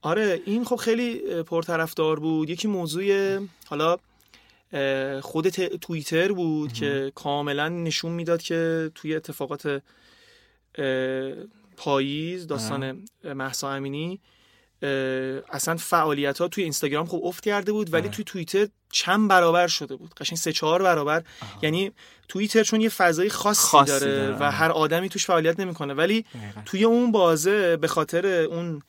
آره 0.03 0.42
این 0.46 0.64
خب 0.64 0.77
خیلی 0.77 1.14
پرطرفدار 1.42 2.20
بود. 2.20 2.50
یکی 2.50 2.68
موضوع 2.68 3.38
حالا 3.66 3.96
خود 5.23 5.49
توییتر 5.81 6.33
بود 6.33 6.73
که 6.73 7.13
کاملا 7.15 7.69
نشون 7.69 8.13
می‌داد 8.13 8.43
که 8.43 8.91
توی 8.95 9.17
اتفاقات 9.17 9.83
پاییز 11.77 12.47
داستان 12.47 13.05
محسا 13.25 13.71
امینی 13.73 14.21
اصلا 15.53 15.77
فعالیت 15.77 16.39
ها 16.39 16.49
توی 16.49 16.65
اینستاگرام 16.65 17.07
خوب 17.07 17.25
افت 17.25 17.45
کرده 17.45 17.73
بود 17.73 17.93
ولی 17.93 18.09
توی 18.09 18.25
توییتر 18.25 18.69
چند 18.91 19.29
برابر 19.29 19.67
شده 19.67 19.97
بود. 19.97 20.15
قشنگ 20.15 20.39
سه 20.39 20.53
چهار 20.53 20.83
برابر. 20.83 21.23
یعنی 21.63 21.93
توییتر 22.29 22.63
چون 22.63 22.81
یه 22.81 22.89
فضای 22.89 23.29
خاصی, 23.29 23.61
خاصی 23.61 23.91
داره, 23.91 24.37
و 24.41 24.51
هر 24.51 24.71
آدمی 24.71 25.09
توش 25.09 25.27
فعالیت 25.27 25.61
نمی‌کنه. 25.61 25.95
ولی 25.95 26.25
توی 26.65 26.85
اون 26.85 27.13
بازه 27.13 27.77
به 27.77 27.89
خاطر 27.89 28.27
اون 28.27 28.83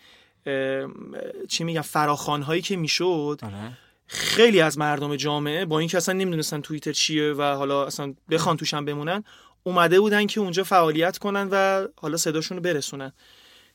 چی 1.50 1.64
میگم 1.64 1.82
فراخوان 1.82 2.42
هایی 2.42 2.62
که 2.62 2.76
می‌شد 2.76 3.40
آره. 3.44 3.78
خیلی 4.08 4.62
از 4.62 4.78
مردم 4.78 5.16
جامعه 5.16 5.66
با 5.66 5.80
اینکه 5.80 5.98
اصلا 5.98 6.16
نمی‌دونستن 6.16 6.62
توییتر 6.62 6.92
چیه 6.92 7.34
و 7.34 7.42
حالا 7.42 7.86
اصلا 7.86 8.14
بخوان 8.30 8.58
توشن 8.58 8.86
بمونن 8.86 9.24
اومده 9.64 10.00
بودن 10.00 10.28
که 10.28 10.40
اونجا 10.40 10.64
فعالیت 10.64 11.18
کنن 11.18 11.48
و 11.52 11.88
حالا 11.96 12.18
صداشون 12.18 12.58
رو 12.58 12.64
برسونن. 12.64 13.14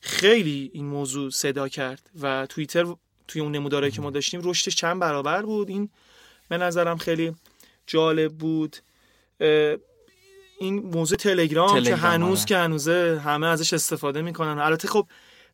خیلی 0.01 0.71
این 0.75 0.87
موضوع 0.87 1.31
صدا 1.31 1.69
کرد 1.69 2.11
و 2.21 2.47
توییتر 2.47 2.87
توی 3.29 3.43
اون 3.43 3.53
نموداره 3.53 3.91
که 3.91 4.03
ما 4.03 4.11
داشتیم 4.11 4.41
رشدش 4.45 4.75
چند 4.75 5.01
برابر 5.01 5.43
بود. 5.43 5.69
این 5.69 5.89
به 6.49 6.59
نظرم 6.59 6.97
خیلی 6.97 7.35
جالب 7.87 8.33
بود. 8.33 8.77
این 10.61 10.79
موضوع 10.79 11.19
تلگرام, 11.19 11.83
که 11.83 11.97
هنوز 11.97 12.39
آره. 12.39 12.47
که 12.47 12.57
هنوزه 12.57 13.21
همه 13.25 13.47
ازش 13.47 13.73
استفاده 13.73 14.23
می‌کنن. 14.23 14.59
البته 14.59 14.89
خب 14.89 15.07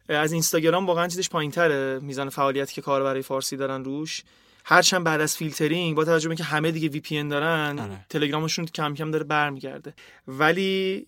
از 0.09 0.33
اینستاگرام 0.33 0.87
واقعا 0.87 1.09
چیزش 1.09 1.29
پایینتره 1.29 1.99
میزان 2.03 2.29
فعالیتی 2.29 2.75
که 2.75 2.83
کاربرای 2.83 3.23
فارسی 3.23 3.57
دارن 3.57 3.85
روش. 3.85 4.23
هرچند 4.69 5.05
بعد 5.05 5.21
از 5.21 5.37
فیلترینگ 5.37 5.97
با 5.97 6.05
توجه 6.05 6.29
به 6.29 6.33
اینکه 6.33 6.45
همه 6.45 6.71
دیگه 6.71 6.89
VPN 6.89 7.23
دارن 7.23 7.79
آره. 7.79 8.07
تلگرامشون 8.11 8.67
کم 8.67 8.95
کم 8.95 9.11
داره 9.11 9.25
برمیگرده. 9.25 9.95
ولی 10.29 11.07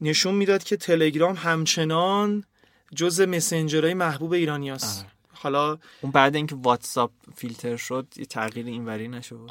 نشون 0.00 0.34
می‌داد 0.34 0.64
که 0.64 0.76
تلگرام 0.76 1.36
همچنان 1.36 2.44
جز 2.94 3.20
مسنجرهای 3.20 3.94
محبوب 3.94 4.32
ایرانیاست. 4.32 4.98
آره. 4.98 5.12
حالا 5.32 5.78
اون 6.00 6.12
بعد 6.12 6.36
اینکه 6.36 6.54
واتساپ 6.54 7.10
فیلتر 7.36 7.76
شد 7.76 8.06
یه 8.16 8.24
تغییر 8.24 8.66
اینوری 8.66 9.08
نشد. 9.08 9.50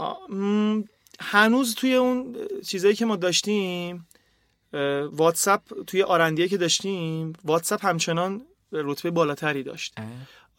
هنوز 1.20 1.76
توی 1.76 1.96
اون 1.96 2.36
چیزایی 2.68 2.96
که 2.96 3.06
ما 3.06 3.16
داشتیم 3.16 4.08
واتساپ 5.12 5.62
توی 5.88 6.04
R&D 6.04 6.37
ای 6.37 6.48
که 6.48 6.58
داشتیم 6.58 7.34
واتساپ 7.44 7.86
همچنان 7.86 8.42
رتبه 8.72 9.12
بالاتری 9.12 9.64
داشت. 9.64 9.96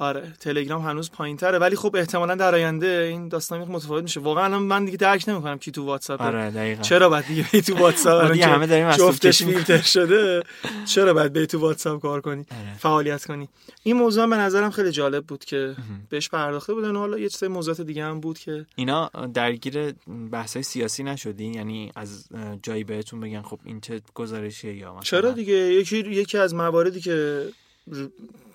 آره 0.00 0.32
تلگرام 0.40 0.82
هنوز 0.82 1.10
پایین 1.10 1.36
تره 1.36 1.58
ولی 1.58 1.76
خب 1.76 1.96
احتمالا 1.96 2.34
در 2.34 2.54
آینده 2.54 3.06
این 3.10 3.28
داستان 3.28 3.60
متفاوت 3.60 4.02
میشه. 4.02 4.20
واقعا 4.20 4.58
من 4.58 4.84
دیگه 4.84 4.96
درک 4.96 5.24
نمی‌کنم 5.28 5.58
کی 5.58 5.70
تو 5.70 5.84
واتساپ 5.84 6.22
آره 6.22 6.50
دقیقاً. 6.50 6.82
چرا 6.82 7.08
بعد 7.08 7.26
دیگه 7.26 7.60
تو 7.60 7.78
واتساپ؟ 7.78 8.32
دیگه 8.32 8.46
همه 8.46 8.66
داریم 8.66 8.92
جفتش 8.92 9.42
فیلتر 9.42 9.82
شده 9.82 10.42
چرا 10.86 11.14
بعد 11.14 11.32
به 11.32 11.46
تو 11.46 11.58
واتساپ 11.58 12.02
کار 12.02 12.20
کنی؟ 12.20 12.46
آره. 12.50 12.78
فعالیت 12.78 13.24
کنی. 13.24 13.48
این 13.82 13.96
موضوع 13.96 14.26
به 14.26 14.36
نظرم 14.36 14.70
خیلی 14.70 14.90
جالب 14.90 15.24
بود 15.24 15.44
که 15.44 15.74
بهش 16.08 16.28
پرداخته 16.28 16.74
بودن. 16.74 16.96
حالا 16.96 17.18
یه 17.18 17.28
چیز 17.28 17.44
موضوعات 17.44 17.80
دیگه 17.80 18.04
هم 18.04 18.20
بود 18.20 18.38
که 18.38 18.66
اینا 18.76 19.10
درگیر 19.34 19.94
بحث 20.32 20.58
سیاسی 20.58 21.02
نشدین؟ 21.02 21.54
یعنی 21.54 21.92
از 21.96 22.24
جایی 22.62 22.84
بهتون 22.84 23.20
بگن 23.20 23.42
خب 23.42 23.58
این 23.64 23.80
چه 23.80 24.00
گزارشیه 24.14 24.74
یا 24.74 24.90
مثلا 24.90 25.02
چرا 25.02 25.30
دیگه؟ 25.30 25.54
یکی 25.54 25.98
یکی 25.98 26.38
از 26.38 26.54
مواردی 26.54 27.00
که 27.00 27.48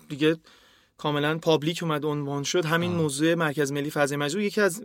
دیگه 0.08 0.36
کاملا 0.96 1.38
پابلیک 1.38 1.82
اومد 1.82 2.04
عنوان 2.04 2.42
شد. 2.42 2.64
همین 2.64 2.90
آه. 2.90 2.96
موضوع 2.96 3.34
مرکز 3.34 3.72
ملی 3.72 3.90
فضای 3.90 4.18
مجموع 4.18 4.44
یکی 4.44 4.60
از 4.60 4.82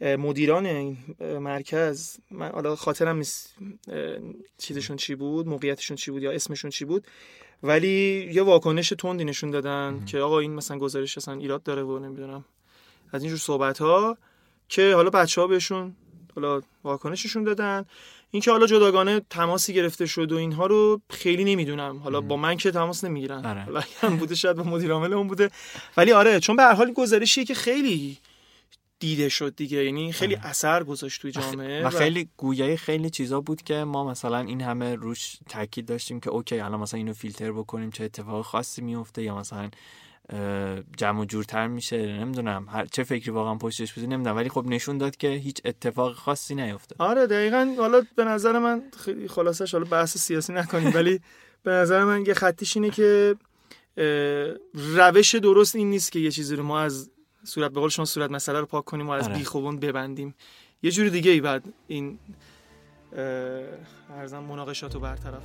مدیران 0.00 0.66
این 0.66 0.98
مرکز. 1.20 2.16
من 2.30 2.48
حالا 2.48 2.76
خاطرم 2.76 3.22
چیزشون 4.58 4.96
چی 4.96 5.14
بود 5.14 5.48
موقعیتشون 5.48 5.96
چی 5.96 6.10
بود 6.10 6.22
یا 6.22 6.30
اسمشون 6.32 6.70
چی 6.70 6.84
بود. 6.84 7.06
ولی 7.62 8.30
یه 8.32 8.42
واکنش 8.42 8.88
تندی 8.98 9.24
نشون 9.24 9.50
دادن 9.50 10.04
که 10.06 10.18
آقا 10.18 10.38
این 10.38 10.54
مثلا 10.54 10.78
گزارش 10.78 11.18
اصلا 11.18 11.34
ایراد 11.34 11.62
داره 11.62 11.82
و 11.82 11.98
نمی‌دونم. 11.98 12.44
از 13.12 13.22
اینجور 13.22 13.38
صحبت 13.38 13.78
ها 13.78 14.18
که 14.68 14.94
حالا 14.94 15.10
بچه 15.10 15.40
ها 15.40 15.46
بهشون 15.46 15.96
حالا 16.34 16.62
واکنششون 16.84 17.44
دادن. 17.44 17.84
اینکه 18.30 18.50
حالا 18.50 18.66
جداگانه 18.66 19.20
تماسی 19.30 19.74
گرفته 19.74 20.06
شد 20.06 20.32
و 20.32 20.36
اینها 20.36 20.66
رو 20.66 21.00
خیلی 21.10 21.44
نمی‌دونم. 21.44 21.98
حالا 21.98 22.20
با 22.20 22.36
من 22.36 22.56
که 22.56 22.70
تماس 22.70 23.04
نمی‌گیرن. 23.04 23.46
آره. 23.46 23.62
حالا 23.68 23.82
هم 24.00 24.16
بوده 24.16 24.34
شاید 24.34 24.56
با 24.56 24.62
مدیر 24.62 24.92
عامل 24.92 25.12
اون 25.12 25.26
بوده. 25.28 25.50
ولی 25.96 26.12
آره 26.12 26.40
چون 26.40 26.56
به 26.56 26.62
هر 26.62 26.74
حال 26.74 26.92
گزارشیه 26.92 27.44
که 27.44 27.54
خیلی 27.54 28.18
دیده 28.98 29.28
شد 29.28 29.56
دیگه. 29.56 29.84
یعنی 29.84 30.12
خیلی 30.12 30.36
آره. 30.36 30.46
اثر 30.46 30.84
گذاشت 30.84 31.22
توی 31.22 31.32
جامعه 31.32 31.86
و 31.86 31.90
خیلی 31.90 32.28
گویای 32.36 32.76
خیلی 32.76 33.10
چیزا 33.10 33.40
بود 33.40 33.62
که 33.62 33.74
ما 33.74 34.04
مثلا 34.04 34.38
این 34.38 34.60
همه 34.60 34.94
روش 34.94 35.36
تاکید 35.48 35.86
داشتیم 35.86 36.20
که 36.20 36.30
اوکی 36.30 36.60
الان 36.60 36.80
مثلا 36.80 36.98
اینو 36.98 37.12
فیلتر 37.12 37.52
بکنیم 37.52 37.90
چه 37.90 38.04
اتفاق 38.04 38.44
خاصی 38.44 38.82
میفته 38.82 39.22
یا 39.22 39.38
مثلا 39.38 39.70
جمع 40.96 41.20
و 41.20 41.24
جورتر 41.24 41.66
میشه 41.66 42.18
نمی‌دونم. 42.18 42.66
هر 42.68 42.86
چه 42.86 43.04
فکری 43.04 43.30
واقعا 43.30 43.54
پشتش 43.54 43.92
بوده 43.92 44.06
نمی‌دونم 44.06 44.36
ولی 44.36 44.48
خب 44.48 44.66
نشون 44.66 44.98
داد 44.98 45.16
که 45.16 45.28
هیچ 45.28 45.60
اتفاق 45.64 46.14
خاصی 46.14 46.54
نیفته 46.54 46.96
آره 46.98 47.26
دقیقا. 47.26 47.74
حالا 47.78 48.02
به 48.16 48.24
نظر 48.24 48.58
من 48.58 48.82
خیلی 49.04 49.28
خلاصش 49.28 49.72
حالا 49.72 49.84
بحث 49.84 50.18
سیاسی 50.18 50.52
نکنیم 50.52 50.92
ولی 50.94 51.20
به 51.62 51.70
نظر 51.70 52.04
من 52.04 52.26
یه 52.26 52.34
خطیش 52.34 52.76
اینه 52.76 52.90
که 52.90 53.36
روش 54.74 55.34
درست 55.34 55.76
این 55.76 55.90
نیست 55.90 56.12
که 56.12 56.18
یه 56.18 56.30
چیزی 56.30 56.56
رو 56.56 56.62
ما 56.62 56.80
از 56.80 57.10
صورت 57.44 57.70
به 57.70 57.80
قول 57.80 57.90
شما 57.90 58.04
صورت 58.04 58.30
مسئله 58.30 58.60
رو 58.60 58.66
پاک 58.66 58.84
کنیم 58.84 59.06
و 59.06 59.10
از 59.10 59.24
آره. 59.24 59.38
بیخوبون 59.38 59.78
ببندیم. 59.78 60.34
یه 60.82 60.90
جوری 60.90 61.10
دیگه 61.10 61.30
ای 61.30 61.40
بعد 61.40 61.64
این 61.86 62.18
ارزم 64.10 64.38
مناقشات 64.38 64.94
رو 64.94 65.00
برطرف. 65.00 65.42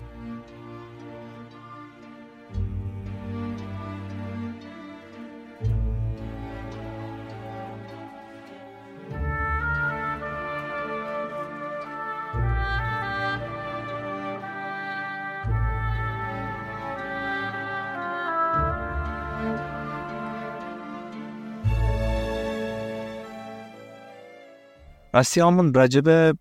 راستی 25.14 25.42
همون 25.42 25.74
راجب 25.74 26.36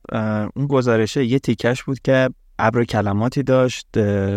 اون 0.56 0.66
گزارشه 0.66 1.24
یه 1.24 1.38
تیکش 1.38 1.82
بود 1.82 2.00
که 2.00 2.30
ابر 2.58 2.84
کلماتی 2.84 3.42
داشت 3.42 3.86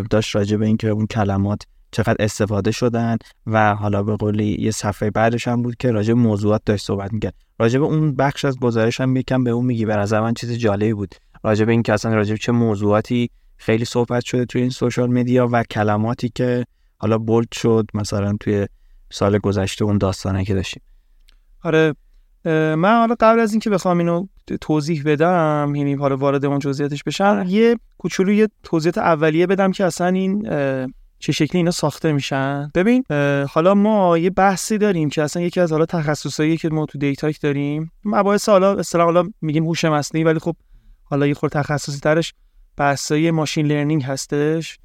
داشت 0.09 0.35
راجب 0.35 0.61
اینکه 0.61 0.89
اون 0.89 1.07
کلمات 1.07 1.61
چقدر 1.91 2.15
استفاده 2.19 2.71
شدن 2.71 3.17
و 3.47 3.75
حالا 3.75 4.03
به 4.03 4.15
قولی 4.15 4.57
یه 4.59 4.71
صفحه 4.71 5.09
بعدش 5.09 5.47
هم 5.47 5.61
بود 5.61 5.75
که 5.75 5.91
راجب 5.91 6.13
موضوعات 6.13 6.61
داشت 6.65 6.85
صحبت 6.85 7.13
می‌کرد. 7.13 7.33
راجب 7.59 7.83
اون 7.83 8.15
بخش 8.15 8.45
از 8.45 8.59
گزارش 8.59 9.01
هم 9.01 9.15
یکم 9.15 9.43
به 9.43 9.51
اون 9.51 9.65
میگی 9.65 9.85
به 9.85 9.95
نظر 9.95 10.21
من 10.21 10.33
چیز 10.33 10.51
جالبی 10.51 10.93
بود. 10.93 11.15
راجب 11.43 11.69
اینکه 11.69 11.93
اصلا 11.93 12.15
راجب 12.15 12.35
چه 12.35 12.51
موضوعاتی 12.51 13.29
خیلی 13.57 13.85
صحبت 13.85 14.25
شده 14.25 14.45
توی 14.45 14.61
این 14.61 14.69
سوشال 14.69 15.09
میدیا 15.09 15.49
و 15.51 15.63
کلماتی 15.63 16.31
که 16.35 16.65
حالا 16.97 17.17
بولد 17.17 17.51
شد 17.51 17.85
مثلا 17.93 18.37
توی 18.39 18.67
سال 19.11 19.37
گذشته 19.37 19.85
اون 19.85 19.97
داستانه 19.97 20.45
که 20.45 20.53
داشتیم. 20.53 20.81
آره 21.63 21.93
من 22.51 22.99
حالا 22.99 23.15
قبل 23.19 23.39
از 23.39 23.51
اینکه 23.51 23.69
بخوام 23.69 23.97
اینو 23.97 24.27
توضیح 24.61 25.03
بدم 25.05 25.73
یعنی 25.75 25.93
حالا 25.93 26.17
وارد 26.17 26.45
اون 26.45 26.59
جزئیاتش 26.59 27.03
بشم 27.03 27.45
یه 27.47 27.75
کوچولو 27.97 28.31
یه 28.31 28.49
توضیحات 28.63 28.97
اولیه 28.97 29.47
بدم 29.47 29.71
که 29.71 29.85
اصلا 29.85 30.07
این 30.07 30.43
چه 31.19 31.31
شکلی 31.31 31.57
اینا 31.57 31.71
ساخته 31.71 32.13
میشن. 32.13 32.71
ببین 32.75 33.03
حالا 33.49 33.73
ما 33.73 34.17
یه 34.17 34.29
بحثی 34.29 34.77
داریم 34.77 35.09
که 35.09 35.23
اصلا 35.23 35.43
یکی 35.43 35.59
از 35.59 35.71
حالا 35.71 35.85
تخصصایی 35.85 36.57
که 36.57 36.69
ما 36.69 36.85
تو 36.85 36.97
دیتاک 36.97 37.41
داریم 37.41 37.91
مباحث 38.05 38.49
حالا 38.49 38.73
اصطلاح 38.73 39.05
حالا 39.05 39.29
میگیم 39.41 39.65
هوش 39.65 39.85
مصنوعی 39.85 40.23
ولی 40.23 40.39
خب 40.39 40.55
حالا 41.03 41.27
یه 41.27 41.33
خورده 41.33 41.59
تخصصی 41.59 41.99
ترش 41.99 42.33
بحثای 42.77 43.31
machine 43.31 43.65
learning 43.65 44.03
هستش. 44.03 44.79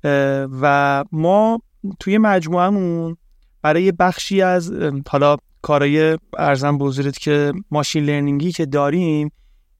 و 0.60 1.04
ما 1.12 1.62
توی 2.00 2.18
مجموعهمون 2.18 3.16
برای 3.62 3.92
بخشی 3.92 4.42
از 4.42 4.72
حالا 5.08 5.36
کارای 5.62 6.18
ارزم 6.38 6.78
حضورت 6.80 7.18
که 7.18 7.52
ماشین 7.70 8.04
لرنینگی 8.04 8.52
که 8.52 8.66
داریم 8.66 9.32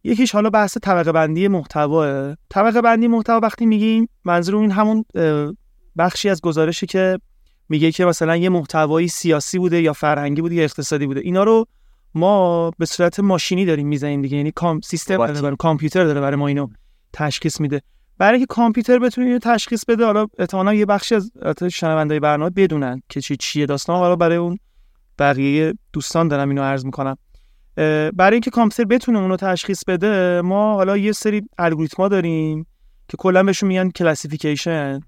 یکیش 0.04 0.32
حالا 0.32 0.50
بحث 0.50 0.78
طبقه 0.82 1.12
بندی 1.12 1.48
محتواه 1.48 2.36
طبقه 2.50 2.80
بندی 2.80 3.08
محتوا 3.08 3.40
وقتی 3.42 3.66
میگیم 3.66 4.08
منظور 4.24 4.56
این 4.56 4.70
همون 4.70 5.04
بخشی 5.98 6.28
از 6.28 6.40
گزارشی 6.40 6.86
که 6.86 7.18
میگه 7.68 7.92
که 7.92 8.04
مثلا 8.04 8.36
یه 8.36 8.48
محتوایی 8.48 9.08
سیاسی 9.08 9.58
بوده 9.58 9.82
یا 9.82 9.92
فرهنگی 9.92 10.40
بوده 10.40 10.54
یا 10.54 10.64
اقتصادی 10.64 11.06
بوده. 11.06 11.20
اینا 11.20 11.44
رو 11.44 11.66
ما 12.14 12.70
به 12.70 12.86
صورت 12.86 13.20
ماشینی 13.20 13.64
داریم 13.64 13.88
می‌زنیم 13.88 14.22
دیگه. 14.22 14.36
یعنی 14.36 14.50
کام 14.50 14.80
سیستم. 14.80 15.16
داره 15.16 15.42
برای 15.42 15.56
کامپیوتر 15.58 16.04
داره 16.04 16.20
برای 16.20 16.36
ما 16.36 16.46
اینو 16.46 16.68
تشخیص 17.12 17.60
میده. 17.60 17.82
برای 18.18 18.38
اینکه 18.38 18.54
کامپیوتر 18.54 18.98
بتونه 18.98 19.26
اینو 19.26 19.38
تشخیص 19.38 19.84
بده 19.84 20.04
حالا 20.04 20.26
احتمالاً 20.38 20.74
یه 20.74 20.86
بخشی 20.86 21.14
از 21.14 21.30
البته 21.42 21.68
شنوندای 21.68 22.20
برنامه 22.20 22.50
بدونن 22.50 23.02
که 23.08 23.20
چی 23.20 23.36
چیه 23.36 23.66
داستان. 23.66 23.96
حالا 23.96 24.16
برای 24.16 24.36
اون 24.36 24.58
بقیه 25.20 25.74
دوستان 25.92 26.28
دارم 26.28 26.48
اینو 26.48 26.62
عرض 26.62 26.84
می‌کنم. 26.84 27.16
برای 28.16 28.32
اینکه 28.32 28.50
کامپیوتر 28.50 28.84
بتونه 28.84 29.18
اونو 29.18 29.36
تشخیص 29.36 29.84
بده 29.86 30.40
ما 30.40 30.74
حالا 30.74 30.96
یه 30.96 31.12
سری 31.12 31.42
الگوریتما 31.58 32.08
داریم 32.08 32.66
که 33.08 33.16
کلا 33.16 33.42
بهشون 33.42 33.68
میگن 33.68 33.90
classification 33.90 35.00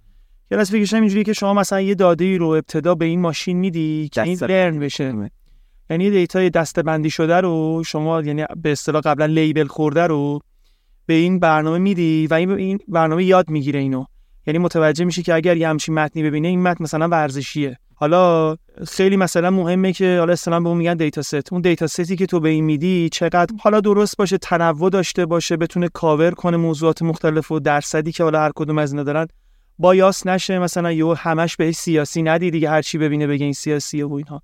classification 0.51 0.97
اینجوریه 0.97 1.25
که 1.25 1.33
شما 1.33 1.55
مثلا 1.55 1.81
یه 1.81 1.95
داده 1.95 2.25
ای 2.25 2.39
رو 2.39 2.49
ابتدا 2.49 2.95
به 2.95 3.05
این 3.05 3.21
ماشین 3.21 3.57
میدی 3.57 4.09
که 4.13 4.23
این 4.23 4.39
learn 4.39 4.79
بشه. 4.79 5.31
یعنی 5.91 6.05
یه 6.05 6.11
data 6.11 6.43
ی 6.43 6.51
دسته‌بندی 6.51 7.11
شده 7.11 7.41
رو 7.41 7.83
شما 7.87 8.23
یعنی 8.23 8.45
به 8.63 8.73
اصطلاح 8.73 9.03
قبلا 9.03 9.27
label 9.27 9.67
خورده 9.67 10.07
رو 10.07 10.41
به 11.07 11.15
این 11.15 11.39
برنامه 11.39 11.79
میدی 11.79 12.27
و 12.27 12.35
این 12.35 12.79
برنامه 12.89 13.25
یاد 13.25 13.51
می‌گیره 13.51 13.81
اینو. 13.81 14.05
یعنی 14.47 14.59
متوجه 14.59 15.05
میشه 15.05 15.23
که 15.23 15.35
اگر 15.35 15.57
یه 15.57 15.69
همچین 15.69 15.95
متنی 15.95 16.23
ببینه 16.23 16.49
این 16.49 16.63
متن 16.63 16.85
مثلا 16.85 17.09
ورزشیه. 17.09 17.79
حالا 17.95 18.57
خیلی 18.89 19.17
مثلا 19.17 19.51
مهمه 19.51 19.93
که 19.93 20.17
حالا 20.19 20.33
اصطلاحا 20.33 20.61
به 20.61 20.69
اون 20.69 20.79
میگن 20.79 20.95
data 20.95 21.23
set. 21.23 21.53
اون 21.53 21.61
data 21.61 21.87
set 21.87 22.09
ی 22.09 22.17
که 22.17 22.27
تو 22.27 22.41
به 22.41 22.49
این 22.49 22.65
میدی 22.65 23.09
چقدر 23.13 23.55
حالا 23.61 23.81
درست 23.81 24.17
باشه 24.17 24.39
تنوع 24.39 24.91
داشته 24.91 25.27
باشه 25.27 25.57
بتونه 25.57 25.89
کاور 25.89 26.31
کنه 26.31 26.57
موضوعات 26.57 27.03
مختلف 27.03 27.53
و 27.53 27.61
درصدی 27.61 28.13
که 28.13 28.23
حالا 28.23 28.41
هر 28.41 28.53
کدوم 28.55 28.79
از 28.79 28.93
اینا 28.93 29.03
دارن. 29.03 29.27
bias 29.79 30.27
نشه 30.27 30.59
مثلا 30.59 30.93
یهو 30.93 31.15
همش 31.15 31.57
بهش 31.57 31.75
سیاسی 31.75 32.23
ندی 32.23 32.51
دیگه 32.51 32.71
هر 32.71 32.83
چی 32.83 32.99
ببینه 32.99 33.27
بگه 33.27 33.45
این 33.45 33.53
سیاسیه 33.53 34.07
و 34.07 34.13
اینها. 34.13 34.43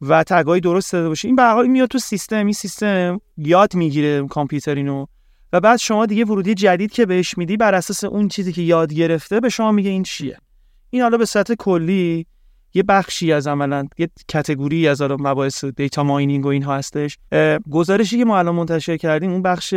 و 0.00 0.24
tag 0.24 0.51
ای 0.51 0.60
درست 0.60 0.92
داده 0.92 1.08
باشه. 1.08 1.28
این 1.28 1.36
به 1.36 1.62
میاد 1.62 1.88
تو 1.88 1.98
سیستم 1.98 2.44
این 2.44 2.52
سیستم 2.52 3.20
یاد 3.36 3.74
می‌گیره 3.74 4.26
کامپیوتر 4.26 4.74
اینو 4.74 5.06
و 5.52 5.60
بعد 5.60 5.76
شما 5.76 6.06
دیگه 6.06 6.24
ورودی 6.24 6.54
جدید 6.54 6.92
که 6.92 7.06
بهش 7.06 7.38
میدی 7.38 7.56
بر 7.56 7.74
اساس 7.74 8.04
اون 8.04 8.28
چیزی 8.28 8.52
که 8.52 8.62
یاد 8.62 8.92
گرفته 8.92 9.40
به 9.40 9.48
شما 9.48 9.72
میگه 9.72 9.90
این 9.90 10.02
چیه. 10.02 10.38
این 10.90 11.02
حالا 11.02 11.18
به 11.18 11.24
صورت 11.24 11.52
کلی 11.52 12.26
یه 12.74 12.82
بخشی 12.82 13.32
از 13.32 13.46
عملا 13.46 13.88
یه 13.98 14.10
کتگوری 14.28 14.88
از 14.88 15.00
حالا 15.00 15.16
مباحث 15.20 15.64
دیتا 15.64 16.02
ماینینگ 16.02 16.46
و 16.46 16.48
اینها 16.48 16.76
هستش. 16.76 17.18
گزارشی 17.70 18.18
که 18.18 18.24
ما 18.24 18.38
الان 18.38 18.54
منتشر 18.54 18.96
کردیم 18.96 19.32
اون 19.32 19.42
بخش 19.42 19.74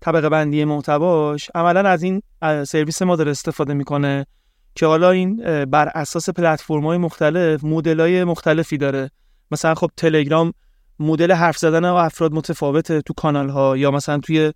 طبقه 0.00 0.28
بندی 0.28 0.64
محتواش 0.64 1.50
عملا 1.54 1.88
از 1.88 2.02
این 2.02 2.22
سرویس 2.64 3.02
ما 3.02 3.16
داره 3.16 3.30
استفاده 3.30 3.74
می‌کنه 3.74 4.26
که 4.74 4.86
حالا 4.86 5.10
این 5.10 5.36
بر 5.64 5.88
اساس 5.94 6.30
پلتفرم‌های 6.30 6.98
مختلف 6.98 7.64
مدل‌های 7.64 8.24
مختلفی 8.24 8.76
داره. 8.76 9.10
مثلا 9.50 9.74
خب 9.74 9.90
تلگرام 9.96 10.52
مدل 10.98 11.32
حرف 11.32 11.58
زدن 11.58 11.84
و 11.84 11.94
افراد 11.94 12.32
متفاوته 12.32 13.00
تو 13.00 13.14
کانال 13.16 13.48
ها 13.48 13.76
یا 13.76 13.90
مثلا 13.90 14.18
توی 14.18 14.52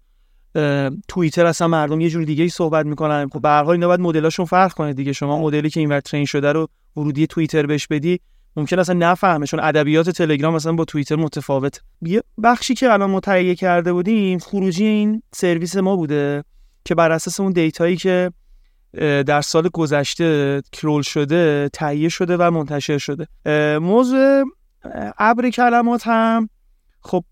توییتر 1.08 1.46
اصلا 1.46 1.68
مردم 1.68 2.00
یه 2.00 2.10
جور 2.10 2.24
دیگه 2.24 2.42
ای 2.42 2.48
صحبت 2.48 2.86
می‌کنن. 2.86 3.28
خب 3.32 3.42
به 3.42 3.48
هر 3.48 3.62
حال 3.62 3.72
اینا 3.72 3.86
باید 3.86 4.00
مدلاشون 4.00 4.46
فرق 4.46 4.72
کنه 4.72 4.92
دیگه. 4.92 5.12
شما 5.12 5.38
مدلی 5.38 5.70
که 5.70 5.80
اینور 5.80 6.00
ترین 6.00 6.24
شده 6.24 6.52
رو 6.52 6.68
ورودی 6.96 7.26
توییتر 7.26 7.66
بهش 7.66 7.86
بدی 7.86 8.20
ممکن 8.56 8.78
اصلا 8.78 8.94
نفهمه. 8.98 9.46
چون 9.46 9.60
ادبیات 9.60 10.10
تلگرام 10.10 10.54
مثلا 10.54 10.72
با 10.72 10.84
توییتر 10.84 11.16
متفاوت. 11.16 11.80
یه 12.02 12.22
بخشی 12.42 12.74
که 12.74 12.92
الان 12.92 13.10
متهیه 13.10 13.54
کرده 13.54 13.92
بودیم 13.92 14.38
خروجی 14.38 14.84
این 14.84 15.22
سرویس 15.34 15.76
ما 15.76 15.96
بوده 15.96 16.44
که 16.84 16.94
بر 16.94 17.12
اساس 17.12 17.40
اون 17.40 17.52
دیتایی 17.52 17.96
که 17.96 18.30
در 19.26 19.40
سال 19.40 19.68
گذشته 19.68 20.62
کرول 20.72 21.02
شده 21.02 21.70
تهیه 21.72 22.08
شده 22.08 22.36
و 22.36 22.50
منتشر 22.50 22.98
شده. 22.98 23.26
موضوع 23.78 24.44
ابر 25.18 25.50
کلمات 25.50 26.02
هم 26.06 26.48
خب 27.00 27.24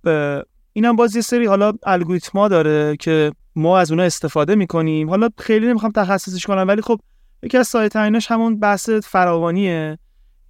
اینم 0.72 0.96
باز 0.96 1.16
یه 1.16 1.22
سری 1.22 1.46
حالا 1.46 1.72
الگوریتما 1.82 2.48
داره 2.48 2.96
که 2.96 3.32
ما 3.56 3.78
از 3.78 3.90
اونها 3.90 4.06
استفاده 4.06 4.54
می‌کنیم. 4.54 5.10
حالا 5.10 5.28
خیلی 5.38 5.66
نمی‌خوام 5.66 5.92
تخصصش 5.92 6.46
کنم 6.46 6.68
ولی 6.68 6.82
خب 6.82 7.00
یکی 7.42 7.58
از 7.58 7.68
سایت 7.68 7.96
همون 7.96 8.60
بحث 8.60 8.90
فراوانیه. 8.90 9.98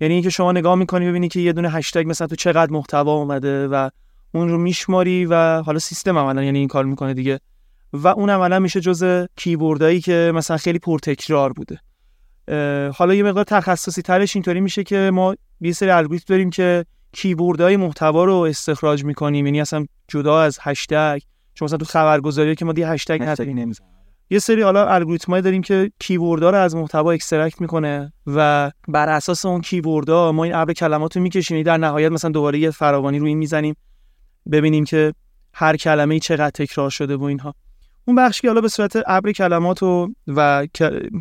یعنی 0.00 0.14
اینکه 0.14 0.30
شما 0.30 0.52
نگاه 0.52 0.74
می‌کنی 0.74 1.08
ببینی 1.08 1.28
که 1.28 1.40
یه 1.40 1.52
دونه 1.52 1.70
هشتگ 1.70 2.08
مثلا 2.08 2.26
تو 2.26 2.36
چقدر 2.36 2.72
محتوا 2.72 3.14
اومده 3.14 3.68
و 3.68 3.90
اون 4.34 4.48
رو 4.48 4.58
میشماری 4.58 5.26
و 5.26 5.62
حالا 5.62 5.78
سیستم 5.78 6.18
عملا 6.18 6.42
یعنی 6.42 6.58
این 6.58 6.68
کار 6.68 6.84
می‌کنه 6.84 7.14
دیگه. 7.14 7.40
و 7.92 8.08
اون 8.08 8.30
عملا 8.30 8.58
میشه 8.58 8.80
جز 8.80 9.26
کیبوردایی 9.36 10.00
که 10.00 10.32
مثلا 10.34 10.56
خیلی 10.56 10.78
پرتکرار 10.78 11.52
بوده. 11.52 11.80
حالا 12.90 13.14
یه 13.14 13.22
مقدار 13.22 13.44
تخصصی 13.44 14.02
ترش 14.02 14.36
اینطوری 14.36 14.60
میشه 14.60 14.84
که 14.84 15.10
ما 15.12 15.36
یه 15.60 15.72
سری 15.72 15.90
الگوریتم 15.90 16.24
داریم 16.28 16.50
که 16.50 16.84
keyword 17.12 17.62
های 17.62 17.76
محتوا 17.76 18.24
رو 18.24 18.34
استخراج 18.34 19.04
می‌کنیم. 19.04 19.46
یعنی 19.46 19.60
اصلا 19.60 19.86
جدا 20.08 20.40
از 20.40 20.58
هشتگ. 20.62 21.20
چون 21.54 21.66
مثلا 21.66 21.78
تو 21.78 21.84
خبرگزاری 21.84 22.54
که 22.54 22.64
ما 22.64 22.72
دی 22.72 22.82
هشتگ 22.82 23.22
نداریم. 23.22 23.72
یه 24.30 24.38
سری 24.38 24.62
حالا 24.62 24.86
الگوریتمایی 24.86 25.42
داریم 25.42 25.62
که 25.62 25.90
keyword 25.98 26.44
ها 26.44 26.50
رو 26.50 26.58
از 26.58 26.76
محتوا 26.76 27.12
extract 27.12 27.60
می‌کنه 27.60 28.12
و 28.26 28.70
بر 28.88 29.08
اساس 29.08 29.44
اون 29.44 29.60
keyword 29.60 30.23
ها 30.23 30.32
ما 30.32 30.44
این 30.44 30.54
ابر 30.54 30.72
کلمات 30.72 31.16
رو 31.16 31.22
می‌کشیم 31.22 31.62
در 31.62 31.76
نهایت 31.76 32.12
مثلا 32.12 32.30
دوباره 32.30 32.58
یه 32.58 32.70
فراوانی 32.70 33.18
رو 33.18 33.26
این 33.26 33.38
می‌زنیم. 33.38 33.76
ببینیم 34.52 34.84
که 34.84 35.12
هر 35.54 35.76
کلمه 35.76 36.14
ای 36.14 36.20
چقدر 36.20 36.50
تکرار 36.50 36.90
شده 36.90 37.16
و 37.16 37.22
اینها. 37.22 37.54
اون 38.04 38.16
بخشی 38.16 38.42
که 38.42 38.48
حالا 38.48 38.60
به 38.60 38.68
صورت 38.68 39.02
ابر 39.06 39.32
کلمات 39.32 39.82
و 39.82 40.08
و 40.26 40.66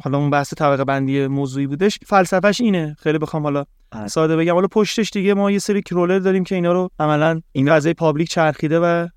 حالا 0.04 0.18
اون 0.18 0.30
بحث 0.30 0.54
طبقه 0.54 0.84
بندی 0.84 1.28
موضوعی 1.28 1.68
بودش 1.68 2.00
فلسفهش 2.06 2.62
اینه. 2.62 2.96
خیلی 3.00 3.18
بخوام 3.18 3.44
حالا. 3.44 3.66
ساده 4.08 4.38
بگم. 4.38 4.54
حالا 4.54 4.68
پشتش 4.68 5.10
دیگه 5.10 5.34
ما 5.34 5.52
یه 5.52 5.60
سری 5.60 5.82
کرولر 5.82 6.20
داریم 6.20 6.44
که 6.44 6.56
اینا 6.56 6.72
رو 6.72 6.90
عملا 7.00 7.42
این 7.52 7.70
فضای 7.70 7.94
پابلیک 7.94 8.30
چرخیده 8.30 8.80
و 8.80 9.08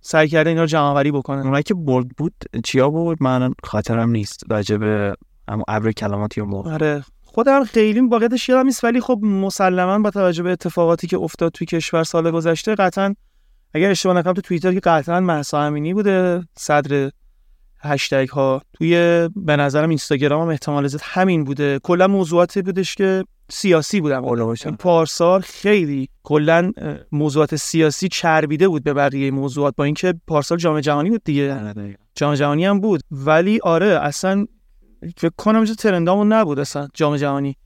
سعی 0.00 0.28
کرده 0.28 0.50
اینا 0.50 0.60
رو 0.60 0.66
جمع 0.66 0.82
آوری 0.82 1.12
بکنن 1.12 1.42
اونایی 1.42 1.62
که 1.62 1.74
برد 1.74 2.08
بود 2.08 2.34
چیا 2.64 2.90
بود؟ 2.90 3.22
من 3.22 3.54
خاطرم 3.64 4.10
نیست. 4.10 4.44
راجع 4.50 4.76
به 4.76 5.16
ابر 5.68 5.92
کلمات 5.92 6.38
یا 6.38 6.44
موقع 6.44 6.72
آره. 6.72 7.04
خودم 7.22 7.64
خیلی 7.64 8.00
واقعیتش 8.00 8.48
یادم 8.48 8.66
نیست 8.66 8.84
ولی 8.84 9.00
خب 9.00 9.18
مسلما 9.22 9.98
با 9.98 10.10
توجه 10.10 10.42
به 10.42 10.50
اتفاقاتی 10.50 11.06
که 11.06 11.18
افتاد 11.18 11.52
توی 11.52 11.66
کشور 11.66 12.04
سال 12.04 12.30
گذشته 12.30 12.74
قطعا 12.74 13.14
اگر 13.74 13.90
اشتباه 13.90 14.16
نکنم 14.16 14.32
تو 14.32 14.40
توییتر 14.40 14.72
که 14.72 14.80
قطعا 14.80 15.20
مهسا 15.20 15.60
امینی 15.60 15.94
بوده 15.94 16.42
صدر 16.58 17.10
هشتگ 17.82 18.28
ها 18.28 18.62
توی 18.72 19.28
به 19.36 19.56
نظرم 19.56 19.88
اینستاگرام 19.88 20.42
هم 20.42 20.48
احتمال 20.48 20.86
زد 20.86 21.00
همین 21.02 21.44
بوده. 21.44 21.78
کلا 21.78 22.06
موضوعاتی 22.08 22.62
بودش 22.62 22.94
که 22.94 23.24
سیاسی 23.50 24.00
بودم. 24.00 24.46
پارسال 24.78 25.40
خیلی 25.40 26.08
کلا 26.22 26.72
موضوعات 27.12 27.56
سیاسی 27.56 28.08
چربیده 28.08 28.68
بود 28.68 28.84
به 28.84 28.92
بقیه 28.94 29.30
موضوعات 29.30 29.76
با 29.76 29.84
اینکه 29.84 30.14
پارسال 30.26 30.58
جام 30.58 30.80
جهانی 30.80 31.10
بود 31.10 31.24
دیگه. 31.24 31.68
آره، 31.68 31.96
جام 32.14 32.34
جهانی 32.34 32.64
هم 32.64 32.80
بود. 32.80 33.00
ولی 33.10 33.60
آره 33.62 33.86
اصلا 33.86 34.46
فکر 35.16 35.32
کنم 35.36 35.64
چه 35.64 35.74
ترندامون 35.74 36.32
نبود 36.32 36.58
اصلا 36.58 36.88
جام 36.94 37.16
جهانی. 37.16 37.56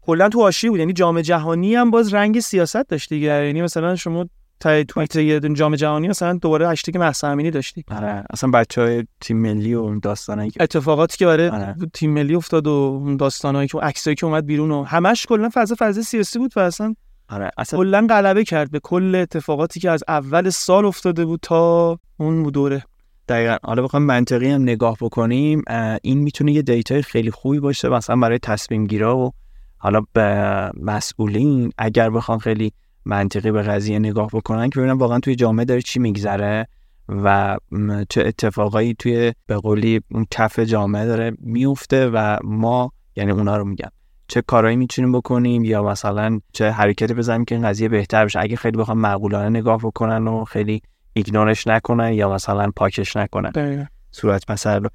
کلا 0.00 0.28
تو 0.28 0.40
حاشیه 0.40 0.70
بود. 0.70 0.78
یعنی 0.78 0.92
جام 0.92 1.20
جهانی 1.20 1.74
هم 1.74 1.90
باز 1.90 2.14
رنگ 2.14 2.40
سیاست 2.40 2.88
داشت 2.88 3.08
دیگه. 3.08 3.26
یعنی 3.26 3.62
مثلا 3.62 3.96
شما 3.96 4.26
تا 4.62 5.38
دون 5.38 5.54
جام 5.54 5.76
جهانی 5.76 6.08
مثلا 6.08 6.32
دوباره 6.32 6.68
هشتگ 6.68 6.98
مهسا 6.98 7.28
امینی 7.28 7.50
داشتی. 7.50 7.84
آره 7.90 8.24
اصلا 8.30 8.50
بچهای 8.50 9.04
تیم 9.20 9.36
ملی 9.36 9.74
و 9.74 10.00
داستانایی 10.00 10.52
اتفاقاتی 10.60 11.16
که 11.18 11.26
برای 11.26 11.48
آره. 11.48 11.76
تیم 11.94 12.10
ملی 12.10 12.34
افتاد 12.34 12.66
و 12.66 13.16
داستانایی 13.18 13.68
که 13.68 13.78
عکسایی 13.78 14.16
که 14.16 14.26
اومد 14.26 14.46
بیرون 14.46 14.70
و 14.70 14.82
همش 14.84 15.26
کلا 15.26 15.50
فضا 15.54 15.74
فضا 15.78 16.02
سیاسی 16.02 16.38
بود 16.38 16.52
و 16.56 16.60
اصلا 16.60 16.94
آره 17.28 17.50
اصلا 17.58 17.78
کلا 17.78 18.06
غلبه 18.10 18.44
کرد 18.44 18.70
به 18.70 18.80
کل 18.82 19.14
اتفاقاتی 19.14 19.80
که 19.80 19.90
از 19.90 20.04
اول 20.08 20.50
سال 20.50 20.84
افتاده 20.84 21.24
بود 21.24 21.40
تا 21.42 21.98
اون 22.16 22.42
دوره. 22.42 22.82
دقیقا. 23.28 23.56
حالا 23.62 23.82
بخوام 23.82 24.02
منطقی 24.02 24.50
هم 24.50 24.62
نگاه 24.62 24.96
بکنیم 25.00 25.62
این 26.02 26.18
می‌تونه 26.18 26.52
یه 26.52 26.62
دیتای 26.62 27.02
خیلی 27.02 27.30
خوبی 27.30 27.60
باشه 27.60 27.88
مثلا 27.88 28.16
برای 28.16 28.38
تصمیم 28.38 28.86
گیرا 28.86 29.18
و 29.18 29.32
حالا 29.78 30.00
به 30.12 30.70
مسئولین. 30.80 31.72
اگر 31.78 32.10
بخوام 32.10 32.38
خیلی 32.38 32.72
منطقی 33.04 33.50
به 33.50 33.62
قضیه 33.62 33.98
نگاه 33.98 34.28
بکنن 34.32 34.70
که 34.70 34.78
ببینن 34.80 34.92
واقعا 34.92 35.20
توی 35.20 35.34
جامعه 35.34 35.64
داره 35.64 35.82
چی 35.82 35.98
میگذره 35.98 36.66
و 37.08 37.56
چه 38.08 38.22
اتفاقایی 38.26 38.94
توی 38.94 39.32
به 39.46 39.56
قولی 39.56 40.00
اون 40.10 40.26
کف 40.30 40.58
جامعه 40.58 41.06
داره 41.06 41.32
میفته 41.38 42.10
و 42.14 42.38
ما 42.44 42.92
یعنی 43.16 43.30
اونا 43.30 43.56
رو 43.56 43.64
میگم. 43.64 43.90
چه 44.28 44.42
کارهایی 44.42 44.76
می‌تونیم 44.76 45.12
بکنیم 45.12 45.64
یا 45.64 45.82
مثلا 45.82 46.40
چه 46.52 46.70
حرکتی 46.70 47.14
بزنیم 47.14 47.44
که 47.44 47.54
این 47.54 47.68
قضیه 47.68 47.88
بهتر 47.88 48.24
بشه. 48.24 48.40
اگه 48.40 48.56
خیلی 48.56 48.78
بخوام 48.78 48.98
معقولانه 48.98 49.58
نگاه 49.58 49.78
بکنن 49.78 50.28
و 50.28 50.44
خیلی 50.44 50.82
ایگنورش 51.12 51.66
نکنن 51.66 52.12
یا 52.12 52.32
مثلا 52.32 52.70
پاکش 52.76 53.16
نکنن. 53.16 53.88
صورت 54.10 54.50
مثلا 54.50 54.88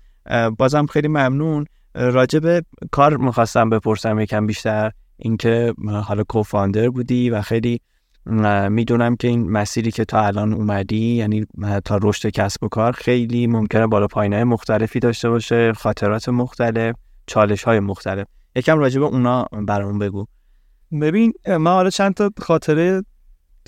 بازم 0.58 0.86
خیلی 0.86 1.08
ممنون. 1.08 1.66
راجب 1.96 2.64
کار 2.92 3.18
می‌خواستم 3.18 3.70
بپرسم 3.70 4.20
یکم 4.20 4.48
بیشتر. 4.48 4.92
اینکه 5.18 5.74
حالا 6.04 6.24
کوفاندر 6.24 6.90
بودی 6.90 7.30
و 7.30 7.42
خیلی 7.42 7.82
می‌دونم 8.70 9.16
که 9.16 9.28
این 9.28 9.52
مسیری 9.52 9.92
که 9.92 10.06
تا 10.06 10.22
الان 10.22 10.54
اومدی 10.54 11.16
یعنی 11.16 11.46
تا 11.86 12.00
رشد 12.02 12.30
کسب 12.30 12.64
و 12.64 12.68
کار 12.68 12.92
خیلی 12.92 13.48
ممکنه 13.48 13.88
بالا 13.88 14.08
پایین 14.08 14.44
مختلفی 14.44 15.00
داشته 15.00 15.30
باشه 15.30 15.74
خاطرات 15.74 16.30
مختلف 16.30 16.96
چالش 17.28 17.64
های 17.64 17.80
مختلف. 17.80 18.28
یکم 18.56 18.80
راجع 18.80 19.00
به 19.00 19.06
اونا 19.06 19.46
برامون 19.68 20.00
بگو. 20.00 20.26
ببین 21.02 21.34
ما 21.60 21.70
حالا 21.70 21.90
چند 21.90 22.14
تا 22.14 22.32
خاطره 22.38 23.04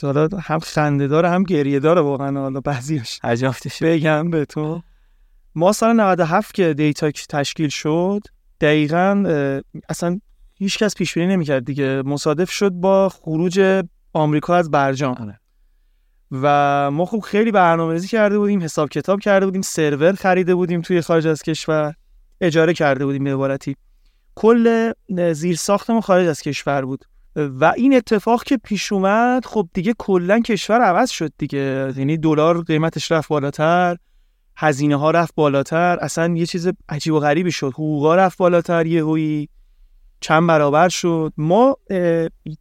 حالا 0.02 0.28
هم 0.42 0.60
خنده 0.60 1.08
داره 1.08 1.30
هم 1.30 1.44
گریه 1.44 1.80
داره 1.80 2.02
واقعا 2.02 2.42
حالا 2.42 2.60
بعضیش 2.60 3.20
عجافتش 3.24 3.84
بگم 3.84 4.30
به 4.30 4.46
تو. 4.46 4.82
ما 5.56 5.72
سال 5.72 5.96
97 5.96 6.54
که 6.56 6.74
دیتا 6.74 7.12
تشکیل 7.12 7.70
شد 7.70 8.20
دقیقا 8.62 9.24
اصلا 9.90 10.20
هیچ 10.58 10.78
کس 10.78 10.96
پیش 10.96 11.14
بینی 11.14 11.34
نمی‌کرد 11.34 11.66
دیگه. 11.66 12.02
مصادف 12.06 12.52
شد 12.52 12.72
با 12.72 13.10
خروج 13.10 13.84
آمریکا 14.14 14.56
از 14.56 14.72
برجام. 14.72 15.16
آره. 15.16 15.40
و 16.32 16.92
ما 16.92 17.06
خوب 17.06 17.24
خیلی 17.24 17.52
برنامه‌ریزی 17.52 18.08
کرده 18.08 18.38
بودیم 18.38 18.64
حساب 18.64 18.90
کتاب 18.90 19.20
کرده 19.20 19.46
بودیم 19.46 19.62
سرور 19.62 20.14
خریده 20.14 20.56
بودیم 20.56 20.82
توی 20.82 21.02
خارج 21.02 21.28
از 21.28 21.44
کشور 21.44 21.94
اجاره 22.42 22.74
کرده 22.74 23.06
بودیم 23.06 23.24
به 23.24 23.34
عبارتی. 23.34 23.76
کل 24.36 24.92
زیر 25.34 25.56
ساخت 25.56 25.90
ما 25.90 26.02
خارج 26.02 26.28
از 26.28 26.42
کشور 26.42 26.86
بود. 26.86 27.06
و 27.36 27.74
این 27.78 27.96
اتفاق 27.96 28.44
که 28.44 28.58
پیش 28.58 28.92
اومد 28.92 29.46
خب 29.46 29.70
دیگه 29.74 29.94
کلا 29.98 30.40
کشور 30.40 30.82
عوض 30.82 31.10
شد 31.10 31.32
دیگه. 31.38 31.94
یعنی 31.98 32.18
دلار 32.18 32.62
قیمتش 32.62 33.12
رفت 33.12 33.30
بالاتر 33.30 33.98
هزینه 34.58 34.96
ها 34.96 35.12
رفت 35.12 35.36
بالاتر 35.36 35.98
اصلا 36.02 36.36
یه 36.36 36.46
چیز 36.46 36.70
عجیب 36.90 37.14
و 37.14 37.20
غریبی 37.20 37.52
شد. 37.52 37.74
حقوقا 37.74 38.16
رفت 38.16 38.38
بالاتر 38.38 38.86
یهویی 38.86 39.50
چند 40.22 40.48
برابر 40.48 40.90
شد. 40.90 41.34
ما 41.38 41.78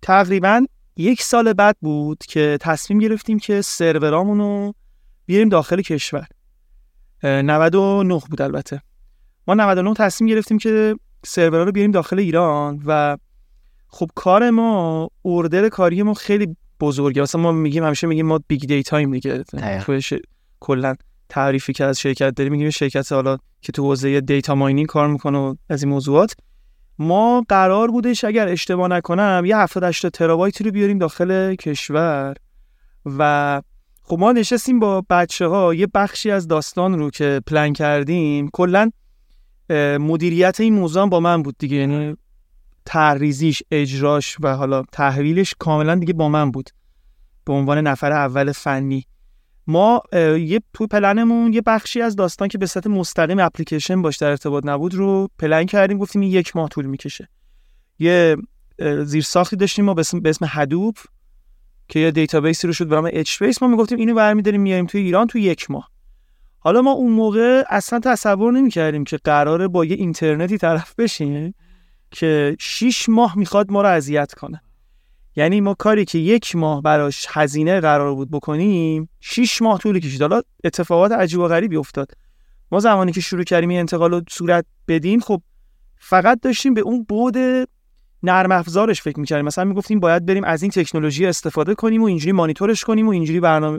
تقریبا 0.02 0.66
یک 0.98 1.22
سال 1.22 1.52
بعد 1.52 1.76
بود 1.80 2.18
که 2.18 2.58
تصمیم 2.60 2.98
گرفتیم 2.98 3.38
که 3.38 3.62
سرورامون 3.62 4.38
رو 4.38 4.74
بیاریم 5.26 5.48
داخل 5.48 5.82
کشور. 5.82 6.26
99 7.24 8.20
بود 8.30 8.42
البته. 8.42 8.82
ما 9.48 9.54
99 9.54 9.94
تصمیم 9.94 10.30
گرفتیم 10.30 10.58
که 10.58 10.96
سرورا 11.26 11.64
رو 11.64 11.72
بیاریم 11.72 11.90
داخل 11.90 12.18
ایران 12.18 12.82
و 12.86 13.16
خب 13.88 14.10
کار 14.14 14.50
ما 14.50 15.08
order 15.22 15.68
کاری 15.68 16.02
ما 16.02 16.14
خیلی 16.14 16.56
بزرگه. 16.80 17.22
مثلا 17.22 17.40
ما 17.40 17.52
میگیم 17.52 17.84
همیشه 17.84 18.06
میگیم 18.06 18.26
ما 18.26 18.40
big 18.48 18.64
data 18.64 18.96
ایم 18.96 19.12
دیگه. 19.12 19.44
ش... 20.00 20.14
کلا 20.60 20.94
تعریفی 21.28 21.72
که 21.72 21.84
از 21.84 22.00
شرکت 22.00 22.34
داریم 22.34 22.52
میگیم 22.52 22.70
شرکت 22.70 23.12
حالا 23.12 23.36
که 23.60 23.72
تو 23.72 23.82
حوزه 23.82 24.20
دیتا 24.20 24.54
ماینینگ 24.54 24.86
کار 24.86 25.08
می‌کنه 25.08 25.38
و 25.38 25.54
از 25.68 25.82
این 25.82 25.92
موضوعات. 25.92 26.34
ما 26.98 27.44
قرار 27.48 27.90
بودش 27.90 28.24
اگر 28.24 28.48
اشتباه 28.48 28.88
نکنم 28.88 29.42
یه 29.46 29.56
70 29.56 29.84
80 29.84 30.12
ترابایتی 30.12 30.64
رو 30.64 30.70
بیاریم 30.70 30.98
داخل 30.98 31.54
کشور. 31.54 32.34
و 33.18 33.62
خب 34.02 34.18
ما 34.18 34.32
نشستیم 34.32 34.80
با 34.80 35.04
بچه 35.10 35.46
ها 35.46 35.74
یه 35.74 35.86
بخشی 35.94 36.30
از 36.30 36.48
داستان 36.48 36.98
رو 36.98 37.10
که 37.10 37.40
پلن 37.46 37.72
کردیم. 37.72 38.50
کلا 38.52 38.90
مدیریت 40.00 40.60
این 40.60 40.74
موضوع 40.74 41.08
با 41.08 41.20
من 41.20 41.42
بود 41.42 41.54
دیگه 41.58 41.76
یعنی 41.76 42.16
تحریزیش 42.86 43.62
اجراش 43.70 44.36
و 44.40 44.56
حالا 44.56 44.82
تحویلش 44.92 45.54
کاملا 45.58 45.94
دیگه 45.94 46.12
با 46.12 46.28
من 46.28 46.50
بود. 46.50 46.70
به 47.44 47.52
عنوان 47.52 47.78
نفر 47.78 48.12
اول 48.12 48.52
فنی. 48.52 49.04
ما 49.68 50.02
یه 50.38 50.60
تو 50.74 50.86
پلنمون 50.86 51.52
یه 51.52 51.62
بخشی 51.66 52.02
از 52.02 52.16
داستان 52.16 52.48
که 52.48 52.58
به 52.58 52.66
صورت 52.66 52.86
مستقیم 52.86 53.38
اپلیکیشن 53.38 54.02
باش 54.02 54.16
در 54.16 54.30
ارتباط 54.30 54.66
نبود 54.66 54.94
رو 54.94 55.28
پلن 55.38 55.64
کردیم 55.64 55.98
گفتیم 55.98 56.22
یک 56.22 56.56
ماه 56.56 56.68
طول 56.68 56.86
می‌کشه. 56.86 57.28
یه 57.98 58.36
زیر 59.04 59.22
ساختی 59.22 59.56
داشتیم 59.56 59.84
ما 59.84 59.94
به 59.94 60.00
اسم 60.00 60.46
Hadoop 60.48 60.96
که 61.88 62.00
یه 62.00 62.10
database 62.10 62.60
ی 62.60 62.66
رو 62.66 62.72
شد 62.72 62.88
به 62.88 62.94
نام 62.94 63.10
HBase 63.12 63.42
ما 63.62 63.68
می‌گفتیم 63.68 63.98
اینو 63.98 64.14
برمی‌داریم 64.14 64.60
میاریم 64.60 64.86
توی 64.86 65.00
ایران 65.00 65.26
تو 65.26 65.38
یک 65.38 65.70
ماه. 65.70 65.90
حالا 66.58 66.82
ما 66.82 66.90
اون 66.90 67.12
موقع 67.12 67.64
اصلا 67.68 68.00
تصور 68.00 68.52
نمی‌کردیم 68.52 69.04
که 69.04 69.16
قراره 69.24 69.68
با 69.68 69.84
یه 69.84 69.96
اینترنتی 69.96 70.58
طرف 70.58 70.94
بشیم 70.98 71.54
که 72.10 72.56
6 72.60 73.08
ماه 73.08 73.38
می‌خواد 73.38 73.72
ما 73.72 73.82
رو 73.82 73.88
اذیت 73.88 74.34
کنه. 74.34 74.62
یعنی 75.38 75.60
ما 75.60 75.74
کاری 75.74 76.04
که 76.04 76.18
یک 76.18 76.56
ماه 76.56 76.82
براش 76.82 77.26
هزینه 77.30 77.80
قرار 77.80 78.14
بود 78.14 78.30
بکنیم 78.30 79.08
6 79.20 79.62
ماه 79.62 79.78
طول 79.78 79.98
کشید. 79.98 80.22
حالا 80.22 80.42
اتفاقات 80.64 81.12
عجیب 81.12 81.40
و 81.40 81.48
غریبی 81.48 81.76
افتاد. 81.76 82.12
ما 82.72 82.80
زمانی 82.80 83.12
که 83.12 83.20
شروع 83.20 83.42
کردیم 83.42 83.68
این 83.68 83.78
انتقال 83.78 84.10
رو 84.10 84.22
صورت 84.30 84.64
بدیم 84.88 85.20
خب 85.20 85.42
فقط 85.96 86.40
داشتیم 86.40 86.74
به 86.74 86.80
اون 86.80 87.06
بود 87.08 87.36
نرم 88.22 88.52
افزارش 88.52 89.02
فکر 89.02 89.20
می‌کردیم. 89.20 89.44
مثلا 89.44 89.64
می‌گفتیم 89.64 90.00
باید 90.00 90.26
بریم 90.26 90.44
از 90.44 90.62
این 90.62 90.70
تکنولوژی 90.70 91.26
استفاده 91.26 91.74
کنیم 91.74 92.02
و 92.02 92.04
اینجوری 92.04 92.32
مانیتورش 92.32 92.84
کنیم 92.84 93.06
و 93.06 93.10
اینجوری 93.10 93.40
برنامه 93.40 93.78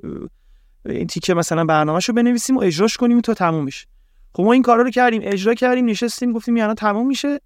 این 0.86 1.08
تیکه 1.08 1.34
مثلا 1.34 1.66
برنامهش 1.66 2.10
رو 2.10 2.16
بنویسیم 2.16 2.58
و 2.58 2.62
اجراش 2.62 2.98
کنیم 2.98 3.22
تا 3.22 3.34
تموم 3.34 3.64
میشه 3.64 3.88
خب 4.34 4.44
ما 4.44 4.54
این 4.54 4.62
کارا 4.62 4.82
رو 4.82 4.90
کردیم 4.90 5.22
اجرا 5.24 5.54
کردیم 5.54 5.86
نشستیم 5.86 6.34
گفتیم 6.34 6.58
یعنی 6.58 6.74
تموم 6.74 7.08
میشه. 7.08 7.40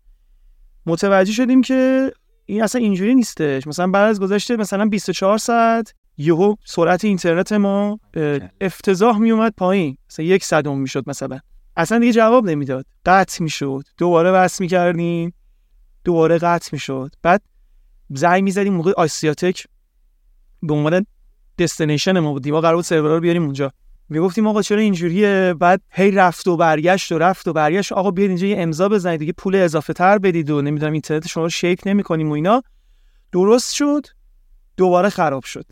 متوجه 0.86 1.32
شدیم 1.32 1.62
که 1.62 2.12
این 2.46 2.64
اصلا 2.64 2.82
اینجوری 2.82 3.16
نیستش. 3.16 3.68
مثلا 3.68 3.88
بعد 3.88 4.10
از 4.10 4.20
گذشته 4.20 4.56
مثلا 4.56 4.86
24 4.86 5.38
ساعت 5.38 5.94
یهو 6.18 6.56
سرعت 6.66 7.06
اینترنت 7.06 7.52
ما 7.52 8.00
افتضاح 8.62 9.18
میومد 9.18 9.54
پایین. 9.58 9.98
مثلا 10.10 10.26
یک 10.26 10.44
صدم 10.44 10.78
می‌شد 10.78 11.04
مثلا. 11.10 11.40
اصلا 11.78 12.00
دیگه 12.00 12.14
جواب 12.14 12.46
نمی‌داد. 12.46 12.86
قطع 13.06 13.44
می‌شد. 13.44 13.84
دوباره 13.98 14.32
بس 14.32 14.62
می‌کردیم. 14.62 15.34
دوباره 16.04 16.38
قطع 16.38 16.70
می‌شد. 16.72 17.16
بعد 17.22 17.42
زنگ 18.10 18.44
می‌زدیم 18.44 18.74
موقع 18.74 18.92
آسیاتک 18.98 19.68
به 20.64 20.74
عنوان 20.74 21.06
دستنیشن 21.58 22.20
ما 22.20 22.32
بودیم. 22.32 22.54
ما 22.54 22.62
قرار 22.62 22.76
بود 22.76 22.86
سرورا 22.86 23.16
رو 23.16 23.22
بیاریم 23.22 23.44
اونجا. 23.44 23.72
می‌گفتیم 24.10 24.48
آقا 24.48 24.62
چرا 24.62 24.80
اینجوریه؟ 24.80 25.56
بعد 25.60 25.82
هی 25.90 26.12
رفت 26.12 26.48
و 26.48 26.58
برگشت 26.58 27.12
و 27.12 27.18
رفت 27.18 27.48
و 27.48 27.54
برگشت. 27.54 27.92
آقا 27.92 28.12
بیاید 28.12 28.32
اینجا 28.32 28.48
یه 28.48 28.56
امضا 28.60 28.90
بزنید 28.90 29.20
دیگه 29.20 29.34
پول 29.38 29.56
اضافه 29.56 29.94
تر 29.94 30.18
بدید 30.18 30.50
و 30.50 30.62
نمی‌دونم 30.62 30.92
اینترنت 30.92 31.28
شما 31.28 31.50
شیک 31.50 31.82
نمی‌کنیم 31.86 32.30
و 32.30 32.32
اینا. 32.32 32.64
درست 33.32 33.74
شد. 33.74 34.08
دوباره 34.78 35.10
خراب 35.10 35.44
شد. 35.44 35.66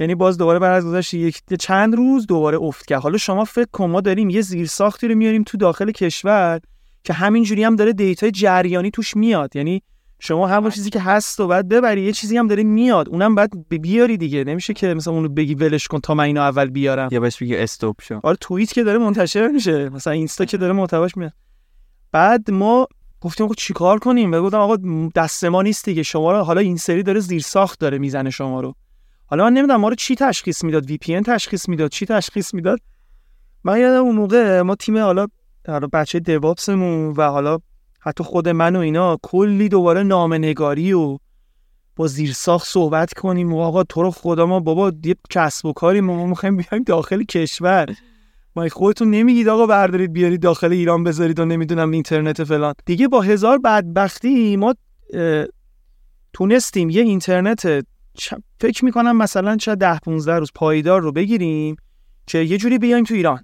یعنی 0.00 0.14
باز 0.14 0.38
دوباره 0.38 0.58
بعد 0.58 0.72
از 0.72 0.86
گذشت 0.86 1.14
یک 1.14 1.42
چند 1.60 1.94
روز 1.94 2.26
دوباره 2.26 2.58
افت 2.58 2.86
کرد. 2.86 3.02
حالا 3.02 3.18
شما 3.18 3.44
فکر 3.44 3.68
کن 3.72 3.90
ما 3.90 4.00
داریم 4.00 4.30
یه 4.30 4.40
زیرساختی 4.40 5.08
رو 5.08 5.14
میاریم 5.14 5.42
تو 5.42 5.56
داخل 5.58 5.90
کشور 5.90 6.60
که 7.04 7.12
همینجوری 7.12 7.64
هم 7.64 7.76
داره 7.76 7.92
دیتا 7.92 8.30
جریانی 8.30 8.90
توش 8.90 9.16
میاد. 9.16 9.56
یعنی 9.56 9.82
شما 10.20 10.46
همون 10.46 10.70
چیزی 10.70 10.90
که 10.90 11.00
هست 11.00 11.40
و 11.40 11.46
بعد 11.46 11.68
ببری 11.68 12.02
یه 12.02 12.12
چیزی 12.12 12.36
هم 12.36 12.46
داره 12.46 12.62
میاد. 12.62 13.08
اونم 13.08 13.34
بعد 13.34 13.68
بیاری 13.68 14.16
دیگه. 14.16 14.44
نمیشه 14.44 14.72
که 14.72 14.94
مثلا 14.94 15.12
اونو 15.12 15.28
بگی 15.28 15.54
ولش 15.54 15.88
کن 15.88 16.00
تا 16.00 16.14
من 16.14 16.24
اینو 16.24 16.40
اول 16.40 16.70
بیارم. 16.70 17.08
یا 17.12 17.20
بهش 17.20 17.42
بگی 17.42 17.56
استاپ 17.56 18.02
شو. 18.02 18.20
آره 18.22 18.36
توییت 18.40 18.72
که 18.72 18.84
داره 18.84 18.98
منتشر 18.98 19.48
میشه. 19.48 19.88
مثلا 19.88 20.12
اینستا 20.12 20.44
که 20.44 20.56
داره 20.56 20.72
محتواش 20.72 21.16
میاد. 21.16 21.32
بعد 22.12 22.50
ما 22.50 22.86
گفتیم 23.20 23.46
آقا 23.46 23.54
چیکار 23.54 23.98
کنیم؟ 23.98 24.32
و 24.32 24.40
گفتم 24.40 24.58
آقا 24.58 24.76
دست 25.14 25.44
ما 25.44 25.62
نیست 25.62 25.84
دیگه. 25.84 26.02
شما 26.02 26.32
رو 26.32 26.38
حالا 26.38 26.60
این 26.60 26.76
سری 26.76 27.02
داره 27.02 27.20
زیر 27.20 27.42
ساخت 27.42 27.80
داره 27.80 27.98
می‌زنه 27.98 28.30
شما 28.30 28.60
رو. 28.60 28.74
حالا 29.26 29.44
من 29.44 29.52
نمی‌دونم 29.52 29.80
ما 29.80 29.88
رو 29.88 29.94
چی 29.94 30.14
تشخیص 30.14 30.64
می‌داد؟ 30.64 30.86
وی 30.86 30.98
پی 30.98 31.20
تشخیص 31.20 31.68
می‌داد؟ 31.68 31.90
چی 31.90 32.06
تشخیص 32.06 32.54
می‌داد؟ 32.54 32.78
من 33.64 33.80
یادم 33.80 34.02
اون 34.02 34.16
موقع 34.16 34.60
ما 34.60 34.74
تیم 34.74 34.98
حالا 34.98 35.26
بچه 35.92 36.20
دیوابسمون 36.20 37.14
و 37.16 37.22
حالا 37.22 37.58
حتی 38.08 38.24
خود 38.24 38.48
من 38.48 38.76
و 38.76 38.78
اینا 38.78 39.18
کلی 39.22 39.68
دوباره 39.68 40.02
نگاری 40.38 40.92
و 40.92 41.18
با 41.96 42.06
زیرساخت 42.06 42.68
صحبت 42.68 43.14
کنیم 43.14 43.52
و 43.52 43.60
آقا 43.60 43.84
تو 43.84 44.02
رو 44.02 44.10
خدا 44.10 44.46
ما 44.46 44.60
بابا 44.60 44.92
یه 45.04 45.16
کسب 45.30 45.66
و 45.66 45.72
کاری 45.72 46.00
ما 46.00 46.26
می‌خوایم 46.26 46.56
بیایم 46.56 46.84
داخل 46.84 47.22
کشور. 47.22 47.86
ما 48.56 48.68
خودتون 48.68 49.10
نمیگید 49.10 49.48
آقا 49.48 49.66
بردارید 49.66 50.12
بیارید 50.12 50.42
داخل 50.42 50.72
ایران 50.72 51.04
بذارید 51.04 51.40
و 51.40 51.44
نمی‌دونم 51.44 51.90
اینترنت 51.90 52.44
فلان. 52.44 52.74
دیگه 52.86 53.08
با 53.08 53.20
هزار 53.20 53.58
بدبختی 53.58 54.56
ما 54.56 54.74
تونستیم 56.32 56.90
یه 56.90 57.02
اینترنت 57.02 57.86
فکر 58.60 58.84
می‌کنم 58.84 59.16
مثلا 59.16 59.56
چه 59.56 59.74
ده 59.74 59.98
15 59.98 60.34
روز 60.34 60.50
پایدار 60.54 61.02
رو 61.02 61.12
بگیریم 61.12 61.76
که 62.26 62.38
یه 62.38 62.58
جوری 62.58 62.78
بیایم 62.78 63.04
تو 63.04 63.14
ایران 63.14 63.42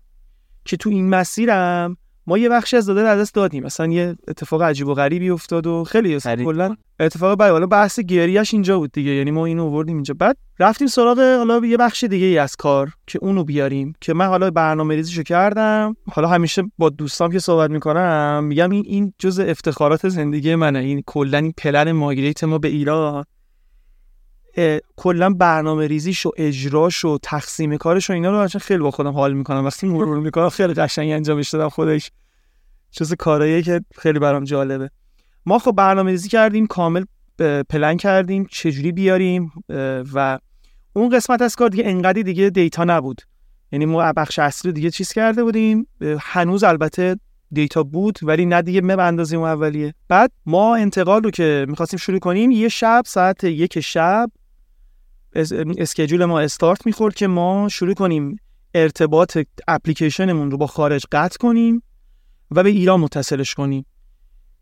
که 0.64 0.76
تو 0.76 0.90
این 0.90 1.08
مسیرم 1.08 1.96
ما 2.26 2.38
یه 2.38 2.48
بخشی 2.48 2.76
از 2.76 2.86
داده 2.86 3.00
از 3.00 3.20
دست 3.20 3.34
دادیم. 3.34 3.64
مثلا 3.64 3.86
یه 3.86 4.16
اتفاق 4.28 4.62
عجیب 4.62 4.88
و 4.88 4.94
غریبی 4.94 5.30
افتاد 5.30 5.66
و 5.66 5.84
خیلی 5.84 6.20
کلا 6.20 6.76
اتفاق 7.00 7.38
بعد 7.38 7.50
حالا 7.50 7.66
بحث 7.66 8.00
گریش 8.00 8.54
اینجا 8.54 8.78
بود 8.78 8.92
دیگه. 8.92 9.10
یعنی 9.10 9.30
ما 9.30 9.46
اینو 9.46 9.64
آوردیم 9.64 9.96
اینجا. 9.96 10.14
بعد 10.18 10.36
رفتیم 10.58 10.88
سراغ 10.88 11.18
حالا 11.18 11.66
یه 11.66 11.76
بخش 11.76 12.04
دیگه 12.04 12.26
ای 12.26 12.38
از 12.38 12.56
کار 12.56 12.90
که 13.06 13.18
اونو 13.22 13.44
بیاریم 13.44 13.92
که 14.00 14.14
من 14.14 14.26
حالا 14.26 14.50
برنامه 14.50 14.94
ریزیشو 14.94 15.22
کردم. 15.22 15.96
حالا 16.12 16.28
همیشه 16.28 16.62
با 16.78 16.90
دوستام 16.90 17.32
که 17.32 17.38
صحبت 17.38 17.70
می‌کنم 17.70 18.44
میگم 18.48 18.70
این 18.70 18.82
این 18.86 19.12
جزء 19.18 19.44
افتخارات 19.44 20.08
زندگی 20.08 20.54
منه. 20.54 20.78
این 20.78 21.02
کلا 21.06 21.38
این 21.38 21.52
پلن 21.58 21.92
ماگریت 21.92 22.44
ما 22.44 22.58
به 22.58 22.68
ایران. 22.68 23.24
کلا 24.96 25.30
برنامه 25.30 25.86
ریزیش 25.86 26.26
و 26.26 26.30
اجراش 26.36 27.04
و 27.04 27.18
تقسیم 27.22 27.76
کارش 27.76 28.10
و 28.10 28.12
اینا 28.12 28.30
رو 28.30 28.36
اصلا 28.36 28.58
خیلی 28.58 28.82
با 28.82 28.90
خودم 28.90 29.12
حال 29.12 29.32
می‌کنم. 29.32 29.64
وقتی 29.64 29.86
مرور 29.86 30.18
می‌کنم 30.18 30.48
خیلی 30.48 30.74
قشنگ 30.74 31.10
انجامش 31.10 31.50
دادم 31.50 31.68
خودش. 31.68 32.10
چیز 32.90 33.14
کاراییه 33.14 33.62
که 33.62 33.80
خیلی 33.94 34.18
برام 34.18 34.44
جالبه. 34.44 34.90
ما 35.46 35.58
خب 35.58 35.72
برنامه 35.72 36.10
ریزی 36.10 36.28
کردیم 36.28 36.66
کامل 36.66 37.04
پلن 37.68 37.96
کردیم 37.96 38.46
چجوری 38.50 38.92
بیاریم؟ 38.92 39.52
و 40.14 40.38
اون 40.92 41.16
قسمت 41.16 41.42
از 41.42 41.56
کار 41.56 41.68
دیگه 41.68 41.84
انقدی 41.86 42.22
دیگه 42.22 42.50
دیتا 42.50 42.84
نبود. 42.84 43.20
یعنی 43.72 43.86
ما 43.86 44.12
بخش 44.12 44.38
اصلی 44.38 44.72
دیگه 44.72 44.90
چیز 44.90 45.12
کرده 45.12 45.44
بودیم. 45.44 45.86
هنوز 46.20 46.64
البته 46.64 47.16
دیتا 47.52 47.82
بود 47.82 48.18
ولی 48.22 48.46
نه 48.46 48.62
دیگه 48.62 49.00
اندازه 49.00 49.36
اون 49.36 49.48
اولیه. 49.48 49.94
بعد 50.08 50.32
ما 50.46 50.76
انتقال 50.76 51.22
رو 51.22 51.30
که 51.30 51.66
می‌خواستیم 51.68 51.98
شروع 51.98 52.18
کنیم 52.18 52.50
یه 52.50 52.68
شب 52.68 53.02
ساعت 53.06 53.44
یک 53.44 53.80
شب 53.80 54.30
اسکیجول 55.78 56.24
ما 56.24 56.40
استارت 56.40 56.86
می‌خورد 56.86 57.14
که 57.14 57.26
ما 57.26 57.68
شروع 57.68 57.94
کنیم 57.94 58.36
ارتباط 58.74 59.38
اپلیکیشنمون 59.68 60.50
رو 60.50 60.56
با 60.56 60.66
خارج 60.66 61.04
قطع 61.12 61.36
کنیم 61.38 61.82
و 62.50 62.62
به 62.62 62.68
ایران 62.68 63.00
متصلش 63.00 63.54
کنیم. 63.54 63.86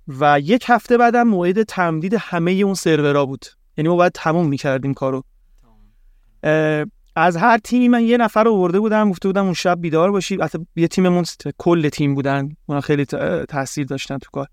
و 0.09 0.41
یک 0.41 0.65
هفته 0.67 0.99
بعدم 0.99 1.23
موعد 1.23 1.63
تمدید 1.63 2.15
همه 2.19 2.51
اون 2.51 2.75
سرورا 2.75 3.27
بود. 3.27 3.45
یعنی 3.77 3.89
ما 3.89 3.97
باید 3.97 4.13
تموم 4.13 4.49
می‌کردیم 4.49 4.95
کارو. 4.95 5.23
از 7.17 7.37
هر 7.37 7.59
تیمی 7.59 7.89
من 7.89 8.05
یه 8.05 8.17
نفر 8.17 8.45
رو 8.45 8.57
ورده 8.57 8.81
بودم 8.81 9.11
گفته 9.11 9.29
بودم 9.29 9.45
اون 9.45 9.55
شب 9.55 9.81
بیدار 9.81 10.11
باشید 10.11 10.41
حتی 10.41 10.67
یه 10.77 10.89
تیممون 10.89 11.25
کل 11.59 11.89
تیم 11.89 12.15
بودن. 12.15 12.49
اونا 12.67 12.81
خیلی 12.81 13.05
تاثیر 13.49 13.87
داشتن 13.87 14.19
تو 14.19 14.29
کار. 14.33 14.47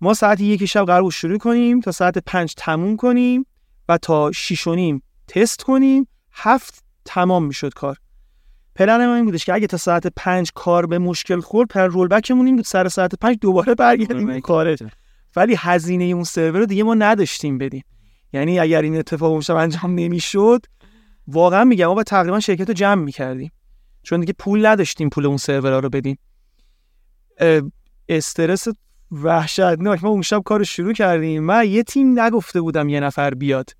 ما 0.00 0.14
ساعت 0.14 0.40
یک 0.40 0.64
شب 0.64 0.84
قرار 0.84 1.10
شروع 1.10 1.38
کنیم 1.38 1.80
تا 1.80 1.92
ساعت 1.92 2.18
پنج 2.18 2.54
تموم 2.56 2.96
کنیم 2.96 3.46
و 3.88 3.98
تا 3.98 4.32
شیش 4.32 4.66
و 4.66 4.74
نیم 4.74 5.02
تست 5.28 5.62
کنیم 5.62 6.08
هفت 6.32 6.84
تمام 7.04 7.44
می‌شد 7.44 7.74
کار. 7.74 7.96
پلن 8.74 9.06
ما 9.06 9.14
این 9.14 9.24
بودش 9.24 9.44
که 9.44 9.54
اگه 9.54 9.66
تا 9.66 9.76
ساعت 9.76 10.06
پنج 10.16 10.50
کار 10.54 10.86
به 10.86 10.98
مشکل 10.98 11.40
خورد 11.40 11.68
پر 11.68 11.86
رول 11.86 12.08
بکمون 12.08 12.46
این 12.46 12.56
بود 12.56 12.64
سر 12.64 12.88
ساعت 12.88 13.14
پنج 13.14 13.38
دوباره 13.40 13.74
برگردیم 13.74 14.40
کاره 14.40 14.76
ولی 15.36 15.54
هزینه 15.58 16.04
اون 16.04 16.24
سرور 16.24 16.58
رو 16.58 16.66
دیگه 16.66 16.82
ما 16.82 16.94
نداشتیم 16.94 17.58
بدیم. 17.58 17.84
یعنی 18.32 18.58
اگر 18.58 18.82
این 18.82 18.96
اتفاق 18.96 19.32
اون 19.32 19.58
انجام 19.58 19.94
نمی‌شد. 19.94 20.66
واقعا 21.28 21.64
میگم 21.64 21.86
ما 21.86 21.94
با 21.94 22.02
تقریبا 22.02 22.40
شرکت 22.40 22.68
رو 22.68 22.74
جمع 22.74 23.02
می‌کردیم. 23.02 23.52
چون 24.02 24.20
دیگه 24.20 24.32
پول 24.38 24.66
نداشتیم 24.66 25.08
پول 25.08 25.26
اون 25.26 25.36
سرور 25.36 25.80
رو 25.80 25.88
بدیم. 25.88 26.18
استرس 28.08 28.66
وحشتناک. 29.12 30.04
ما 30.04 30.10
اون 30.10 30.22
شب 30.22 30.42
کار 30.42 30.64
شروع 30.64 30.92
کردیم. 30.92 31.42
من 31.42 31.68
یه 31.68 31.82
تیم 31.82 32.20
نگفته 32.20 32.60
بودم 32.60 32.88
یه 32.88 33.00
نفر 33.00 33.30
بیاد. 33.30 33.70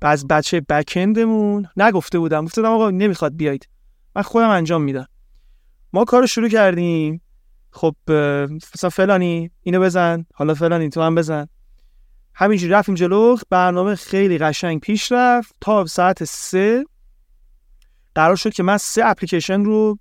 بعض 0.00 0.24
بچه 0.24 0.60
بکندمون 0.60 1.68
نگفته 1.76 2.18
بودم. 2.18 2.44
گفته 2.44 2.60
بودم 2.60 2.74
آقا 2.74 2.90
نمی‌خواد 2.90 3.36
بیاید. 3.36 3.68
من 4.16 4.22
خودم 4.22 4.48
انجام 4.48 4.82
میدم. 4.82 5.06
ما 5.92 6.04
کار 6.04 6.26
شروع 6.26 6.48
کردیم. 6.48 7.20
خب 7.70 7.94
مثلا 8.74 8.90
فلانی 8.90 9.50
اینو 9.62 9.80
بزن 9.80 10.26
حالا 10.34 10.54
فلانی 10.54 10.88
تو 10.88 11.02
هم 11.02 11.14
بزن. 11.14 11.46
همینجوری 12.34 12.72
رفتیم 12.72 12.94
جلو. 12.94 13.36
برنامه 13.50 13.94
خیلی 13.94 14.38
قشنگ 14.38 14.80
پیش 14.80 15.12
رفت. 15.12 15.54
تا 15.60 15.86
ساعت 15.86 16.24
سه 16.24 16.84
قرار 18.14 18.36
شد 18.36 18.52
که 18.52 18.62
من 18.62 18.76
سه 18.76 19.02
اپلیکیشن 19.04 19.64
رو 19.64 19.98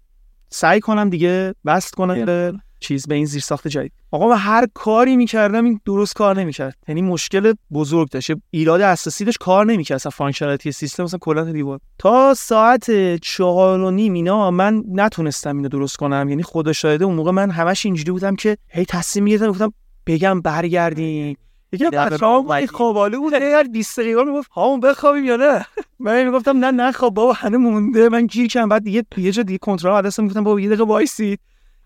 سعی 0.50 0.80
کنم 0.80 1.10
دیگه 1.10 1.56
وصل 1.66 1.94
کنم. 1.94 2.62
چیز 2.86 3.08
به 3.08 3.16
این 3.16 3.26
زیر 3.26 3.42
ساخت 3.42 3.68
جدید. 3.68 3.92
آقا 4.12 4.30
من 4.30 4.38
هر 4.38 4.68
کاری 4.74 5.16
می‌کردم 5.16 5.66
این 5.66 5.80
درست 5.86 6.14
کار 6.16 6.40
نمی‌کرد. 6.40 6.76
یعنی 6.88 7.02
مشکل 7.02 7.54
بزرگ 7.74 8.10
داشت. 8.10 8.32
ایراد 8.52 8.82
اساسی 8.82 9.26
داشت 9.26 9.38
کار 9.38 9.66
نمی‌کرد. 9.66 9.96
اصلا 9.96 10.10
functionality 10.10 10.72
سیستم 10.72 11.04
مثلا 11.04 11.20
کلا 11.20 11.44
دیوار. 11.44 11.80
تا 12.00 12.34
ساعت 12.34 13.16
چهار 13.16 13.80
و 13.80 13.92
نیم 13.92 14.14
اینا 14.14 14.52
من 14.52 14.84
نتونستم 14.92 15.56
اینو 15.58 15.70
درست 15.70 15.96
کنم. 15.96 16.30
یعنی 16.30 16.44
خدا 16.44 16.74
شاهده 16.74 17.06
اون 17.06 17.16
موقع 17.16 17.32
من 17.32 17.50
همش 17.50 17.86
اینجوری 17.86 18.12
بودم 18.12 18.36
که 18.36 18.58
هی 18.70 18.86
تصمیم 18.86 19.24
می‌گرفتم 19.24 19.50
گفتم 19.50 19.74
بگم 20.08 20.42
برگردیم. 20.42 21.38
یکی 21.72 21.86
بچه‌ها 21.86 22.66
خوابالو 22.70 23.20
بود. 23.20 23.34
هر 23.34 23.64
20 23.64 24.00
دقیقه 24.00 24.24
می‌گفت 24.24 24.52
هامون 24.52 24.80
بخوابیم 24.80 25.26
یا 25.26 25.36
نه؟ 25.36 25.66
من 26.00 26.24
می‌گفتم 26.24 26.58
نه 26.58 26.72
نه 26.72 26.92
خواب 26.92 27.14
بابا 27.14 27.34
هنوز 27.34 27.60
مونده. 27.60 28.10
من 28.10 28.26
گیر 28.26 28.48
کردم. 28.48 28.70
بعد 28.70 28.84
دیگه 28.84 29.06
یه 29.18 29.32
جا 29.32 29.44
دیگه 29.44 29.58
کنترل 29.58 30.02
دستم 30.02 30.28
گفتم 30.28 30.44
بابا 30.44 30.60
یه 30.60 30.68
دقیقه 30.68 30.84
وایسید. 30.84 31.40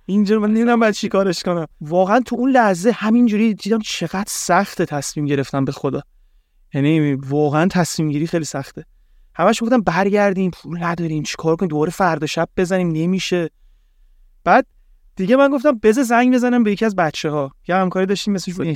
اینجا 0.10 0.40
من 0.40 0.50
نمی‌دونم 0.50 0.80
بعد 0.80 0.94
چیکارش 0.94 1.44
کنم. 1.44 1.68
واقعا 1.82 2.20
تو 2.20 2.36
اون 2.36 2.52
لحظه 2.52 2.92
همینجوری 2.92 3.54
دیدم 3.54 3.80
چقدر 3.80 4.26
سخت 4.28 4.82
تصمیم 4.82 5.26
گرفتم 5.26 5.66
به 5.66 5.72
خدا. 5.72 6.02
یعنی 6.74 7.14
واقعا 7.14 7.68
تصمیم 7.68 8.10
گیری 8.10 8.28
خیلی 8.28 8.46
سخته. 8.46 8.86
همش 9.36 9.64
گفتم 9.64 9.82
برگردیم 9.82 10.52
پول 10.52 10.84
نداریم 10.84 11.24
چیکار 11.24 11.56
کنیم 11.56 11.70
دوباره 11.70 11.92
فردا 11.92 12.28
شب 12.28 12.50
بزنیم 12.58 12.92
نمیشه. 12.92 13.50
بعد 14.44 14.66
دیگه 15.16 15.36
من 15.36 15.50
گفتم 15.50 15.80
بز 15.84 16.00
زنگ 16.00 16.34
بزنم 16.34 16.64
به 16.64 16.72
یکی 16.72 16.86
از 16.86 16.96
بچه 16.96 17.30
ها 17.30 17.52
یه 17.68 17.76
همکاری 17.76 18.06
داشتیم 18.06 18.34
مثل 18.34 18.62
این 18.62 18.76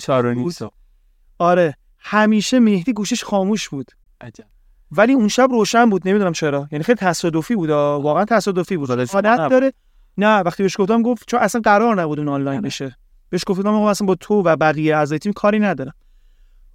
آره 1.38 1.76
همیشه 1.98 2.60
مهدی 2.60 2.94
گوشش 2.94 3.24
خاموش 3.24 3.70
بود. 3.70 3.92
عجب. 4.22 4.46
ولی 4.92 5.14
اون 5.14 5.28
شب 5.28 5.48
روشن 5.52 5.90
بود 5.90 6.08
نمی‌دونم 6.08 6.32
چرا. 6.32 6.68
یعنی 6.72 6.84
خیلی 6.84 6.98
تصادفی 6.98 7.56
بود 7.56 7.70
واقعا 7.70 8.26
تصادفی 8.26 8.78
بود. 8.78 8.92
عادت 8.92 9.50
داره 9.50 9.74
نه 10.18 10.40
وقتی 10.40 10.64
بهش 10.64 10.76
گفتم 10.80 11.02
گفت 11.02 11.24
چون 11.28 11.40
اصلا 11.40 11.62
قرار 11.62 12.02
نبود 12.02 12.20
اون 12.20 12.28
آنلاین 12.28 12.58
آره. 12.58 12.68
بشه. 12.68 12.98
بهش 13.30 13.44
گفتم 13.48 13.68
آقا 13.68 13.90
اصلا 13.90 14.08
با 14.08 14.16
تو 14.16 14.34
و 14.34 14.56
بقیه 14.56 14.96
اعضای 14.98 15.20
تیم 15.20 15.34
کاری 15.34 15.60
ندارم. 15.60 15.94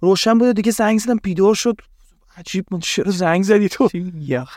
روشن 0.01 0.37
بود 0.37 0.55
دیگه 0.55 0.71
زنگ 0.71 0.99
زدم 0.99 1.17
بیدار 1.23 1.55
شد. 1.55 1.75
عجیب 2.37 2.65
بود 2.65 2.81
چرا 2.81 3.11
زنگ 3.11 3.43
زدی 3.43 3.69
تو؟ 3.69 3.89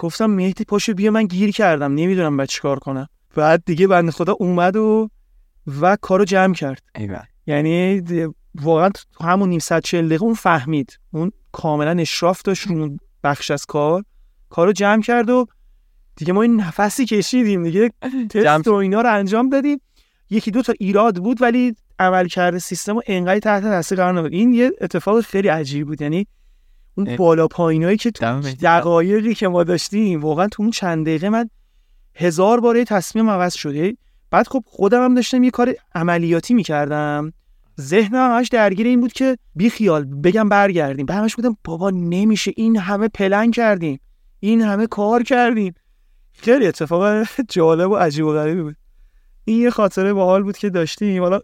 گفتم 0.01 0.27
مهدی 0.27 0.65
پاشو 0.65 0.95
بیا 0.95 1.11
من 1.11 1.27
گیر 1.27 1.51
کردم. 1.51 1.95
نمی‌دونم 1.95 2.37
بعد 2.37 2.49
چیکار 2.49 2.79
کنم. 2.79 3.09
بعد 3.35 3.63
دیگه 3.67 3.87
بنده 3.87 4.13
خدا 4.13 4.33
اومد 4.33 4.77
و 4.77 5.11
و 5.81 5.97
کارو 6.01 6.25
جمع 6.25 6.55
کرد. 6.55 6.83
یعنی 7.47 8.03
واقعا 8.55 8.91
همون 9.21 9.49
نیم 9.49 9.59
ساعت 9.59 9.85
چهل 9.85 10.07
دقیقه 10.07 10.25
اون 10.25 10.35
فهمید. 10.35 10.99
اون 11.11 11.33
کاملا 11.53 12.01
اشراف 12.01 12.43
داشت 12.43 12.69
اون 12.69 12.99
بخش 13.25 13.51
از 13.51 13.67
کار. 13.67 14.05
کارو 14.49 14.73
جمع 14.73 15.03
کرد 15.03 15.31
و 15.31 15.47
دیگه 16.17 16.33
ما 16.33 16.43
این 16.43 16.61
نفسی 16.61 17.07
کشیدیم 17.07 17.63
دیگه. 17.63 17.91
تست 18.31 18.69
و 18.69 18.73
اینا 18.73 19.01
رو 19.01 19.15
انجام 19.15 19.49
دادیم. 19.49 19.81
یکی 20.31 20.51
دو 20.51 20.63
تا 20.63 20.75
ایراد 20.79 21.17
بود 21.17 21.43
ولی 21.43 21.75
عمل 21.99 22.29
کرده 22.29 22.59
سیستم 22.59 22.97
و 22.97 23.03
انقدر 23.07 23.41
تحت 23.41 23.63
تاثیر 23.63 23.99
قرار 23.99 24.19
نبود 24.19 24.33
این 24.33 24.53
یه 24.53 24.73
اتفاق 24.81 25.21
خیلی 25.21 25.49
عجیب 25.49 25.87
بود. 25.87 26.03
یعنی 26.03 26.27
اون 26.95 27.17
بالا 27.17 27.49
پایینایی 27.49 27.97
که 27.97 28.11
تو 28.11 28.41
دقایقی 28.41 29.35
که 29.35 29.49
ما 29.49 29.65
داشتیم 29.65 30.21
واقعا 30.21 30.49
تو 30.49 30.63
اون 30.63 30.71
چند 30.71 31.07
دقیقه 31.07 31.29
من 31.29 31.51
هزار 32.15 32.61
باره 32.61 32.85
تصمیم 32.85 33.31
عوض 33.31 33.55
شده. 33.55 33.97
بعد 34.31 34.49
خب 34.49 34.65
خودم 34.67 35.05
هم 35.05 35.15
داشتم 35.15 35.43
یه 35.43 35.51
کار 35.51 35.75
عملیاتی 35.95 36.55
می‌کردم. 36.55 37.33
ذهنم 37.81 38.37
همش 38.37 38.49
درگیر 38.49 38.87
این 38.87 39.01
بود 39.01 39.13
که 39.13 39.39
بی 39.55 39.71
خیال 39.71 40.05
بگم 40.05 40.49
برگردیم. 40.49 41.07
به 41.07 41.15
همش 41.15 41.37
بودم 41.37 41.57
بابا 41.65 41.91
نمیشه. 41.91 42.53
این 42.57 42.77
همه 42.77 43.09
پلن 43.09 43.51
کردیم. 43.51 44.01
این 44.41 44.61
همه 44.63 44.87
کار 44.87 45.23
کردیم. 45.23 45.75
خیلی 46.33 46.67
اتفاق 46.67 47.27
جالب 47.49 47.91
و 47.91 47.97
عجیب 47.97 48.27
و 48.27 48.33
غریبی 48.33 48.63
بود. 48.63 48.77
این 49.45 49.61
یه 49.61 49.71
خاطره 49.71 50.13
باحال 50.13 50.43
بود 50.43 50.57
که 50.57 50.71
داشتیم. 50.71 51.23
حالا 51.23 51.41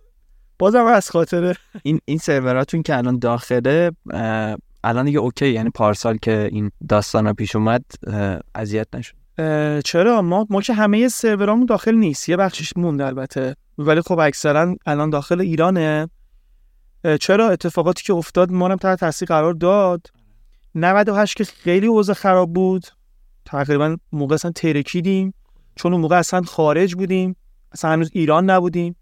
بازم 0.58 0.84
از 0.84 1.10
خاطره. 1.10 1.56
این 1.82 2.00
این 2.04 2.18
سروراتون 2.18 2.82
که 2.82 2.96
الان 2.96 3.18
داخله 3.18 3.92
الان 4.84 5.04
دیگه 5.04 5.18
اوکی. 5.18 5.48
یعنی 5.48 5.70
پارسال 5.70 6.16
که 6.16 6.48
این 6.52 6.70
داستان 6.88 7.32
پیش 7.32 7.56
اومد 7.56 7.84
اذیت 8.54 8.86
نشد. 8.94 9.14
چرا؟ 9.84 10.22
ما 10.22 10.46
ما 10.50 10.60
که 10.60 10.74
همه 10.74 11.08
سرورامون 11.08 11.66
داخل 11.66 11.94
نیست. 11.94 12.28
یه 12.28 12.36
بخشش 12.36 12.76
مونده 12.76 13.06
البته. 13.06 13.56
ولی 13.78 14.00
خب 14.00 14.18
اکثرا 14.18 14.76
الان 14.86 15.10
داخل 15.10 15.40
ایرانه. 15.40 16.08
چرا 17.20 17.48
اتفاقاتی 17.48 18.04
که 18.04 18.12
افتاد 18.12 18.52
ما 18.52 18.68
هم 18.68 18.76
تحت 18.76 19.00
تاثیر 19.00 19.28
قرار 19.28 19.54
داد؟ 19.54 20.06
98 20.74 21.36
که 21.36 21.44
خیلی 21.44 21.86
اوضاع 21.86 22.14
خراب 22.14 22.52
بود. 22.52 22.86
تقریبا 23.48 23.96
موقع 24.12 24.34
اصلا 24.34 24.50
ترکیدیم. 24.50 25.34
چون 25.76 25.92
اون 25.92 26.02
موقع 26.02 26.18
اصلا 26.18 26.42
خارج 26.42 26.94
بودیم. 26.94 27.36
اصلا 27.72 27.90
هنوز 27.90 28.10
ایران 28.12 28.50
نبودیم. 28.50 28.96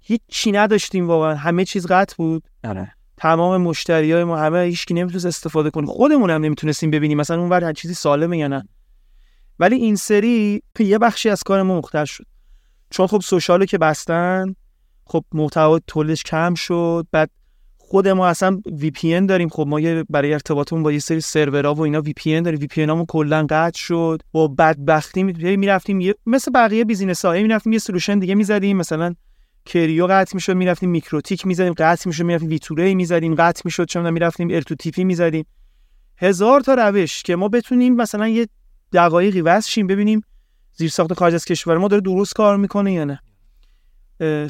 هیچ 0.00 0.20
چی 0.28 0.52
نداشتیم 0.52 1.08
واقعا. 1.08 1.34
همه 1.34 1.64
چیز 1.64 1.86
قطع 1.86 2.16
بود. 2.16 2.42
آره. 2.64 2.92
تمام 3.16 3.62
مشتری 3.62 4.12
های 4.12 4.24
ما 4.24 4.38
همه 4.38 4.58
هیچکی 4.58 4.94
نمی‌تونست 4.94 5.26
استفاده 5.26 5.70
کنه. 5.70 5.86
خودمون 5.86 6.30
هم 6.30 6.44
نمی‌تونستیم 6.44 6.90
ببینیم. 6.90 7.18
مثلا 7.18 7.40
اون 7.40 7.52
هر 7.52 7.72
چیزی 7.72 7.94
سالمه 7.94 8.38
یا 8.38 8.48
نه. 8.48 8.68
ولی 9.58 9.76
این 9.76 9.96
سری 9.96 10.62
یه 10.78 10.98
بخشی 10.98 11.28
از 11.28 11.42
کار 11.42 11.62
ما 11.62 11.78
مختل 11.78 12.04
شد. 12.04 12.26
چون 12.90 13.06
خب 13.06 13.20
social 13.20 13.58
و 13.58 13.64
که 13.64 13.78
بستن 13.78 14.54
خب 15.06 15.24
محتوا 15.32 15.78
تولیدش 15.78 16.22
کم 16.22 16.54
شد. 16.54 17.06
بعد 17.12 17.30
خود 17.90 18.08
ما 18.08 18.26
اصلا 18.26 18.60
VPN 18.66 19.26
داریم. 19.26 19.48
خب 19.48 19.66
ما 19.66 19.80
یه 19.80 20.04
برای 20.10 20.32
ارتباطمون 20.32 20.82
با 20.82 20.92
یه 20.92 20.98
سری 20.98 21.20
سرورها 21.20 21.74
و 21.74 21.80
اینا 21.80 22.00
وی 22.00 22.12
پی 22.12 22.34
ان 22.34 22.42
داریم. 22.42 22.60
وی 22.60 22.66
پی 22.66 22.82
ان 22.82 23.06
کلا 23.06 23.46
قطع 23.50 23.78
شد. 23.78 24.22
و 24.34 24.48
بدبختی 24.48 25.22
می‌رفتیم 25.56 26.00
یه 26.00 26.14
مثل 26.26 26.50
بقیه 26.54 26.84
business 26.84 27.24
ها 27.24 27.32
می‌رفتیم 27.32 27.72
یه 27.72 27.78
solution 27.78 28.18
دیگه 28.18 28.34
می‌زدیم. 28.34 28.76
مثلا 28.76 29.14
Kerio 29.64 30.06
قطع 30.06 30.30
می‌شد 30.34 30.56
می‌رفتیم 30.56 30.90
MikroTik 30.90 31.46
می‌زدیم 31.46 31.72
قطع 31.72 32.08
می‌شد 32.08 32.24
می‌رفتیم 32.24 32.48
V2Ray 32.48 32.94
می‌زدیم 32.94 33.34
قطع 33.34 33.62
می‌شد 33.64 33.84
چون 33.84 34.10
می‌رفتیم 34.10 34.48
L2TP 34.50 35.04
می‌زدیم. 35.04 35.44
هزار 36.18 36.60
تا 36.60 36.74
روش 36.74 37.22
که 37.22 37.36
ما 37.36 37.48
بتونیم 37.48 37.96
مثلا 37.96 38.28
یه 38.28 38.48
دقایقی 38.92 39.40
وصل 39.40 39.82
ببینیم 39.82 40.20
زیر 40.72 40.90
ساخت 40.90 41.12
خارج 41.12 41.34
از 41.34 41.44
کشور 41.44 41.78
ما 41.78 41.88
داره 41.88 42.02
درست 42.02 42.34
کار 42.34 42.56
می‌کنه 42.56 42.92
یا 42.92 43.04
نه. 43.04 43.20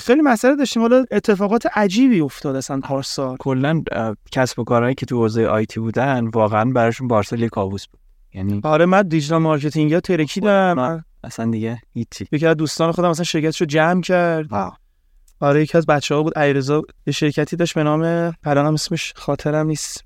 خیلی 0.00 0.22
مسئله 0.22 0.56
داشتیم. 0.56 0.82
حالا 0.82 1.04
اتفاقات 1.10 1.66
عجیبی 1.74 2.20
افتاد 2.20 2.56
اصلا 2.56 2.80
پارسال. 2.80 3.36
کلا 3.36 3.82
کسب 4.32 4.58
و 4.58 4.64
کارهایی 4.64 4.94
که 4.94 5.06
تو 5.06 5.16
حوزه 5.16 5.46
IT 5.46 5.80
بودن 5.80 6.26
واقعا 6.26 6.64
براشون 6.70 7.08
پارسال 7.08 7.40
یه 7.40 7.48
کابوس 7.48 7.86
بود. 7.86 8.00
یعنی 8.34 8.60
آره 8.64 8.86
من 8.86 9.02
digital 9.02 9.42
marketing 9.42 9.90
یا 9.90 10.00
ترکیدم 10.00 11.04
اصلا 11.24 11.50
دیگه 11.50 11.80
هیچی. 11.92 12.26
یکی 12.32 12.46
از 12.46 12.56
دوستان 12.56 12.92
خودم 12.92 13.10
مثلا 13.10 13.24
شرکتشو 13.24 13.64
جمع 13.64 14.00
کرد. 14.00 14.48
آره 15.40 15.62
یکی 15.62 15.78
از 15.78 15.86
بچه 15.86 16.14
ها 16.14 16.22
بود 16.22 16.38
ایرزا 16.38 16.82
یه 17.06 17.12
شرکتی 17.12 17.56
داشت 17.56 17.74
به 17.74 17.82
نام 17.82 18.02
الان 18.44 18.74
اسمش 18.74 19.12
خاطرم 19.16 19.66
نیست. 19.66 20.04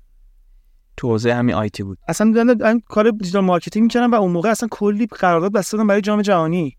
تو 0.97 1.07
حوزه 1.09 1.33
همین 1.33 1.55
IT 1.55 1.83
بود. 1.83 1.97
اصلا 2.07 2.27
من 2.59 2.79
کار 2.79 3.11
digital 3.11 3.43
marketing 3.43 3.83
می‌کردم 3.83 4.11
و 4.11 4.15
اون 4.15 4.31
موقع 4.31 4.49
اصلا 4.49 4.69
کلی 4.71 5.05
قرارداد 5.05 5.51
بسته 5.51 5.77
برای 5.77 6.01
جام 6.01 6.21
جهانی. 6.21 6.77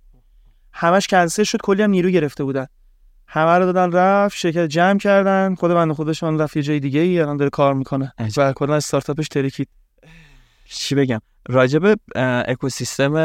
همش 0.72 1.07
کنسل 1.07 1.43
شد 1.43 1.59
کلی 1.62 1.82
هم 1.82 1.91
نیرو 1.91 2.11
گرفته 2.11 2.45
بودن. 2.45 2.66
همه 3.28 3.58
رو 3.58 3.72
دادن 3.72 3.92
رفت 3.92 4.36
شرکت 4.36 4.66
جمع 4.66 4.98
کردن. 4.98 5.54
خود 5.54 5.70
بنده 5.70 5.94
خودشان 5.94 6.40
رفت 6.40 6.56
یه 6.56 6.62
جای 6.62 6.80
دیگه 6.80 7.00
ای 7.00 7.20
الان 7.20 7.36
داره 7.36 7.50
کار 7.50 7.74
می‌کنه. 7.74 8.12
و 8.36 8.52
کلا 8.52 8.74
استارتاپش 8.74 9.28
ترکید 9.28 9.68
چی 10.68 10.94
بگم؟ 10.94 11.20
راجب 11.48 11.98
اکوسیستم 12.48 13.16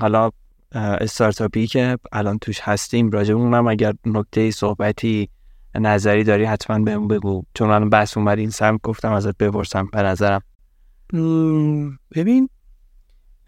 حالا 0.00 0.30
استارتاپی 0.72 1.66
که 1.66 1.98
الان 2.12 2.38
توش 2.38 2.60
هستیم 2.60 3.10
راجب 3.10 3.36
اونم 3.36 3.66
اگر 3.66 3.92
نکته 4.06 4.50
صحبتی 4.50 5.28
نظری 5.74 6.24
داری 6.24 6.44
حتما 6.44 6.78
بهم 6.78 7.08
بگو. 7.08 7.42
چون 7.54 7.68
من 7.68 7.90
بحث 7.90 8.16
اومد 8.16 8.38
این 8.38 8.50
سم 8.50 8.78
گفتم 8.82 9.12
ازت 9.12 9.36
بپرسم 9.36 9.88
به 9.92 10.02
نظرم. 10.02 10.40
ببین 12.14 12.48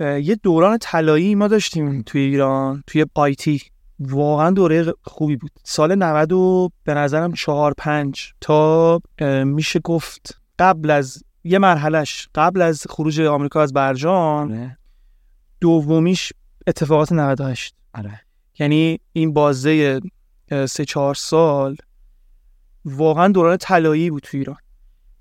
یه 0.00 0.38
دوران 0.42 0.78
طلایی 0.80 1.34
ما 1.34 1.48
داشتیم 1.48 2.02
توی 2.02 2.20
ایران 2.20 2.82
توی 2.86 3.06
آیتی 3.14 3.62
واقعا 4.00 4.50
دوره 4.50 4.94
خوبی 5.02 5.36
بود 5.36 5.50
سال 5.64 5.94
90 5.94 6.32
و 6.32 6.70
به 6.84 6.94
نظرم 6.94 7.32
4 7.32 7.74
5 7.78 8.32
تا 8.40 9.00
میشه 9.44 9.80
گفت 9.80 10.40
قبل 10.58 10.90
از 10.90 11.24
یه 11.44 11.58
مرحلهش 11.58 12.28
قبل 12.34 12.62
از 12.62 12.86
خروج 12.90 13.20
آمریکا 13.20 13.62
از 13.62 13.72
برجام 13.72 14.52
آره. 14.52 14.78
دومیش 15.60 16.32
اتفاقات 16.66 17.12
98 17.12 17.74
آره. 17.94 18.20
یعنی 18.58 19.00
این 19.12 19.32
بازه 19.32 20.00
سه 20.68 20.84
چهار 20.84 21.14
سال 21.14 21.76
واقعا 22.84 23.28
دوران 23.28 23.56
طلایی 23.56 24.10
بود 24.10 24.22
تو 24.22 24.36
ایران 24.36 24.56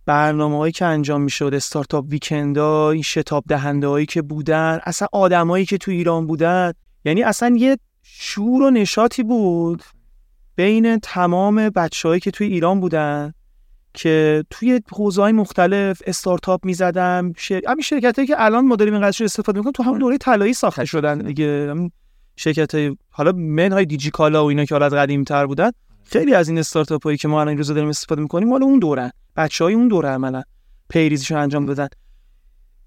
برنامه 0.05 0.57
هایی 0.57 0.71
که 0.71 0.85
انجام 0.85 1.21
می‌شد 1.21 1.53
استارتاپ 1.53 2.05
ویکندا 2.09 2.91
این 2.91 3.01
شتاب 3.01 3.43
دهنده 3.47 3.87
هایی 3.87 4.05
که 4.05 4.21
بودن 4.21 4.79
اصلا 4.83 5.07
آدمایی 5.11 5.65
که 5.65 5.77
تو 5.77 5.91
ایران 5.91 6.27
بودن 6.27 6.73
یعنی 7.05 7.23
اصلا 7.23 7.55
یه 7.57 7.77
شور 8.11 8.61
و 8.61 8.69
نشاطی 8.69 9.23
بود 9.23 9.83
بین 10.55 10.99
تمام 10.99 11.69
بچههایی 11.69 12.21
که 12.21 12.31
توی 12.31 12.47
ایران 12.47 12.79
بودن 12.79 13.33
که 13.93 14.43
توی 14.49 14.81
حوزه 14.91 15.21
های 15.21 15.31
مختلف 15.31 16.01
استارتاپ 16.07 16.65
می‌زدم 16.65 17.33
شر... 17.37 17.61
همین 17.67 17.81
شرکت 17.81 18.15
هایی 18.15 18.27
که 18.27 18.35
الان 18.37 18.65
ما 18.65 18.75
داریم 18.75 18.93
اینقدر 18.93 19.25
استفاده 19.25 19.59
می‌کنیم 19.59 19.71
تو 19.71 19.83
همون 19.83 19.99
دوره 19.99 20.17
طلایی 20.17 20.53
ساخته 20.53 20.85
شدن 20.85 21.17
دیگه. 21.17 21.73
شرکت 22.35 22.75
های 22.75 22.97
حالا 23.09 23.31
من 23.31 23.71
های 23.71 23.85
دیجیکالا 23.85 24.43
و 24.43 24.47
اینا 24.47 24.65
که 24.65 24.75
حالا 24.75 24.85
از 24.85 24.93
قدیم 24.93 25.23
تر 25.23 25.45
بودن 25.45 25.71
خیلی 26.03 26.33
از 26.33 26.49
این 26.49 26.57
استارتاپ 26.57 27.03
هایی 27.03 27.17
که 27.17 27.27
ما 27.27 27.41
الان 27.41 27.57
روزا 27.57 27.73
داریم 27.73 27.89
استفاده 27.89 28.21
می‌کنیم 28.21 28.47
مال 28.47 28.63
اون 28.63 28.79
دوره. 28.79 29.13
بچه 29.35 29.63
های 29.63 29.73
اون 29.73 29.87
دوره 29.87 30.09
عملا 30.09 30.43
پیریزیشو 30.89 31.37
انجام 31.37 31.65
دادن. 31.65 31.87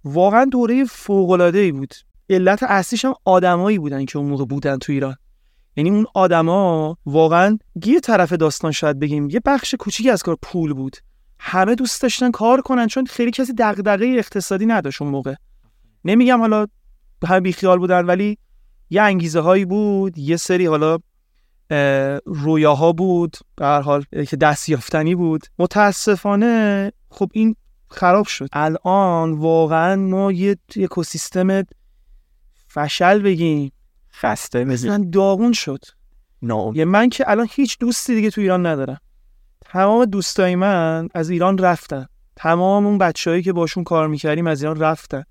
واقعا 0.04 0.44
دوره 0.44 0.84
فوق 0.84 1.30
العاده 1.30 1.58
ای 1.58 1.72
بود. 1.72 1.94
علت 2.32 2.62
اصلیش 2.62 3.04
هم 3.04 3.14
آدمایی 3.24 3.78
بودن 3.78 4.04
که 4.04 4.18
اون 4.18 4.28
موقع 4.28 4.44
بودن 4.44 4.78
تو 4.78 4.92
ایران. 4.92 5.16
یعنی 5.76 5.90
اون 5.90 6.06
آدما 6.14 6.96
واقعا 7.06 7.58
یه 7.86 8.00
طرف 8.00 8.32
داستان 8.32 8.72
شاید 8.72 8.98
بگیم 8.98 9.30
یه 9.30 9.40
بخش 9.44 9.74
کوچیکی 9.74 10.10
از 10.10 10.22
کار 10.22 10.36
پول 10.42 10.72
بود. 10.72 10.96
همه 11.38 11.74
دوست 11.74 12.02
داشتن 12.02 12.30
کار 12.30 12.60
کنن 12.60 12.86
چون 12.86 13.06
خیلی 13.06 13.30
کسی 13.30 13.52
دغدغه 13.58 14.06
اقتصادی 14.18 14.66
نداشت 14.66 15.02
اون 15.02 15.10
موقع. 15.10 15.34
نمیگم 16.04 16.40
حالا 16.40 16.66
همه 17.28 17.40
بیخیال 17.40 17.78
بودن 17.78 18.04
ولی 18.06 18.38
یه 18.90 19.02
انگیزه 19.02 19.40
هایی 19.40 19.64
بود 19.64 20.18
یه 20.18 20.36
سری 20.36 20.66
حالا 20.66 20.98
رویاها 22.26 22.92
بود 22.92 23.36
به 23.56 23.64
هر 23.64 23.80
حال 23.80 24.04
که 24.28 24.36
دست 24.36 24.68
یافتنی 24.68 25.14
بود. 25.14 25.46
متاسفانه 25.58 26.92
خب 27.10 27.30
این 27.32 27.56
خراب 27.88 28.26
شد. 28.26 28.48
الان 28.52 29.32
واقعا 29.32 29.96
ما 29.96 30.32
یه 30.32 30.56
اکوسیستم 30.76 31.62
فشل 32.74 33.18
بگیم. 33.18 33.72
خسته 34.12 34.64
مثلا 34.64 35.06
داغون 35.12 35.52
شد. 35.52 35.84
یه 36.74 36.84
من 36.84 37.08
که 37.08 37.30
الان 37.30 37.48
هیچ 37.50 37.78
دوستی 37.78 38.14
دیگه 38.14 38.30
تو 38.30 38.40
ایران 38.40 38.66
ندارم. 38.66 38.98
تمام 39.60 40.04
دوستای 40.04 40.56
من 40.56 41.08
از 41.14 41.30
ایران 41.30 41.58
رفتن. 41.58 42.06
تمام 42.36 42.86
اون 42.86 42.98
بچههایی 42.98 43.42
که 43.42 43.52
باشون 43.52 43.84
کار 43.84 44.08
می‌کردیم 44.08 44.46
از 44.46 44.62
ایران 44.62 44.80
رفتن. 44.80 45.22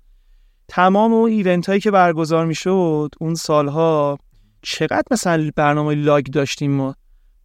تمام 0.68 1.12
اون 1.12 1.30
event 1.30 1.68
هایی 1.68 1.80
که 1.80 1.90
برگزار 1.90 2.46
می‌شد 2.46 3.10
اون 3.20 3.34
سالها 3.34 4.18
چقدر 4.62 5.04
مثلا 5.10 5.50
برنامه 5.56 5.94
LUG 5.94 6.24
داشتیم 6.24 6.70
ما؟ 6.70 6.94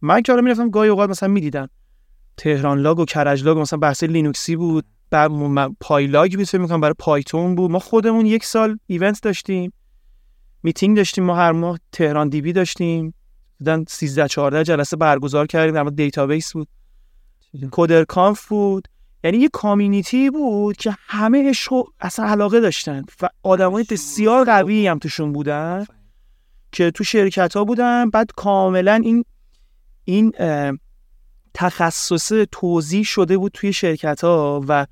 من 0.02 0.22
که 0.22 0.32
حالا 0.32 0.42
می‌رفتم 0.42 0.70
گاهی 0.70 0.88
اوقات 0.88 1.10
مثلا 1.10 1.28
می‌دیدم 1.28 1.68
تهران 2.36 2.78
LUG 2.78 2.98
و 2.98 3.04
کرج 3.04 3.44
LUG 3.44 3.58
مثلا 3.58 3.78
بحث 3.78 4.02
لینوکسی 4.04 4.56
بود. 4.56 4.84
PyLUG 5.80 6.36
بود 6.36 6.46
فکر 6.46 6.60
می‌کنم 6.60 6.80
برای 6.80 6.94
پایتون 6.98 7.54
بود. 7.54 7.70
ما 7.70 7.78
خودمون 7.78 8.26
یک 8.26 8.44
سال 8.44 8.78
event 8.86 9.22
داشتیم. 9.22 9.72
میتینگ 10.62 10.96
داشتیم 10.96 11.24
ما 11.24 11.36
هر 11.36 11.52
ماه 11.52 11.78
تهران 11.92 12.28
DB 12.28 12.52
داشتیم. 12.52 13.14
بودن 13.60 13.84
13 13.88 14.28
14 14.28 14.64
جلسه 14.64 14.96
برگزار 14.96 15.46
کردیم 15.46 15.74
در 15.74 15.90
database 15.90 16.52
بود. 16.52 16.68
کودر 17.70 18.04
کانف 18.04 18.48
بود. 18.48 18.88
یعنی 19.24 19.38
یه 19.38 19.48
کامیونیتی 19.52 20.30
بود 20.30 20.76
که 20.76 20.96
همه 20.98 21.48
عشق 21.48 21.84
اصلا 22.00 22.26
علاقه 22.26 22.60
داشتن. 22.60 23.04
و 23.22 23.28
آدمای 23.42 23.84
بسیار 23.90 24.44
قوی 24.44 24.86
هم 24.86 24.98
توشون 24.98 25.32
بودن 25.32 25.86
که 26.72 26.90
تو 26.90 27.04
شرکت 27.04 27.56
ها 27.56 27.64
بودن. 27.64 28.10
بعد 28.10 28.30
کاملا 28.36 28.94
این 29.04 29.24
این 30.04 30.32
تخصص 31.54 32.32
توضیح 32.52 33.04
شده 33.04 33.38
بود 33.38 33.52
توی 33.52 33.72
شرکت 33.72 34.24
ها 34.24 34.64
و 34.68 34.86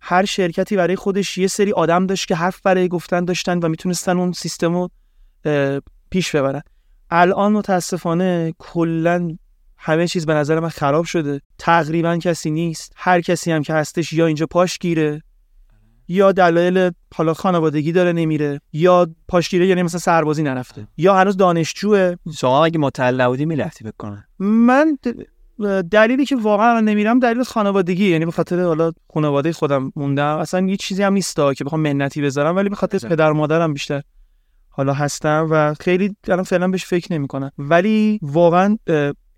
هر 0.00 0.24
شرکتی 0.24 0.76
برای 0.76 0.96
خودش 0.96 1.38
یه 1.38 1.46
سری 1.46 1.72
آدم 1.72 2.06
داشت 2.06 2.28
که 2.28 2.34
حرف 2.34 2.60
برای 2.60 2.88
گفتن 2.88 3.24
داشتن 3.24 3.58
و 3.58 3.68
می‌تونستن 3.68 4.18
اون 4.18 4.32
سیستم 4.32 4.72
رو 4.72 4.90
پیش 6.10 6.34
ببرن. 6.36 6.62
الان 7.10 7.52
متاسفانه 7.52 8.54
کلا 8.58 9.36
همه 9.78 10.08
چیز 10.08 10.26
به 10.26 10.34
نظر 10.34 10.60
من 10.60 10.68
خراب 10.68 11.04
شده. 11.04 11.40
تقریبا 11.58 12.16
کسی 12.16 12.50
نیست. 12.50 12.92
هر 12.96 13.20
کسی 13.20 13.52
هم 13.52 13.62
که 13.62 13.74
هستش 13.74 14.12
یا 14.12 14.26
اینجا 14.26 14.46
پاش 14.46 14.78
گیره 14.78 15.22
یا 16.08 16.32
دلایل 16.32 16.90
حالا 17.14 17.34
خانوادگی 17.34 17.92
داره 17.92 18.12
نمیره 18.12 18.60
یا 18.72 19.08
پاشگیره 19.28 19.66
یعنی 19.66 19.82
مثلا 19.82 20.00
سربازی 20.00 20.42
نرفته 20.42 20.86
یا 20.96 21.14
هنوز 21.14 21.36
دانشجوه. 21.36 22.14
شما 22.38 22.64
اگه 22.64 22.78
مطلع 22.78 23.26
بودی 23.28 23.46
می‌رفتی 23.46 23.84
بکنن 23.84 24.24
من 24.38 24.98
دلیلی 25.90 26.24
که 26.24 26.36
واقعا 26.36 26.80
نمیرم 26.80 27.18
دلیل 27.18 27.42
خانوادگی 27.42 28.08
یعنی 28.08 28.24
به 28.24 28.30
خاطر 28.30 28.60
حالا 28.60 28.92
خانواده 29.14 29.52
خودم 29.52 29.92
موندم. 29.96 30.38
اصلا 30.38 30.66
یه 30.66 30.76
چیزی 30.76 31.02
هم 31.02 31.12
نیست 31.12 31.36
که 31.56 31.64
بخوام 31.64 31.80
منتی 31.80 32.22
بذارم 32.22 32.56
ولی 32.56 32.68
به 32.68 32.76
خاطر 32.76 33.08
پدر 33.08 33.32
مادرم 33.32 33.72
بیشتر. 33.72 34.02
حالا 34.70 34.92
هستم 34.92 35.48
و 35.50 35.74
خیلی 35.80 36.16
الان 36.28 36.44
فعلا 36.44 36.68
بهش 36.68 36.84
فکر 36.84 37.12
نمی‌کنم. 37.12 37.50
ولی 37.58 38.18
واقعا 38.22 38.76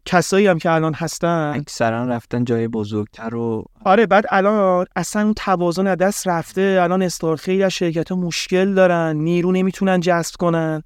کسایی 0.05 0.47
هم 0.47 0.59
که 0.59 0.71
الان 0.71 0.95
هستن 0.95 1.53
اکثرا 1.55 2.05
رفتن 2.05 2.45
جای 2.45 2.69
بزرگتر 2.69 3.35
و 3.35 3.65
آره 3.85 4.07
بعد 4.07 4.25
الان 4.31 4.87
اصلا 4.97 5.23
اون 5.23 5.35
توازن 5.35 5.95
دست 5.95 6.29
رفته. 6.29 6.79
الان 6.83 7.03
استار 7.03 7.37
خیلی 7.37 7.63
از 7.63 7.73
شرکت 7.73 8.11
ها 8.11 8.17
مشکل 8.17 8.75
دارن 8.75 9.17
نیرو 9.17 9.53
نمی‌تونن 9.53 10.01
جذب 10.01 10.35
کنن. 10.39 10.83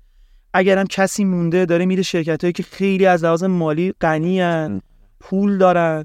اگرم 0.55 0.87
کسی 0.87 1.25
مونده 1.25 1.65
داره 1.65 1.87
میره 1.87 2.03
شرکت 2.03 2.45
هایی 2.45 2.53
که 2.53 2.63
خیلی 2.63 3.07
از 3.07 3.25
لحاظ 3.25 3.45
مالی 3.45 3.93
غنی 4.01 4.43
پول 5.21 5.59
دارن 5.59 6.05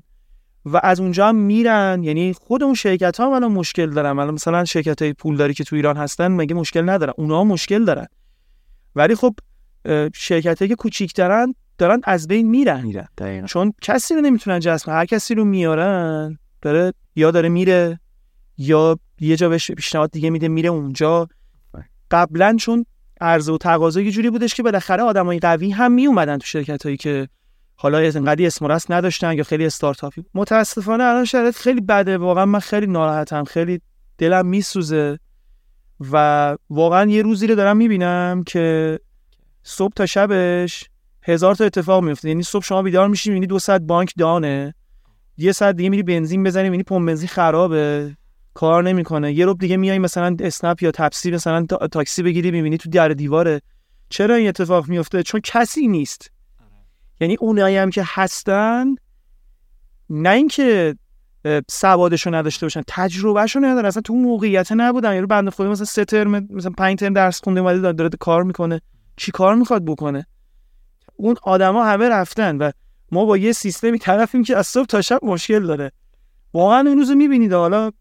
و 0.66 0.80
از 0.84 1.00
اونجا 1.00 1.28
هم 1.28 1.36
میرن. 1.36 2.04
یعنی 2.04 2.34
خود 2.34 2.64
اون 2.64 2.74
شرکت 2.74 3.20
ها 3.20 3.36
الان 3.36 3.52
مشکل 3.52 3.90
دارن. 3.90 4.20
الان 4.20 4.34
مثلا 4.34 4.66
شرکت 4.66 5.02
های 5.02 5.14
پول 5.14 5.38
داری 5.38 5.54
که 5.54 5.64
تو 5.64 5.76
ایران 5.76 5.98
هستن 5.98 6.28
مگه 6.28 6.56
مشکل 6.56 6.90
ندارن؟ 6.90 7.14
اونها 7.18 7.44
مشکل 7.44 7.86
دارن. 7.86 8.08
ولی 8.96 9.16
خب 9.16 9.36
شرکت 10.14 10.68
که 10.68 10.76
کوچیکترن 10.76 11.54
دارن 11.78 12.02
از 12.04 12.28
بین 12.28 12.50
میرن. 12.50 12.82
میرن 12.82 13.46
چون 13.46 13.74
کسی 13.82 14.16
رو 14.16 14.22
نمی‌تونن 14.22 14.60
جذب 14.60 14.90
هر 14.90 15.06
کسی 15.06 15.36
رو 15.36 15.46
میارن 15.46 16.38
داره 16.62 16.94
یا 17.16 17.32
داره 17.32 17.50
میره 17.50 18.00
یا 18.58 19.00
یه 19.20 19.36
جا 19.36 19.50
بهش 19.50 19.72
پیشنهاد 19.72 20.12
دیگه 20.12 20.30
میده 20.30 20.48
میره 20.48 20.70
اونجا. 20.70 21.28
بله. 21.74 21.86
قبلا 22.12 22.56
چون 22.60 22.86
عرضه 23.22 23.52
و 23.52 23.58
تقاضا 23.58 24.02
یه 24.02 24.12
جوری 24.12 24.30
بودش 24.30 24.54
که 24.54 24.64
بالاخره 24.64 25.04
آدمای 25.04 25.40
قوی 25.40 25.72
هم 25.72 25.92
می 25.92 26.08
اومدن 26.08 26.38
تو 26.38 26.46
شرکت 26.46 26.84
هایی 26.84 26.98
که 26.98 27.28
حالا 27.76 27.98
اینقدی 27.98 28.46
اسم 28.46 28.78
نداشتن 28.90 29.34
یا 29.38 29.44
خیلی 29.44 29.66
استارتاپی 29.66 30.24
متاسفانه 30.34 31.04
الان 31.04 31.26
شرایط 31.26 31.56
خیلی 31.56 31.82
بده. 31.82 32.18
واقعا 32.18 32.46
من 32.46 32.60
خیلی 32.60 32.88
ناراحتم. 32.88 33.44
خیلی 33.44 33.82
دلم 34.18 34.46
میسوزه. 34.46 35.20
و 36.12 36.58
واقعا 36.70 37.12
یه 37.12 37.22
روزی 37.22 37.48
رو 37.48 37.56
دارم 37.56 37.78
می‌بینم 37.78 38.44
که 38.46 39.00
صبح 39.64 39.94
تا 39.94 40.06
شبش 40.06 40.90
هزار 41.24 41.56
تا 41.56 41.66
اتفاق 41.66 42.04
میفته 42.04 42.30
یعنی 42.30 42.44
صبح 42.44 42.64
شما 42.64 42.82
بیدار 42.82 43.08
میشی 43.08 43.30
می‌بینی 43.30 43.48
دو 43.48 43.60
ساعت 43.60 43.82
بانک 43.82 44.14
دانه 44.18 44.74
یه 45.38 45.52
ساعت 45.52 45.76
دیگه 45.76 45.90
میری 45.90 46.04
بنزین 46.04 46.44
بزنی 46.44 46.64
می‌بینی 46.64 46.84
پمپ 46.84 47.08
بنزین 47.08 47.28
خرابه. 47.28 48.16
کار 48.54 48.84
نمی‌کنه. 48.84 49.34
یه 49.34 49.46
روب 49.46 49.60
دیگه 49.60 49.78
میای 49.78 50.00
مثلا 50.00 50.36
اسنپ 50.40 50.84
یا 50.84 50.92
تپسی 50.92 51.32
مثلا 51.32 51.66
تاکسی 51.66 52.24
بگیری 52.24 52.52
می‌بینی 52.52 52.78
تو 52.78 52.90
در 52.90 53.10
دیواره. 53.10 53.62
چرا 54.10 54.36
این 54.36 54.48
اتفاق 54.48 54.88
میفته 54.88 55.24
چون 55.24 55.42
کسی 55.44 55.88
نیست. 55.88 56.32
یعنی 57.22 57.38
اونایی 57.40 57.78
هم 57.78 57.90
که 57.90 58.04
هستن 58.06 58.96
نه 60.10 60.30
اینکه 60.30 60.96
سوادشو 61.70 62.36
نداشته 62.36 62.66
باشن. 62.66 62.82
تجربهشو 62.88 63.60
ندارن. 63.60 63.86
اصلا 63.86 64.02
تو 64.02 64.14
موقعیت 64.14 64.72
نبودن. 64.72 65.14
یعنی 65.14 65.26
بنده 65.26 65.52
خدا 65.52 65.70
مثلا 65.70 65.86
سه 65.86 66.06
ترم 66.06 66.48
مثلا 66.50 66.72
5 66.78 67.00
ترم 67.00 67.14
درس 67.14 67.44
خونده 67.44 67.60
اومده 67.60 67.92
داره 67.92 68.10
کار 68.20 68.44
می‌کنه. 68.44 68.82
چی 69.18 69.32
کار 69.32 69.56
می‌خواد 69.56 69.86
بکنه؟ 69.86 70.28
اون 71.16 71.36
آدما 71.44 71.86
همه 71.86 72.10
رفتن 72.10 72.58
و 72.58 72.72
ما 73.12 73.26
با 73.26 73.38
یه 73.38 73.52
سیستمی 73.52 74.00
طرفیم 74.00 74.44
که 74.44 74.58
از 74.58 74.68
صبح 74.68 74.86
تا 74.86 75.02
شب 75.02 75.20
مشکل 75.24 75.68
داره. 75.68 75.92
واقعا 76.54 76.80
اون 76.80 76.98
روزو 76.98 77.16
می‌بینید. 77.16 77.54
حالا 77.54 77.92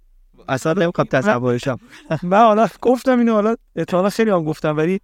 اصلا 0.49 0.72
نمی‌خوام 0.72 1.07
تصورشم 1.11 1.78
من 2.22 2.38
حالا 2.38 2.68
گفتم 2.82 3.18
اینو 3.18 3.32
حالا 3.32 3.57
احتمالا 3.76 4.11
خیلی 4.11 4.30
هم 4.30 4.45
گفتم 4.45 4.76
ولی 4.76 5.01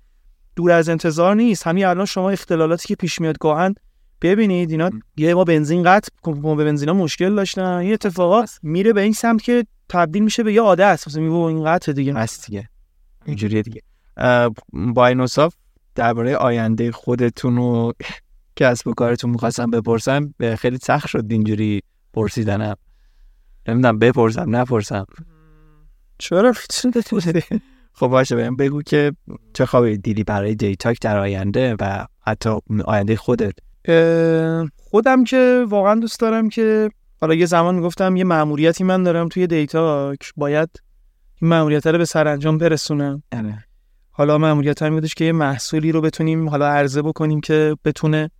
دور 0.56 0.70
از 0.70 0.88
انتظار 0.88 1.34
نیست. 1.34 1.66
همین 1.66 1.86
الان 1.86 2.06
شما 2.06 2.30
اختلالاتی 2.30 2.88
که 2.88 2.94
پیش 2.94 3.20
میاد 3.20 3.38
گاهن 3.38 3.74
ببینید 4.22 4.70
اینا 4.70 4.90
یه 5.16 5.34
ما 5.34 5.44
بنزین 5.44 5.82
قطع 5.82 6.08
به 6.24 6.64
بنزینا 6.64 6.92
مشکل 6.92 7.34
داشتن. 7.34 7.62
این 7.62 7.92
اتفاقات 7.92 8.58
میره 8.62 8.92
به 8.92 9.00
این 9.00 9.12
سمت 9.12 9.42
که 9.42 9.66
تبدیل 9.88 10.22
میشه 10.22 10.42
به 10.42 10.52
یه 10.52 10.60
عادت 10.60 11.04
مثلا 11.06 11.22
میگه 11.22 11.34
این 11.34 11.64
قطع 11.64 11.92
دیگه. 11.92 12.14
هست 12.14 12.46
دیگه. 12.46 12.68
اینجوریه 13.24 13.62
دیگه. 13.62 13.82
با 14.72 15.06
اینوصاف 15.06 15.54
درباره 15.94 16.36
آینده 16.36 16.92
خودتون 16.92 17.58
و 17.58 17.92
کسب 18.56 18.86
و 18.88 18.94
کارتون 18.94 19.30
می‌خواستم 19.30 19.70
بپرسم. 19.70 20.34
خیلی 20.58 20.78
سخت 20.82 21.08
شد 21.08 21.24
اینجوری 21.30 21.82
پرسیدنم. 22.12 22.74
نمی‌دونم 23.68 23.98
بپرسم 23.98 24.56
نپرسم. 24.56 25.06
چرا 26.18 26.52
خب 27.98 28.06
باشه 28.06 28.36
بهم 28.36 28.56
بگو 28.56 28.82
که 28.82 29.12
چه 29.54 29.66
خوابی 29.66 29.98
دیدی 29.98 30.24
برای 30.24 30.54
دیتاک 30.54 31.00
در 31.00 31.18
آینده 31.18 31.76
و 31.80 32.06
حتی 32.20 32.50
آینده 32.84 33.16
خودت. 33.16 33.52
خودم 34.76 35.24
که 35.24 35.66
واقعا 35.68 35.94
دوست 35.94 36.20
دارم 36.20 36.48
که 36.48 36.90
حالا 37.20 37.34
یه 37.34 37.46
زمان 37.46 37.74
می‌گفتم 37.74 38.16
یه 38.16 38.24
مأموریتی 38.24 38.84
من 38.84 39.02
دارم 39.02 39.28
توی 39.28 39.46
دیتاک 39.46 40.18
باید 40.36 40.68
این 41.40 41.50
مأموریت 41.50 41.86
رو 41.86 41.98
به 41.98 42.04
سرانجام 42.04 42.58
برسونم. 42.58 43.22
اره. 43.32 43.64
حالا 44.10 44.38
مأموریت 44.38 44.82
هم 44.82 44.94
بودش 44.94 45.14
که 45.14 45.24
یه 45.24 45.32
محصولی 45.32 45.92
رو 45.92 46.00
بتونیم 46.00 46.48
حالا 46.48 46.66
عرضه 46.66 47.02
بکنیم 47.02 47.40
که 47.40 47.76
بتونه 47.84 48.30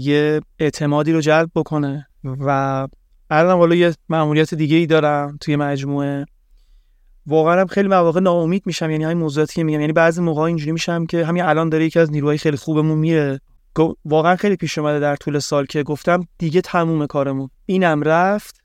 یه 0.00 0.40
اعتمادی 0.58 1.12
رو 1.12 1.20
جلب 1.20 1.50
بکنه. 1.54 2.06
و 2.24 2.88
الان 3.30 3.58
حالا 3.58 3.74
یه 3.74 3.94
مأموریت 4.08 4.54
دیگه 4.54 4.76
ای 4.76 4.86
دارم 4.86 5.38
توی 5.40 5.56
مجموعه. 5.56 6.24
واقعا 7.26 7.60
هم 7.60 7.66
خیلی 7.66 7.88
مواقع 7.88 8.20
ناامید 8.20 8.62
میشم 8.66 8.90
یعنی 8.90 9.04
همین 9.04 9.18
موضوعاتی 9.18 9.54
که 9.54 9.64
میگم. 9.64 9.80
یعنی 9.80 9.92
بعضی 9.92 10.22
موقع 10.22 10.42
اینجوری 10.42 10.72
میشم 10.72 11.06
که 11.06 11.24
همین 11.24 11.42
الان 11.42 11.68
داره 11.68 11.84
یکی 11.84 11.98
از 11.98 12.10
نیروهای 12.10 12.38
خیلی 12.38 12.56
خوبمون 12.56 12.98
میره. 12.98 13.40
واقعا 14.04 14.36
خیلی 14.36 14.56
پیش 14.56 14.78
اومده 14.78 15.00
در 15.00 15.16
طول 15.16 15.38
سال 15.38 15.66
که 15.66 15.82
گفتم 15.82 16.20
دیگه 16.38 16.60
تموم 16.60 17.06
کارمون. 17.06 17.50
اینم 17.66 18.02
رفت. 18.02 18.60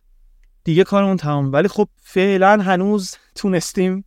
دیگه 0.63 0.83
کارمون 0.83 1.17
تمام 1.17 1.51
ولی 1.51 1.67
خب 1.67 1.87
فعلا 2.01 2.61
هنوز 2.61 3.15
تونستیم 3.35 4.05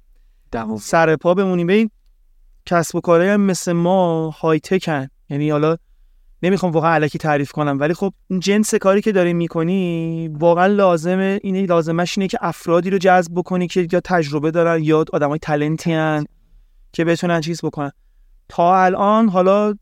سر 0.81 1.17
پا 1.17 1.35
بمونیم. 1.35 1.69
این 1.69 1.91
کسب 2.67 2.97
و 2.97 3.01
کارهای 3.01 3.31
هم 3.31 3.41
مثل 3.41 3.73
ما 3.73 4.31
های 4.31 4.61
تکن 4.61 5.09
یعنی 5.31 5.51
حالا 5.51 5.77
نمی‌خوام 6.43 6.73
واقعا 6.73 6.95
علکی 6.95 7.19
تعریف 7.19 7.53
کنم 7.53 7.81
ولی 7.81 7.95
خب 7.95 8.13
این 8.29 8.41
جنس 8.41 8.75
کاری 8.75 9.01
که 9.01 9.13
داری 9.13 9.33
می‌کنی 9.33 10.29
واقعا 10.29 10.67
لازمه. 10.67 11.41
اینه 11.43 11.67
لازمش 11.67 12.19
اینه 12.19 12.29
که 12.29 12.39
افرادی 12.41 12.91
رو 12.91 12.99
جذب 12.99 13.35
بکنی 13.35 13.67
که 13.67 13.89
یا 13.93 14.01
تجربه 14.01 14.51
دارن 14.51 14.83
یا 14.83 15.05
آدمای 15.13 15.39
تلنتی 15.39 15.93
هن 15.93 16.27
که 16.93 17.05
بتونن 17.05 17.41
چیز 17.41 17.61
بکنن. 17.65 17.93
تا 18.49 18.85
الان 18.85 19.29
حالا 19.29 19.75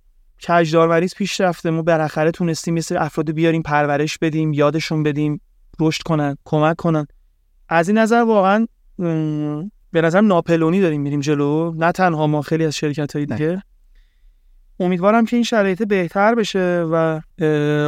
کجدار 0.49 0.89
مریض 0.89 1.15
پیش 1.15 1.41
رفته 1.41 1.71
ما 1.71 1.83
بالاخره 1.83 2.31
تونستیم 2.31 2.75
مثل 2.75 2.97
افراد 2.97 3.31
بیاریم 3.31 3.63
پرورش 3.63 4.19
بدیم 4.19 4.53
یادشون 4.53 5.03
بدیم 5.03 5.41
رشد 5.81 6.03
کنن 6.03 6.37
کمک 6.45 6.77
کنن. 6.77 7.07
از 7.69 7.89
این 7.89 7.99
نظر 7.99 8.25
واقعا 8.27 8.67
به 9.93 10.01
نظر 10.03 10.21
ناپلونی 10.21 10.81
داریم 10.81 11.01
میریم 11.01 11.21
جلو. 11.21 11.75
نه 11.77 11.93
تنها 11.93 12.27
ما 12.27 12.43
خیلی 12.43 12.65
از 12.65 12.77
شرکت 12.77 13.17
های 13.17 13.27
دیگه 13.27 13.63
امیدوارم 14.81 15.25
که 15.25 15.37
این 15.37 15.45
شرایط 15.45 15.83
بهتر 15.83 16.35
بشه 16.35 16.87
و 16.91 17.21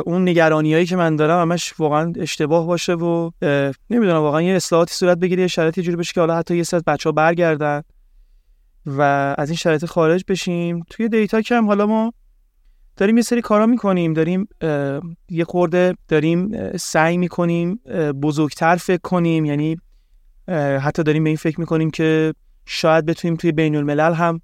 اون 0.07 0.29
نگرانی 0.29 0.75
هایی 0.75 0.87
که 0.87 0.97
من 0.97 1.17
دارم 1.17 1.41
همش 1.41 1.75
واقعا 1.79 2.13
اشتباه 2.17 2.67
باشه 2.67 2.95
و 2.95 3.31
نمی‌دونم 3.91 4.21
واقعا 4.21 4.43
یه 4.43 4.55
اصلاحاتی 4.55 4.95
صورت 4.95 5.19
بگیره 5.19 5.43
یه 5.43 5.49
شرایطی 5.49 5.83
جوری 5.83 5.97
بشه 5.97 6.13
که 6.13 6.21
حالا 6.21 6.37
حتی 6.37 6.57
یه 6.57 6.63
ساعت 6.63 6.85
بچه 6.85 7.09
ها 7.09 7.13
برگردن 7.13 7.83
و 8.87 9.03
از 9.39 9.51
این 9.51 9.57
شرایط 9.57 9.85
خارج 9.85 10.25
بشیم. 10.29 10.85
توی 10.91 11.09
دیتا 11.09 11.43
کم 11.43 11.67
حالا 11.67 11.87
ما 11.87 12.13
داریم 12.97 13.17
یه 13.17 13.23
سری 13.23 13.41
کارا 13.41 13.67
می‌کنیم 13.67 14.13
داریم 14.13 14.49
یه 15.29 15.45
خورده 15.45 15.95
داریم 16.09 16.71
سعی 16.77 17.17
می‌کنیم 17.17 17.81
بزرگتر 18.23 18.77
فکر 18.77 19.01
کنیم. 19.03 19.45
یعنی 19.45 19.77
حتی 20.81 21.03
داریم 21.03 21.25
به 21.25 21.31
این 21.31 21.37
فکر 21.37 21.61
می‌کنیم 21.61 21.91
که 21.91 22.35
شاید 22.67 23.07
بتونیم 23.07 23.37
توی 23.37 23.53
بین 23.53 23.77
الملل 23.77 24.13
هم 24.13 24.41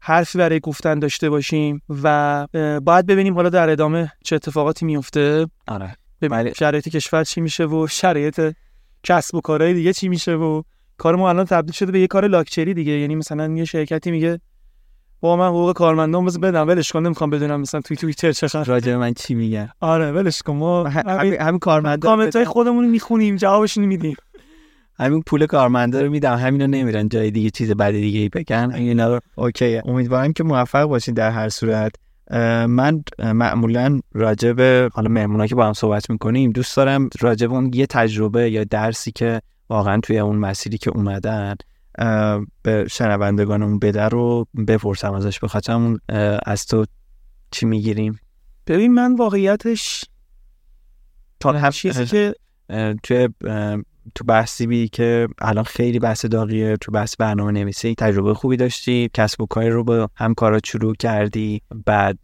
حرفی 0.00 0.38
برای 0.38 0.60
گفتن 0.60 0.98
داشته 0.98 1.30
باشیم 1.30 1.82
و 2.02 2.46
باید 2.82 3.06
ببینیم 3.06 3.34
حالا 3.34 3.48
در 3.48 3.70
ادامه 3.70 4.12
چه 4.24 4.36
اتفاقاتی 4.36 4.86
میفته 4.86 5.46
آره. 5.68 5.96
شرایط 6.56 6.88
کشور 6.88 7.24
چی 7.24 7.40
میشه 7.40 7.66
و 7.66 7.86
شرایط 7.86 8.54
کسب 9.02 9.34
و 9.34 9.40
کارهای 9.40 9.74
دیگه 9.74 9.92
چی 9.92 10.08
میشه 10.08 10.34
و 10.34 10.62
کار 10.96 11.16
ما 11.16 11.28
الان 11.28 11.44
تبدیل 11.44 11.72
شده 11.72 11.92
به 11.92 12.00
یه 12.00 12.06
کار 12.06 12.26
لاکچری 12.26 12.74
دیگه. 12.74 12.92
یعنی 12.92 13.14
مثلا 13.14 13.54
یه 13.54 13.64
شرکتی 13.64 14.10
میگه 14.10 14.40
با 15.24 15.36
من 15.36 15.48
حقوق 15.48 15.72
کارمندان 15.72 16.24
بز 16.24 16.40
بدم. 16.40 16.68
ولش 16.68 16.92
کن 16.92 17.06
نمی‌خوام 17.06 17.30
بدونم 17.30 17.60
مثلا 17.60 17.80
توی 17.80 17.96
توییتر 17.96 18.32
چه 18.32 18.48
خبر 18.48 18.64
راجع 18.64 18.96
من 18.96 19.14
چی 19.14 19.34
میگن؟ 19.34 19.68
آره 19.80 20.12
ولش 20.12 20.42
کن. 20.42 20.56
ما 20.56 20.84
همین 20.88 21.40
هم 21.40 21.58
کارمندا 21.58 22.08
کامنت 22.08 22.36
های 22.36 22.44
خودمون 22.44 22.88
می‌خونیم 22.88 23.36
جوابش 23.36 23.76
میدیم 23.76 24.16
همین 24.98 25.22
پول 25.22 25.46
کارمندا 25.46 26.00
رو 26.00 26.10
میدم. 26.10 26.36
همینو 26.36 26.66
نمیرن. 26.66 27.08
جای 27.08 27.30
دیگه 27.30 27.50
چیز 27.50 27.70
بعد 27.70 27.94
دیگه 27.94 28.20
ای 28.20 28.28
بگن. 28.28 28.72
اینا 28.74 29.14
رو 29.14 29.20
اوکی 29.34 29.80
امیدوارم 29.84 30.32
که 30.32 30.44
موفق 30.44 30.84
باشین 30.84 31.14
در 31.14 31.30
هر 31.30 31.48
صورت. 31.48 31.92
من 32.68 33.02
معمولا 33.18 34.00
راجب 34.14 34.60
حالا 34.92 35.08
مهمونا 35.08 35.46
که 35.46 35.54
با 35.54 35.66
هم 35.66 35.72
صحبت 35.72 36.10
می‌کنیم 36.10 36.50
دوست 36.50 36.76
دارم 36.76 37.10
راجب 37.20 37.52
اون 37.52 37.70
یه 37.74 37.86
تجربه 37.86 38.50
یا 38.50 38.64
درسی 38.64 39.12
که 39.12 39.40
واقعا 39.70 40.00
توی 40.00 40.18
اون 40.18 40.36
مسیری 40.36 40.78
که 40.78 40.90
اومدن 40.90 41.54
به 42.62 42.86
شنوندگانمون 42.90 43.78
بده 43.78 44.08
رو 44.08 44.46
بپرسم 44.68 45.12
ازش 45.12 45.40
بخاطر 45.40 45.96
از 46.46 46.66
تو 46.66 46.86
چی 47.50 47.66
می‌گیریم؟ 47.66 48.18
ببین 48.66 48.94
من 48.94 49.14
واقعیتش 49.14 50.04
تا 51.40 51.52
هم 51.52 51.70
چیزی 51.70 52.06
که 52.06 52.34
توی 53.02 53.28
تو 54.14 54.24
بحثی 54.24 54.66
بی 54.66 54.88
که 54.88 55.28
الان 55.40 55.64
خیلی 55.64 55.98
بحث 55.98 56.24
داغیه 56.24 56.76
تو 56.76 56.92
بحث 56.92 57.16
برنامه 57.16 57.52
نویسی 57.52 57.94
تجربه 57.98 58.34
خوبی 58.34 58.56
داشتی 58.56 59.10
کسب 59.14 59.40
و 59.40 59.46
کاری 59.46 59.70
رو 59.70 59.84
با 59.84 60.08
همکارات 60.16 60.66
شروع 60.66 60.94
کردی 60.94 61.62
بعد 61.86 62.18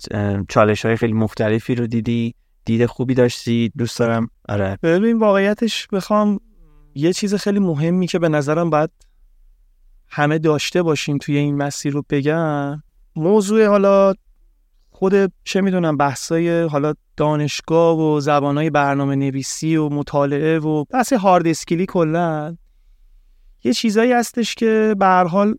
چالش 0.49 0.85
های 0.85 0.97
خیلی 0.97 1.12
مختلفی 1.12 1.75
رو 1.75 1.87
دیدی 1.87 2.35
دید 2.64 2.87
خوبی 2.87 3.14
داشتی 3.14 3.73
دوست 3.79 3.99
دارم. 3.99 4.31
آره. 4.49 4.79
ببین 4.83 5.18
واقعیتش 5.18 5.87
بخوام 5.87 6.41
یه 6.95 7.12
چیز 7.12 7.35
خیلی 7.35 7.59
مهمی 7.59 8.07
که 8.07 8.18
به 8.18 8.29
نظرم 8.29 8.71
باید 8.71 8.91
همه 10.11 10.39
داشته 10.39 10.83
باشیم 10.83 11.19
توی 11.19 11.37
این 11.37 11.57
مسیر 11.57 11.93
رو 11.93 12.05
بگم 12.11 12.83
موضوع 13.17 13.67
حالا 13.67 14.15
خود 14.91 15.33
چه 15.45 15.61
می‌دونم 15.61 15.97
بحثای 15.97 16.63
حالا 16.63 16.95
دانشگاه 17.17 17.99
و 17.99 18.21
زبانهای 18.21 18.71
برنامه 18.71 19.17
نویسی 19.17 19.77
و 19.77 19.89
مطالعه 19.89 20.59
و 20.59 20.85
بحث 20.85 21.13
هارد 21.13 21.47
اسکیلی 21.47 21.87
کلا 21.87 22.57
یه 23.65 23.73
چیزایی 23.73 24.13
هستش 24.13 24.55
که 24.55 24.95
به 24.99 25.07
هر 25.07 25.25
حال 25.25 25.55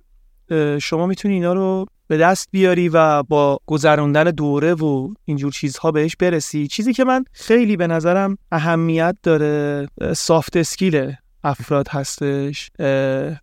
شما 0.81 1.05
می‌تونی 1.05 1.33
اینا 1.33 1.53
رو 1.53 1.85
به 2.07 2.17
دست 2.17 2.47
بیاری 2.51 2.89
و 2.89 3.23
با 3.23 3.59
گذراندن 3.65 4.23
دوره 4.23 4.73
و 4.73 5.13
اینجور 5.25 5.51
چیزها 5.51 5.91
بهش 5.91 6.15
برسی. 6.15 6.67
چیزی 6.67 6.93
که 6.93 7.03
من 7.03 7.23
خیلی 7.31 7.77
به 7.77 7.87
نظرم 7.87 8.37
اهمیت 8.51 9.15
داره 9.23 9.87
سافت 10.15 10.57
اسکیله 10.57 11.17
افراد 11.43 11.87
هستش. 11.87 12.71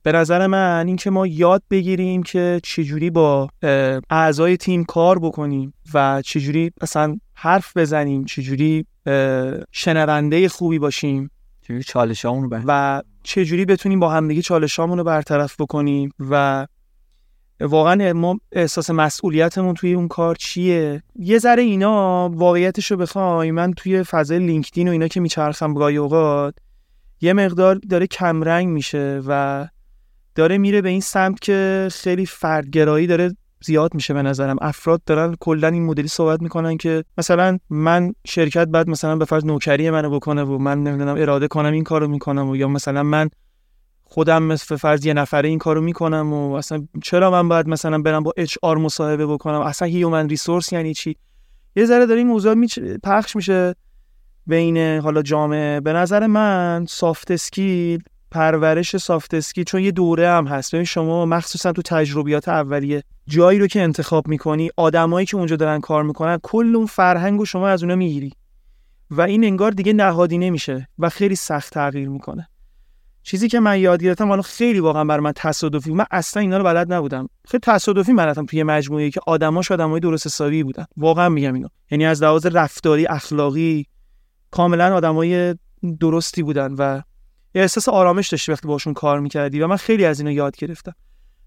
به 0.03 0.13
نظر 0.15 0.47
من 0.47 0.87
اینکه 0.87 1.11
ما 1.11 1.27
یاد 1.27 1.63
بگیریم 1.71 2.23
که 2.23 2.61
چجوری 2.63 3.11
با 3.11 3.49
اعضای 4.11 4.57
تیم 4.57 4.85
کار 4.85 5.19
بکنیم 5.19 5.75
و 5.95 6.23
چجوری 6.23 6.73
مثلا 6.83 7.17
حرف 7.35 7.77
بزنیم 7.77 8.25
چجوری 8.25 8.87
شنونده 9.73 10.49
خوبی 10.49 10.79
باشیم 10.79 11.31
چجوری 11.63 11.83
چالشامون 11.83 12.51
رو 12.51 12.61
و 12.67 13.03
چجوری 13.23 13.65
بتونیم 13.65 14.01
با 14.01 14.11
همدیگه 14.11 14.43
چالشامون 14.43 14.99
رو 14.99 15.05
برطرف 15.05 15.61
بکنیم 15.61 16.11
و 16.31 16.67
واقعا 17.61 18.13
ما 18.13 18.39
احساس 18.53 18.91
مسئولیتمون 18.91 19.75
توی 19.75 19.93
اون 19.93 20.09
کار 20.09 20.35
چیه؟ 20.35 21.03
یه 21.17 21.39
ذره 21.39 21.63
اینا 21.63 22.29
واقعیتش 22.29 22.91
رو 22.91 22.97
بخوای 22.97 23.51
من 23.51 23.73
توی 23.73 24.03
فضای 24.03 24.39
لینکدین 24.39 24.89
و 24.89 24.91
اینا 24.91 25.09
که 25.09 25.21
میچرخم 25.21 25.75
گاهی 25.75 25.97
اوقات 25.97 26.55
یه 27.21 27.33
مقدار 27.33 27.75
داره 27.75 28.07
کمرنگ 28.07 28.69
میشه 28.69 29.23
و 29.27 29.69
داره 30.35 30.59
میره 30.59 30.83
به 30.83 30.89
این 30.89 31.01
سمت 31.01 31.41
که 31.41 31.89
خیلی 31.93 32.27
فردگرایی 32.27 33.07
داره 33.07 33.37
زیاد 33.65 33.95
میشه 33.95 34.15
به 34.15 34.23
نظرم. 34.23 34.57
افراد 34.61 35.03
دارن 35.07 35.37
کلا 35.41 35.69
این 35.69 35.85
مدلی 35.85 36.09
صحبت 36.09 36.43
می‌کنن 36.43 36.77
که 36.77 37.05
مثلا 37.19 37.59
من 37.71 38.13
شرکت 38.27 38.69
بعد 38.69 38.89
مثلا 38.89 39.17
به 39.17 39.25
فرض 39.25 39.45
نوکری 39.45 39.91
منو 39.91 40.11
بکنه 40.11 40.43
و 40.43 40.59
من 40.59 40.83
نمی‌دونم 40.83 41.17
اراده 41.19 41.49
کنم 41.49 41.73
این 41.73 41.85
کارو 41.85 42.09
می‌کنم 42.09 42.49
و 42.49 42.57
یا 42.57 42.69
مثلا 42.69 43.03
من 43.03 43.29
خودم 44.05 44.43
مثل 44.43 44.77
فرض 44.77 45.07
یه 45.07 45.15
نفره 45.15 45.49
این 45.49 45.59
کارو 45.59 45.81
می‌کنم 45.81 46.33
و 46.33 46.53
اصلا 46.53 46.87
چرا 47.03 47.31
من 47.31 47.49
باید 47.49 47.69
مثلا 47.69 47.99
برم 47.99 48.23
با 48.23 48.33
HR 48.37 48.79
مصاحبه 48.79 49.27
بکنم؟ 49.27 49.61
اصلا 49.61 49.89
human 49.89 50.29
resource 50.29 50.73
یعنی 50.73 50.95
چی؟ 50.95 51.17
یه 51.77 51.85
ذره 51.85 52.07
داره 52.07 52.19
این 52.19 52.27
موضوع 52.27 52.67
پخش 53.05 53.37
میشه. 53.37 53.75
بین 54.49 54.79
حالا 54.99 55.23
جامعه 55.23 55.81
به 55.81 55.93
نظر 55.93 56.27
من 56.27 56.87
soft 56.89 57.31
skill 57.31 58.03
پرورش 58.31 58.97
soft 58.97 59.35
skill 59.35 59.65
چون 59.65 59.81
یه 59.81 59.91
دوره 59.91 60.29
هم 60.29 60.47
هست. 60.47 60.75
ببین 60.75 60.85
شما 60.85 61.27
مخصوصا 61.27 61.73
تو 61.73 61.83
تجربیات 61.83 62.49
اولیه 62.49 63.03
جایی 63.27 63.59
رو 63.59 63.67
که 63.67 63.83
انتخاب 63.83 64.29
می‌کنی 64.29 64.71
آدمایی 64.77 65.27
که 65.27 65.37
اونجا 65.37 65.57
دارن 65.57 65.81
کار 65.81 66.03
می‌کنن 66.03 66.39
کل 66.43 66.77
اون 66.77 66.87
فرهنگ 66.87 67.39
رو 67.39 67.45
شما 67.45 67.69
از 67.69 67.83
اونا 67.83 67.97
می‌گیری. 67.97 68.33
و 69.11 69.21
این 69.21 69.45
انگار 69.45 69.71
دیگه 69.71 69.93
نهادی 69.93 70.39
نمیشه 70.39 70.89
و 70.99 71.09
خیلی 71.09 71.35
سخت 71.35 71.73
تغییر 71.73 72.09
می‌کنه. 72.09 72.49
چیزی 73.23 73.49
که 73.49 73.61
من 73.61 73.81
یاد 73.81 74.03
گرفتم 74.03 74.29
حالا 74.29 74.43
خیلی 74.43 74.81
واقعا 74.81 75.05
بر 75.05 75.21
من 75.21 75.33
تصادفی 75.37 75.93
من 75.93 76.07
اصلا 76.11 76.41
اینا 76.41 76.59
رو 76.59 76.65
بلد 76.65 76.93
نبودم. 76.93 77.29
خیلی 77.49 77.61
تصادفی 77.61 78.13
من 78.13 78.25
رفتم 78.27 78.47
توی 78.47 78.63
مجموعه 78.63 79.11
که 79.11 79.21
آدماش 79.27 79.73
آدمای 79.73 80.01
درست 80.01 80.27
حسابی 80.27 80.63
بودن. 80.63 80.85
واقعا 80.97 81.29
میگم 81.29 81.55
اینو. 81.55 81.69
یعنی 81.91 82.07
از 82.07 82.23
لحاظ 82.23 82.47
رفتاری 82.47 83.07
اخلاقی 83.07 83.87
کاملا 84.51 84.95
آدمای 84.95 85.55
درستی 86.01 86.43
بودن 86.43 86.73
و 86.73 87.03
یه 87.55 87.63
احساس 87.63 87.89
آرامش 87.89 88.29
داشتی 88.29 88.53
وقتی 88.53 88.69
باشون 88.69 88.95
کار 88.95 89.21
می‌کردی 89.21 89.61
و 89.61 89.67
من 89.67 89.77
خیلی 89.77 90.05
از 90.05 90.21
اینو 90.21 90.33
یاد 90.33 90.57
گرفتم. 90.57 90.95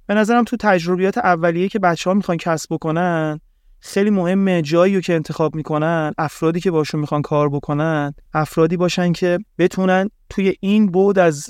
به 0.08 0.14
نظرم 0.14 0.44
تو 0.44 0.58
تجربیات 0.60 1.18
اولیه 1.18 1.70
که 1.70 1.80
بچه 1.80 2.10
ها 2.10 2.14
می‌خوان 2.14 2.38
کسب 2.38 2.74
بکنن 2.74 3.40
خیلی 3.80 4.10
مهمه 4.10 4.62
جایی 4.62 4.96
رو 4.96 5.02
که 5.02 5.14
انتخاب 5.14 5.56
می‌کنن 5.56 6.14
افرادی 6.18 6.60
که 6.60 6.72
باشون 6.72 7.00
می‌خوان 7.00 7.22
کار 7.22 7.50
بکنن 7.50 8.14
افرادی 8.34 8.78
باشن 8.78 9.12
که 9.12 9.40
بتونن 9.58 10.10
توی 10.30 10.56
این 10.60 10.88
بود 10.88 11.20
از 11.20 11.50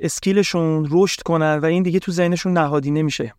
اسکیلشون 0.00 0.88
رشد 0.90 1.22
کنن 1.22 1.58
و 1.58 1.64
این 1.64 1.82
دیگه 1.82 1.98
تو 1.98 2.12
ذهنشون 2.12 2.52
نهادی 2.52 2.90
نمیشه 2.90 3.34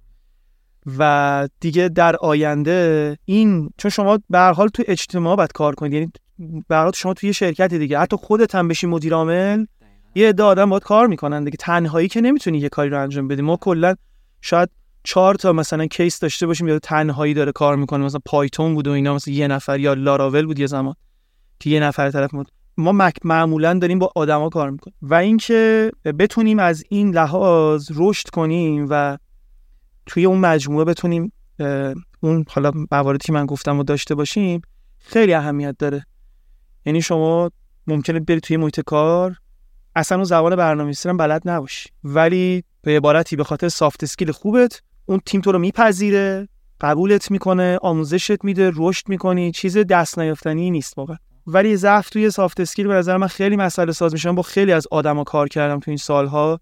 و 0.97 1.47
دیگه 1.59 1.89
در 1.89 2.15
آینده 2.15 3.17
این 3.25 3.69
چون 3.77 3.91
شما 3.91 4.19
به 4.29 4.37
هر 4.37 4.53
حال 4.53 4.67
تو 4.67 4.83
اجتماع 4.87 5.35
باید 5.35 5.51
کار 5.51 5.75
کنید 5.75 5.93
یعنی 5.93 6.11
برای 6.67 6.91
شما 6.95 7.13
توی 7.13 7.33
شرکت 7.33 7.73
دیگه 7.73 7.99
حتی 7.99 8.17
خودت 8.17 8.55
هم 8.55 8.67
بشی 8.67 8.87
مدیر 8.87 9.13
عامل 9.13 9.65
یه 10.15 10.29
عده 10.29 10.43
آدم 10.43 10.69
باید 10.69 10.83
کار 10.83 11.07
می‌کنن 11.07 11.43
دیگه. 11.43 11.57
تنهایی 11.59 12.07
که 12.07 12.21
نمی‌تونی 12.21 12.57
یه 12.57 12.69
کاری 12.69 12.89
رو 12.89 13.01
انجام 13.01 13.27
بدی. 13.27 13.41
ما 13.41 13.57
کلا 13.57 13.95
شاید 14.41 14.69
چهار 15.03 15.35
تا 15.35 15.53
مثلا 15.53 15.85
کیس 15.85 16.19
داشته 16.19 16.47
باشیم 16.47 16.67
یا 16.67 16.79
تنهایی 16.79 17.33
داره 17.33 17.51
کار 17.51 17.75
می‌کنه. 17.75 18.05
مثلا 18.05 18.19
پایتون 18.25 18.73
بود 18.73 18.87
و 18.87 18.91
اینا 18.91 19.15
مثلا 19.15 19.33
یه 19.33 19.47
نفر 19.47 19.79
یا 19.79 19.93
لاراول 19.93 20.45
بود 20.45 20.59
یه 20.59 20.67
زمان 20.67 20.95
که 21.59 21.69
یه 21.69 21.79
نفر 21.79 22.11
طرف 22.11 22.31
بود 22.31 22.51
ما 22.77 23.09
معمولا 23.23 23.73
داریم 23.73 23.99
با 23.99 24.11
آدما 24.15 24.49
کار 24.49 24.69
می‌کنیم. 24.69 24.95
و 25.01 25.13
اینکه 25.13 25.91
بتونیم 26.19 26.59
از 26.59 26.83
این 26.89 27.15
لحاظ 27.15 27.91
رشد 27.95 28.29
کنیم 28.29 28.87
و 28.89 29.17
توی 30.05 30.25
اون 30.25 30.39
مجموعه 30.39 30.85
بتونیم 30.85 31.31
اون 32.19 32.45
حالا 32.49 32.71
مواردی 32.91 33.23
که 33.25 33.33
من 33.33 33.45
گفتم 33.45 33.77
رو 33.77 33.83
داشته 33.83 34.15
باشیم 34.15 34.61
خیلی 34.99 35.33
اهمیت 35.33 35.75
داره. 35.79 36.05
یعنی 36.85 37.01
شما 37.01 37.51
ممکنه 37.87 38.19
بری 38.19 38.39
توی 38.39 38.57
محیط 38.57 38.79
کار 38.79 39.35
اصلا 39.95 40.17
اون 40.17 40.25
زبان 40.25 40.55
برنامه‌نویسی 40.55 41.09
هم 41.09 41.17
بلد 41.17 41.41
نباشی. 41.45 41.89
ولی 42.03 42.63
به 42.81 42.97
عبارتی 42.97 43.35
به 43.35 43.43
خاطر 43.43 43.69
soft 43.69 44.03
skill 44.03 44.31
خوبت 44.31 44.81
اون 45.05 45.21
تیم 45.25 45.41
تو 45.41 45.51
رو 45.51 45.59
میپذیره 45.59 46.47
قبولت 46.81 47.31
می‌کنه 47.31 47.77
آموزشت 47.81 48.43
میده 48.43 48.71
رشد 48.75 49.09
می‌کنی 49.09 49.51
چیز 49.51 49.77
دست 49.77 50.19
نیافتنی 50.19 50.71
نیست 50.71 50.97
واقعا. 50.97 51.17
ولی 51.47 51.75
ضعف 51.75 52.09
توی 52.09 52.29
soft 52.29 52.59
skill 52.59 52.87
به 52.87 52.93
نظر 52.93 53.17
من 53.17 53.27
خیلی 53.27 53.55
مسئله 53.55 53.91
ساز 53.91 54.13
میشن 54.13 54.35
با 54.35 54.41
خیلی 54.41 54.71
از 54.71 54.87
آدما 54.91 55.23
کار 55.23 55.47
کردم 55.47 55.79
تو 55.79 55.91
این 55.91 55.97
سالها. 55.97 56.59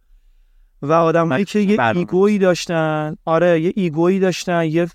و 0.84 0.92
آدمایی 0.92 1.46
که 1.46 1.60
یه 1.60 1.82
ego 1.82 2.15
یی 2.15 2.38
داشتن. 2.38 3.16
آره 3.26 3.62
یه 3.62 3.74
ego 3.76 4.02
یی 4.02 4.20
داشتن 4.20 4.66
یه 4.66 4.88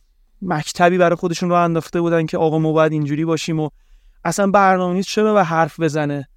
مکتبی 0.43 0.99
برای 0.99 1.16
خودشون 1.16 1.49
رو 1.49 1.55
انداخته 1.55 2.01
بودن 2.01 2.26
که 2.26 2.39
آقا 2.39 2.59
ما 2.59 2.72
باید 2.72 2.93
اینجوری 2.93 3.24
باشیم 3.24 3.61
و 3.61 3.70
اصلا 4.24 4.51
برنامه 4.51 4.95
نیست 4.95 5.09
چرا 5.09 5.34
به 5.34 5.45
حرف 5.45 5.80
بزنه؟ 5.80 6.28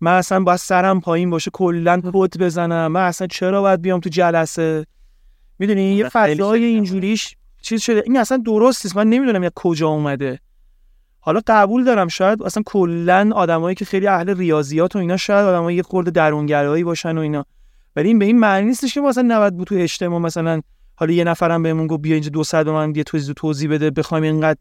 من 0.00 0.12
اصلا 0.18 0.40
باید 0.40 0.58
سرم 0.58 1.00
پایین 1.00 1.30
باشه 1.30 1.50
کلا 1.50 2.00
بود 2.12 2.38
بزنم. 2.38 2.92
من 2.92 3.06
اصلا 3.06 3.26
چرا 3.26 3.62
باید 3.62 3.82
بیام 3.82 4.00
تو 4.00 4.10
جلسه؟ 4.10 4.86
می‌دونی 5.58 5.94
یه 5.94 6.08
فضای 6.08 6.64
اینجوریش 6.64 7.36
چیز 7.62 7.82
شده. 7.82 8.02
این 8.06 8.16
اصلا 8.16 8.36
درست 8.36 8.86
نیست 8.86 8.96
من 8.96 9.06
نمی‌دونم 9.06 9.42
یا 9.42 9.50
کجا 9.54 9.88
اومده. 9.88 10.38
حالا 11.20 11.40
قبول 11.46 11.84
دارم 11.84 12.08
شاید 12.08 12.42
اصلا 12.42 12.62
کلا 12.66 13.30
آدمایی 13.34 13.74
که 13.74 13.84
خیلی 13.84 14.06
اهل 14.06 14.36
ریاضیات 14.36 14.96
و 14.96 14.98
اینا 14.98 15.16
شاید 15.16 15.46
آدمای 15.46 15.74
یه 15.74 15.82
خورده 15.82 16.10
درونگرایی 16.10 16.84
باشن 16.84 17.18
و 17.18 17.20
اینا. 17.20 17.46
ولی 17.96 18.08
این 18.08 18.18
به 18.18 18.24
این 18.24 18.38
معنی 18.38 18.66
نیستش 18.66 18.94
که 18.94 19.00
مثلا 19.00 19.38
90 19.38 19.56
بود 19.56 19.66
تو 19.66 19.74
اجتماع 19.74 20.20
مثلا 20.20 20.60
حالا 20.96 21.12
یه 21.12 21.24
نفرم 21.24 21.62
بهمون 21.62 21.86
گفت 21.86 22.02
بیا 22.02 22.14
اینجا 22.14 22.30
200 22.30 22.54
من 22.54 22.94
یه 22.96 23.04
توضیح 23.04 23.34
توضیح 23.34 23.70
بده 23.70 23.90
بخوایم 23.90 24.24
اینقدر 24.24 24.60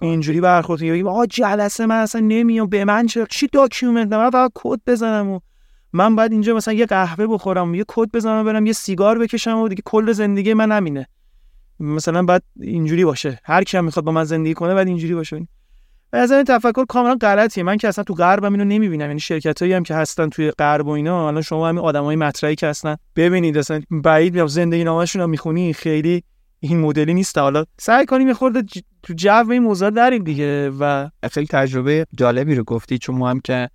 اینجوری 0.00 0.40
برخورد 0.40 0.80
کنیم. 0.80 1.08
آقا 1.08 1.26
جلسه 1.26 1.86
من 1.86 1.96
اصلا 1.96 2.20
نمیام. 2.20 2.68
به 2.68 2.84
من 2.84 3.06
چه 3.06 3.26
چی 3.30 3.46
document 3.52 4.12
من 4.12 4.30
فقط 4.30 4.50
کد 4.54 4.80
بزنم 4.86 5.30
و 5.30 5.40
من 5.92 6.16
بعد 6.16 6.32
اینجا 6.32 6.54
مثلا 6.54 6.74
یه 6.74 6.86
قهوه 6.86 7.26
بخورم 7.26 7.74
یه 7.74 7.84
کد 7.88 8.10
بزنم 8.10 8.44
برم 8.44 8.66
یه 8.66 8.72
سیگار 8.72 9.18
بکشم 9.18 9.58
و 9.58 9.68
دیگه 9.68 9.82
کل 9.84 10.12
زندگی 10.12 10.54
من 10.54 10.72
همینه. 10.72 11.06
مثلا 11.80 12.22
بعد 12.22 12.42
اینجوری 12.60 13.04
باشه. 13.04 13.40
هر 13.44 13.64
کی 13.64 13.76
هم 13.76 13.84
می‌خواد 13.84 14.04
با 14.04 14.12
من 14.12 14.24
زندگی 14.24 14.54
کنه 14.54 14.74
بعد 14.74 14.86
اینجوری 14.86 15.14
باشه. 15.14 15.48
و 16.14 16.16
از 16.16 16.32
این 16.32 16.44
تفکر 16.44 16.84
کاملا 16.84 17.14
غلطیه. 17.14 17.64
من 17.64 17.76
که 17.76 17.88
اصلا 17.88 18.04
تو 18.04 18.14
غربم 18.14 18.52
اینو 18.52 18.64
نمی‌بینم. 18.64 19.06
یعنی 19.06 19.20
شرکتایی 19.20 19.72
هم 19.72 19.82
که 19.82 19.94
هستن 19.94 20.28
توی 20.28 20.50
غرب 20.50 20.86
و 20.86 20.90
اینا 20.90 21.28
الان 21.28 21.42
شما 21.42 21.68
همین 21.68 21.84
آدمای 21.84 22.16
مطرحی 22.16 22.54
که 22.54 22.66
هستن 22.66 22.96
ببینید 23.16 23.58
اصلا 23.58 23.82
بعید 23.90 24.34
میام 24.34 24.46
زندگی 24.46 24.84
نامشون 24.84 25.22
رو 25.22 25.28
می‌خونی 25.28 25.72
خیلی 25.72 26.22
این 26.60 26.80
مدلی 26.80 27.14
نیست. 27.14 27.38
حالا 27.38 27.64
سعی 27.78 28.06
کنیم 28.06 28.32
خورده 28.32 28.62
تو 29.02 29.14
جو 29.14 29.50
این 29.50 29.62
موضوع 29.62 29.90
داریم 29.90 30.24
دیگه 30.24 30.70
و 30.70 31.08
خیلی 31.32 31.46
تجربه 31.46 32.06
جالبی 32.16 32.54
رو 32.54 32.64
گفتی 32.64 32.98
چون 32.98 33.14
ما 33.14 33.30
هم 33.30 33.40
که 33.40 33.68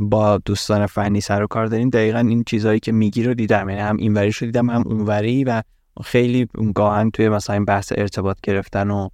با 0.00 0.38
دوستان 0.38 0.86
فنی 0.86 1.20
سر 1.20 1.42
و 1.42 1.46
کار 1.46 1.66
داریم 1.66 1.90
دقیقا 1.90 2.18
این 2.18 2.44
چیزهایی 2.44 2.80
که 2.80 2.92
میگی 2.92 3.22
رو 3.22 3.34
دیدم. 3.34 3.68
یعنی 3.68 3.80
هم 3.80 3.96
اینوری 3.96 4.30
رو 4.30 4.46
دیدم 4.46 4.70
هم 4.70 4.82
اونوری 4.86 5.44
و 5.44 5.62
خیلی 6.04 6.48
گاهن 6.74 7.10
توی 7.10 7.28
مثلا 7.28 7.64
بحث 7.64 7.92
ارتباط 7.96 8.36
گرفتن 8.42 8.90
و 8.90 9.08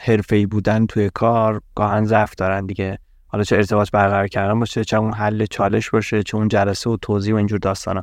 حرفه‌ای 0.00 0.46
بودن 0.46 0.86
توی 0.86 1.10
کار 1.14 1.60
گاهن 1.74 2.04
ضعف 2.04 2.34
دارن 2.34 2.66
دیگه. 2.66 2.98
حالا 3.26 3.44
چه 3.44 3.56
ارتباط 3.56 3.90
برقرار 3.90 4.28
کردن 4.28 4.60
باشه 4.60 4.84
چه 4.84 4.96
اون 4.96 5.12
حل 5.12 5.46
چالش 5.46 5.90
باشه 5.90 6.22
چه 6.22 6.36
اون 6.36 6.48
جلسه 6.48 6.90
و 6.90 6.96
توضیح 6.96 7.34
و 7.34 7.36
اینجور 7.36 7.58
داستانا. 7.58 8.02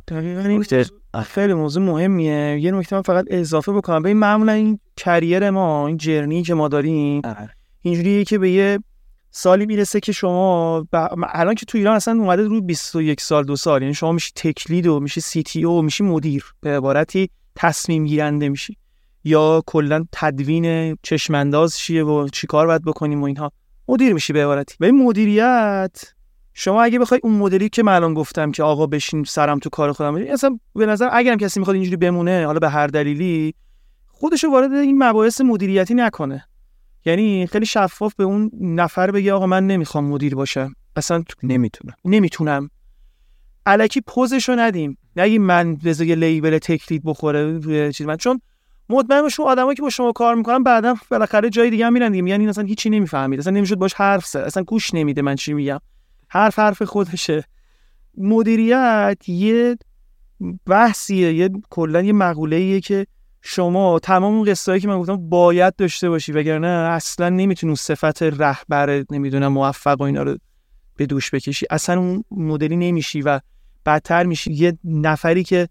خیلی 1.24 1.54
موضوع 1.54 1.82
مهمیه. 1.82 2.60
یه 2.60 2.70
نکته 2.70 2.96
من 2.96 3.02
فقط 3.02 3.24
اضافه 3.30 3.72
بکنم. 3.72 4.02
ببین 4.02 4.16
معمولا 4.16 4.52
این 4.52 4.78
کریر 4.96 5.50
ما 5.50 5.86
این 5.86 5.96
جرنی 5.96 6.42
که 6.42 6.54
ما 6.54 6.68
داریم 6.68 7.20
آره. 7.24 7.50
اینجوریه 7.82 8.24
که 8.24 8.38
به 8.38 8.50
یه 8.50 8.78
سالی 9.30 9.66
می‌رسه 9.66 10.00
که 10.00 10.12
شما 10.12 10.86
الان 11.32 11.54
که 11.54 11.66
تو 11.66 11.78
ایران 11.78 11.96
اصلا 11.96 12.14
اومده 12.14 12.42
رو 12.42 12.60
21 12.60 13.20
سال 13.20 13.44
دو 13.44 13.56
سال. 13.56 13.82
یعنی 13.82 13.94
شما 13.94 14.12
میشی 14.12 14.32
تکلید 14.34 14.86
و 14.86 15.00
میشی 15.00 15.20
سی 15.20 15.42
تی 15.42 15.64
او 15.64 15.82
میشی 15.82 16.04
مدیر. 16.04 16.44
به 16.60 16.76
عبارتی 16.76 17.30
تصمیم 17.56 18.04
گیرنده 18.04 18.48
میشی. 18.48 18.76
یا 19.24 19.62
کلا 19.66 20.04
تدوین 20.12 20.96
چشمانداز 21.02 21.78
چیه 21.78 22.04
و 22.04 22.28
چیکار 22.28 22.66
باید 22.66 22.84
بکنیم 22.84 23.20
و 23.20 23.24
اینها. 23.24 23.52
مدیر 23.88 24.12
میشی 24.12 24.32
به 24.32 24.44
عبارتی. 24.44 24.76
و 24.80 24.84
این 24.84 25.04
مدیریت 25.04 26.14
شما 26.54 26.82
اگه 26.82 26.98
بخوای 26.98 27.20
اون 27.24 27.32
مدلی 27.32 27.68
که 27.68 27.82
من 27.82 27.92
الان 27.92 28.14
گفتم 28.14 28.52
که 28.52 28.62
آقا 28.62 28.86
بشین 28.86 29.24
سرم 29.24 29.58
تو 29.58 29.70
کار 29.70 29.92
خودم 29.92 30.14
اصلا 30.14 30.58
به 30.74 30.86
نظر 30.86 31.08
اگرم 31.12 31.36
کسی 31.36 31.60
می‌خواد 31.60 31.74
اینجوری 31.74 31.96
بمونه 31.96 32.46
حالا 32.46 32.58
به 32.58 32.68
هر 32.68 32.86
دلیلی 32.86 33.54
خودشو 34.06 34.48
وارد 34.48 34.72
این 34.72 35.02
مباحث 35.02 35.40
مدیریتی 35.40 35.94
نکنه. 35.94 36.44
یعنی 37.04 37.46
خیلی 37.46 37.66
شفاف 37.66 38.14
به 38.14 38.24
اون 38.24 38.50
نفر 38.60 39.10
بگه 39.10 39.32
آقا 39.32 39.46
من 39.46 39.66
نمی‌خوام 39.66 40.04
مدیر 40.04 40.34
باشم. 40.34 40.74
اصلا 40.96 41.24
نمی‌تونم. 41.42 41.94
نمی‌تونم. 42.04 42.70
الکی 43.66 44.00
پوزشو 44.00 44.54
ندیم. 44.54 44.98
نگیم 45.16 45.42
من 45.42 45.76
بذار 45.76 46.06
یه 46.06 46.14
لیبل 46.14 46.58
تکلید 46.58 47.02
بخوره 47.04 47.60
چیز 47.92 48.06
من 48.06 48.16
چون 48.16 48.40
مطمئن 48.88 49.22
باشم 49.22 49.42
آدمایی 49.42 49.76
که 49.76 49.82
با 49.82 49.90
شما 49.90 50.12
کار 50.12 50.34
می‌کنن 50.34 50.62
بعدا 50.62 50.94
بالاخره 51.10 51.50
جای 51.50 51.70
دیگه 51.70 51.86
هم 51.86 51.92
میرن 51.92 52.12
دیگه. 52.12 52.28
یعنی 52.28 52.48
اصلا 52.48 52.64
هیچی 52.64 52.90
نمی‌فهمید. 52.90 53.38
اصلا 53.40 53.52
نمی‌شد 53.52 53.74
باش 53.74 53.94
حرف 53.94 54.26
زد. 54.26 54.38
اصلا 54.38 54.62
گوش 54.62 54.94
نمیده. 54.94 55.22
من 55.22 55.34
چی 55.34 55.52
میگم؟ 55.52 55.78
حرف 56.28 56.58
حرف 56.58 56.82
خودشه. 56.82 57.44
مدیریت 58.18 59.28
یه 59.28 59.76
بحثیه. 60.66 61.32
یه 61.34 61.50
کلا 61.70 62.02
یه 62.02 62.12
مقوله 62.12 62.80
که 62.80 63.06
شما 63.42 63.98
تمام 63.98 64.34
اون 64.34 64.50
قصه 64.50 64.80
که 64.80 64.88
من 64.88 64.98
گفتم 64.98 65.28
باید 65.28 65.76
داشته 65.76 66.08
باشی. 66.08 66.32
وگرنه 66.32 66.68
اصلا 66.68 67.28
نمی‌تونی 67.28 67.76
صفت 67.76 68.22
رهبر 68.22 69.04
نمی‌دونم 69.10 69.52
موفق 69.52 70.00
و 70.00 70.02
اینا 70.02 70.22
رو 70.22 70.36
به 70.96 71.06
دوش 71.06 71.30
بکشی. 71.30 71.66
اصلا 71.70 72.00
اون 72.00 72.24
مدلی 72.30 72.76
نمیشی 72.76 73.22
و 73.22 73.40
بدتر 73.86 74.26
میشی. 74.26 74.52
یه 74.52 74.78
نفری 74.84 75.44
که 75.44 75.68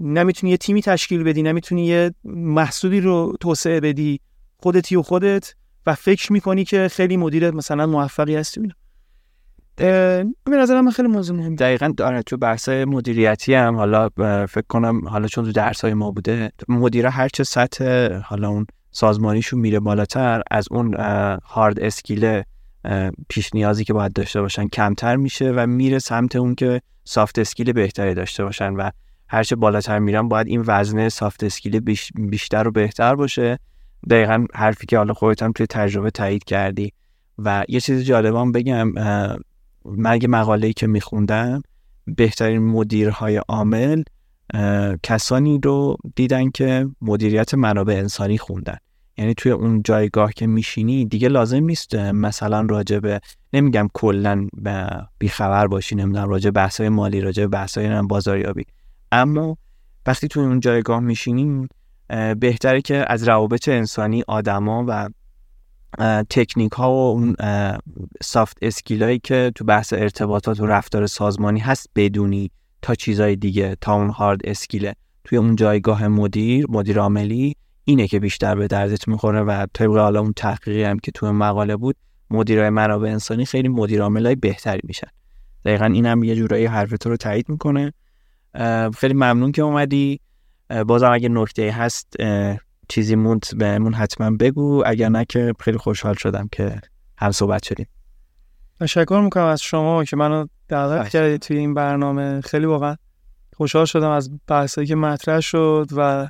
نمی‌تونی 0.00 0.50
یه 0.50 0.56
تیمی 0.56 0.82
تشکیل 0.82 1.22
بدی 1.22 1.42
نمی‌تونی 1.42 1.86
یه 1.86 2.10
محصولی 2.24 3.00
رو 3.00 3.36
توسعه 3.40 3.80
بدی 3.80 4.20
خودتی 4.56 4.96
و 4.96 5.02
خودت 5.02 5.54
و 5.86 5.94
فکر 5.94 6.32
می‌کنی 6.32 6.64
که 6.64 6.88
خیلی 6.88 7.16
مدیر 7.16 7.50
مثلا 7.50 7.86
موفقی 7.86 8.36
هستی 8.36 8.60
به 9.76 10.26
نظرم 10.46 10.90
خیلی 10.90 11.08
موضوع 11.08 11.36
مهم. 11.36 11.54
دقیقا 11.54 11.94
داره 11.96 12.22
تو 12.22 12.36
بحث 12.36 12.68
مدیریتی 12.68 13.54
هم 13.54 13.76
حالا 13.76 14.08
فکر 14.46 14.64
کنم 14.68 15.08
حالا 15.08 15.26
چون 15.26 15.44
تو 15.44 15.52
درس 15.52 15.80
های 15.80 15.94
ما 15.94 16.10
بوده 16.10 16.52
مدیر 16.68 17.06
هر 17.06 17.28
چه 17.28 17.44
سطح 17.44 18.14
حالا 18.24 18.48
اون 18.48 18.66
سازمانیشون 18.90 19.60
میره 19.60 19.80
بالاتر 19.80 20.42
از 20.50 20.66
اون 20.70 20.94
hard 21.44 21.80
skill 21.80 22.42
پیش 23.28 23.54
نیازی 23.54 23.84
که 23.84 23.92
باید 23.92 24.12
داشته 24.12 24.40
باشن 24.40 24.68
کمتر 24.68 25.16
میشه 25.16 25.52
و 25.56 25.66
میره 25.66 25.98
سمت 25.98 26.36
اون 26.36 26.54
که 26.54 26.80
soft 27.04 27.38
skill 27.38 27.72
بهتری 27.72 28.14
داشته 28.14 28.44
باشن 28.44 28.72
و 28.72 28.90
هرچه 29.30 29.56
بالاتر 29.56 29.98
میرن 29.98 30.28
باید 30.28 30.46
این 30.46 30.64
وزنه 30.66 31.08
soft 31.08 31.44
skill 31.44 31.80
بیشتر 32.14 32.68
و 32.68 32.70
بهتر 32.70 33.14
باشه. 33.14 33.58
دقیقا 34.10 34.46
حرفی 34.54 34.86
که 34.86 34.98
حالا 34.98 35.14
خودت 35.14 35.42
هم 35.42 35.52
توی 35.52 35.66
تجربه 35.66 36.10
تایید 36.10 36.44
کردی. 36.44 36.92
و 37.38 37.64
یه 37.68 37.80
چیز 37.80 38.04
جالبان 38.04 38.52
بگم 38.52 38.88
من 39.84 40.10
اگه 40.10 40.28
مقاله‌ای 40.28 40.72
که 40.72 40.86
میخوندم 40.86 41.62
بهترین 42.06 42.62
مدیرهای 42.62 43.36
عامل 43.36 44.02
کسانی 45.02 45.60
رو 45.64 45.96
دیدن 46.16 46.50
که 46.50 46.88
مدیریت 47.02 47.54
منابع 47.54 47.94
انسانی 47.94 48.38
خوندن. 48.38 48.76
یعنی 49.18 49.34
توی 49.34 49.52
اون 49.52 49.82
جایگاه 49.82 50.32
که 50.32 50.46
میشینی 50.46 51.04
دیگه 51.04 51.28
لازم 51.28 51.64
نیست 51.64 51.94
مثلا 51.94 52.60
راجبه 52.60 53.20
نمیگم 53.52 53.88
کلا 53.94 54.48
بیخبر 55.18 55.66
باشی 55.66 55.94
نمی‌دونم 55.94 56.28
راجع 56.28 56.50
بحثای 56.50 56.88
مالی 56.88 57.20
راجع 57.20 57.46
بحثای 57.46 58.02
بازاریابی 58.02 58.64
اما 59.12 59.56
وقتی 60.06 60.28
توی 60.28 60.44
اون 60.44 60.60
جایگاه 60.60 61.00
میشینی 61.00 61.68
بهتره 62.38 62.80
که 62.80 63.04
از 63.08 63.28
روابط 63.28 63.68
انسانی 63.68 64.24
آدما 64.28 64.84
و 64.88 65.08
تکنیک 66.30 66.72
ها 66.72 66.90
و 66.90 67.10
اون 67.10 67.36
سافت 68.22 68.58
اسکیل 68.62 69.02
هایی 69.02 69.18
که 69.18 69.52
تو 69.54 69.64
بحث 69.64 69.92
ارتباطات 69.92 70.60
و 70.60 70.66
رفتار 70.66 71.06
سازمانی 71.06 71.60
هست 71.60 71.90
بدونی 71.96 72.50
تا 72.82 72.94
چیزای 72.94 73.36
دیگه 73.36 73.76
تا 73.80 73.94
اون 73.94 74.10
هارد 74.10 74.40
اسکیله 74.44 74.94
توی 75.24 75.38
اون 75.38 75.56
جایگاه 75.56 76.08
مدیر 76.08 76.66
مدیر 76.68 76.98
عاملی 76.98 77.56
اینه 77.84 78.08
که 78.08 78.20
بیشتر 78.20 78.54
به 78.54 78.66
دردت 78.66 79.08
می‌خوره 79.08 79.40
و 79.40 79.66
طبق 79.72 79.96
حالا 79.96 80.20
اون 80.20 80.32
تحقیقی 80.36 80.82
هم 80.82 80.98
که 80.98 81.12
تو 81.12 81.32
مقاله 81.32 81.76
بود 81.76 81.96
مدیرای 82.30 82.70
منابع 82.70 83.08
انسانی 83.08 83.44
خیلی 83.44 83.68
مدیر 83.68 84.02
های 84.02 84.34
بهتری 84.34 84.80
میشن. 84.84 85.08
دقیقا 85.64 85.84
این 85.84 86.06
هم 86.06 86.24
یه 86.24 86.36
جورایی 86.36 86.66
حرف 86.66 86.90
تو 86.90 87.08
رو 87.08 87.16
تایید 87.16 87.48
می‌کنه. 87.48 87.92
خیلی 88.98 89.14
ممنون 89.14 89.52
که 89.52 89.62
اومدی. 89.62 90.20
بازم 90.86 91.12
اگه 91.12 91.28
نکته 91.28 91.72
هست 91.72 92.14
چیزی 92.88 93.14
موند 93.14 93.46
بهمون 93.56 93.94
حتما 93.94 94.30
بگو. 94.30 94.82
اگر 94.86 95.08
نه 95.08 95.24
که 95.24 95.52
خیلی 95.60 95.78
خوشحال 95.78 96.14
شدم 96.14 96.48
که 96.52 96.80
هم 97.18 97.30
صحبت 97.30 97.64
شدیم. 97.64 97.86
تشکر 98.80 99.20
می‌کنم 99.24 99.44
از 99.44 99.62
شما 99.62 100.04
که 100.04 100.16
منو 100.16 100.46
دعوت 100.68 101.08
کردید 101.08 101.40
توی 101.40 101.58
این 101.58 101.74
برنامه. 101.74 102.40
خیلی 102.40 102.66
واقعا 102.66 102.96
خوشحال 103.56 103.84
شدم 103.84 104.10
از 104.10 104.30
بحثایی 104.46 104.86
که 104.86 104.94
مطرح 104.94 105.40
شد 105.40 105.88
و 105.96 106.28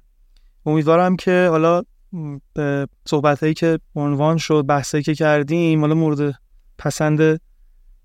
امیدوارم 0.66 1.16
که 1.16 1.46
حالا 1.50 1.82
به 2.52 2.86
صحبت 3.06 3.54
که 3.54 3.78
عنوان 3.96 4.36
شد 4.36 4.66
بحثایی 4.66 5.04
که 5.04 5.14
کردیم 5.14 5.80
حالا 5.80 5.94
مورد 5.94 6.34
پسند 6.78 7.40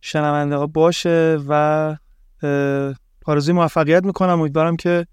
شنونده 0.01 0.55
ها 0.55 0.67
باشه 0.67 1.37
و 1.47 1.97
آرزوی 3.25 3.53
موفقیت 3.53 4.03
می‌کنم. 4.03 4.39
امیدوارم 4.39 4.75
که 4.75 5.07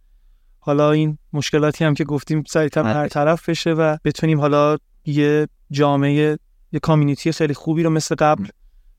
حالا 0.59 0.91
این 0.93 1.19
مشکلاتی 1.33 1.85
هم 1.85 1.95
که 1.95 2.05
گفتیم 2.05 2.45
سریعتر 2.49 2.83
هر 2.83 3.09
طرف 3.09 3.49
بشه 3.49 3.71
و 3.71 3.97
بتونیم 4.05 4.41
حالا 4.41 4.77
یه 5.05 5.49
جامعه 5.71 6.39
یه 6.73 6.81
کامیونیتی 6.83 7.33
خیلی 7.33 7.55
خوبی 7.55 7.83
رو 7.83 7.91
مثل 7.91 8.15
قبل 8.15 8.47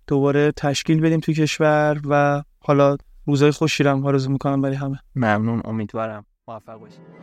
دوباره 0.08 0.52
تشکیل 0.52 1.02
بدیم 1.02 1.20
توی 1.20 1.34
کشور 1.34 2.02
و 2.10 2.44
حالا 2.60 2.98
روزای 3.26 3.52
خوشی 3.52 3.84
رو 3.84 4.08
آرزو 4.08 4.32
می‌کنم 4.32 4.62
برای 4.62 4.76
همه. 4.76 5.00
ممنون. 5.16 5.62
امیدوارم 5.66 6.26
موفق 6.48 6.80
باشید 6.80 7.14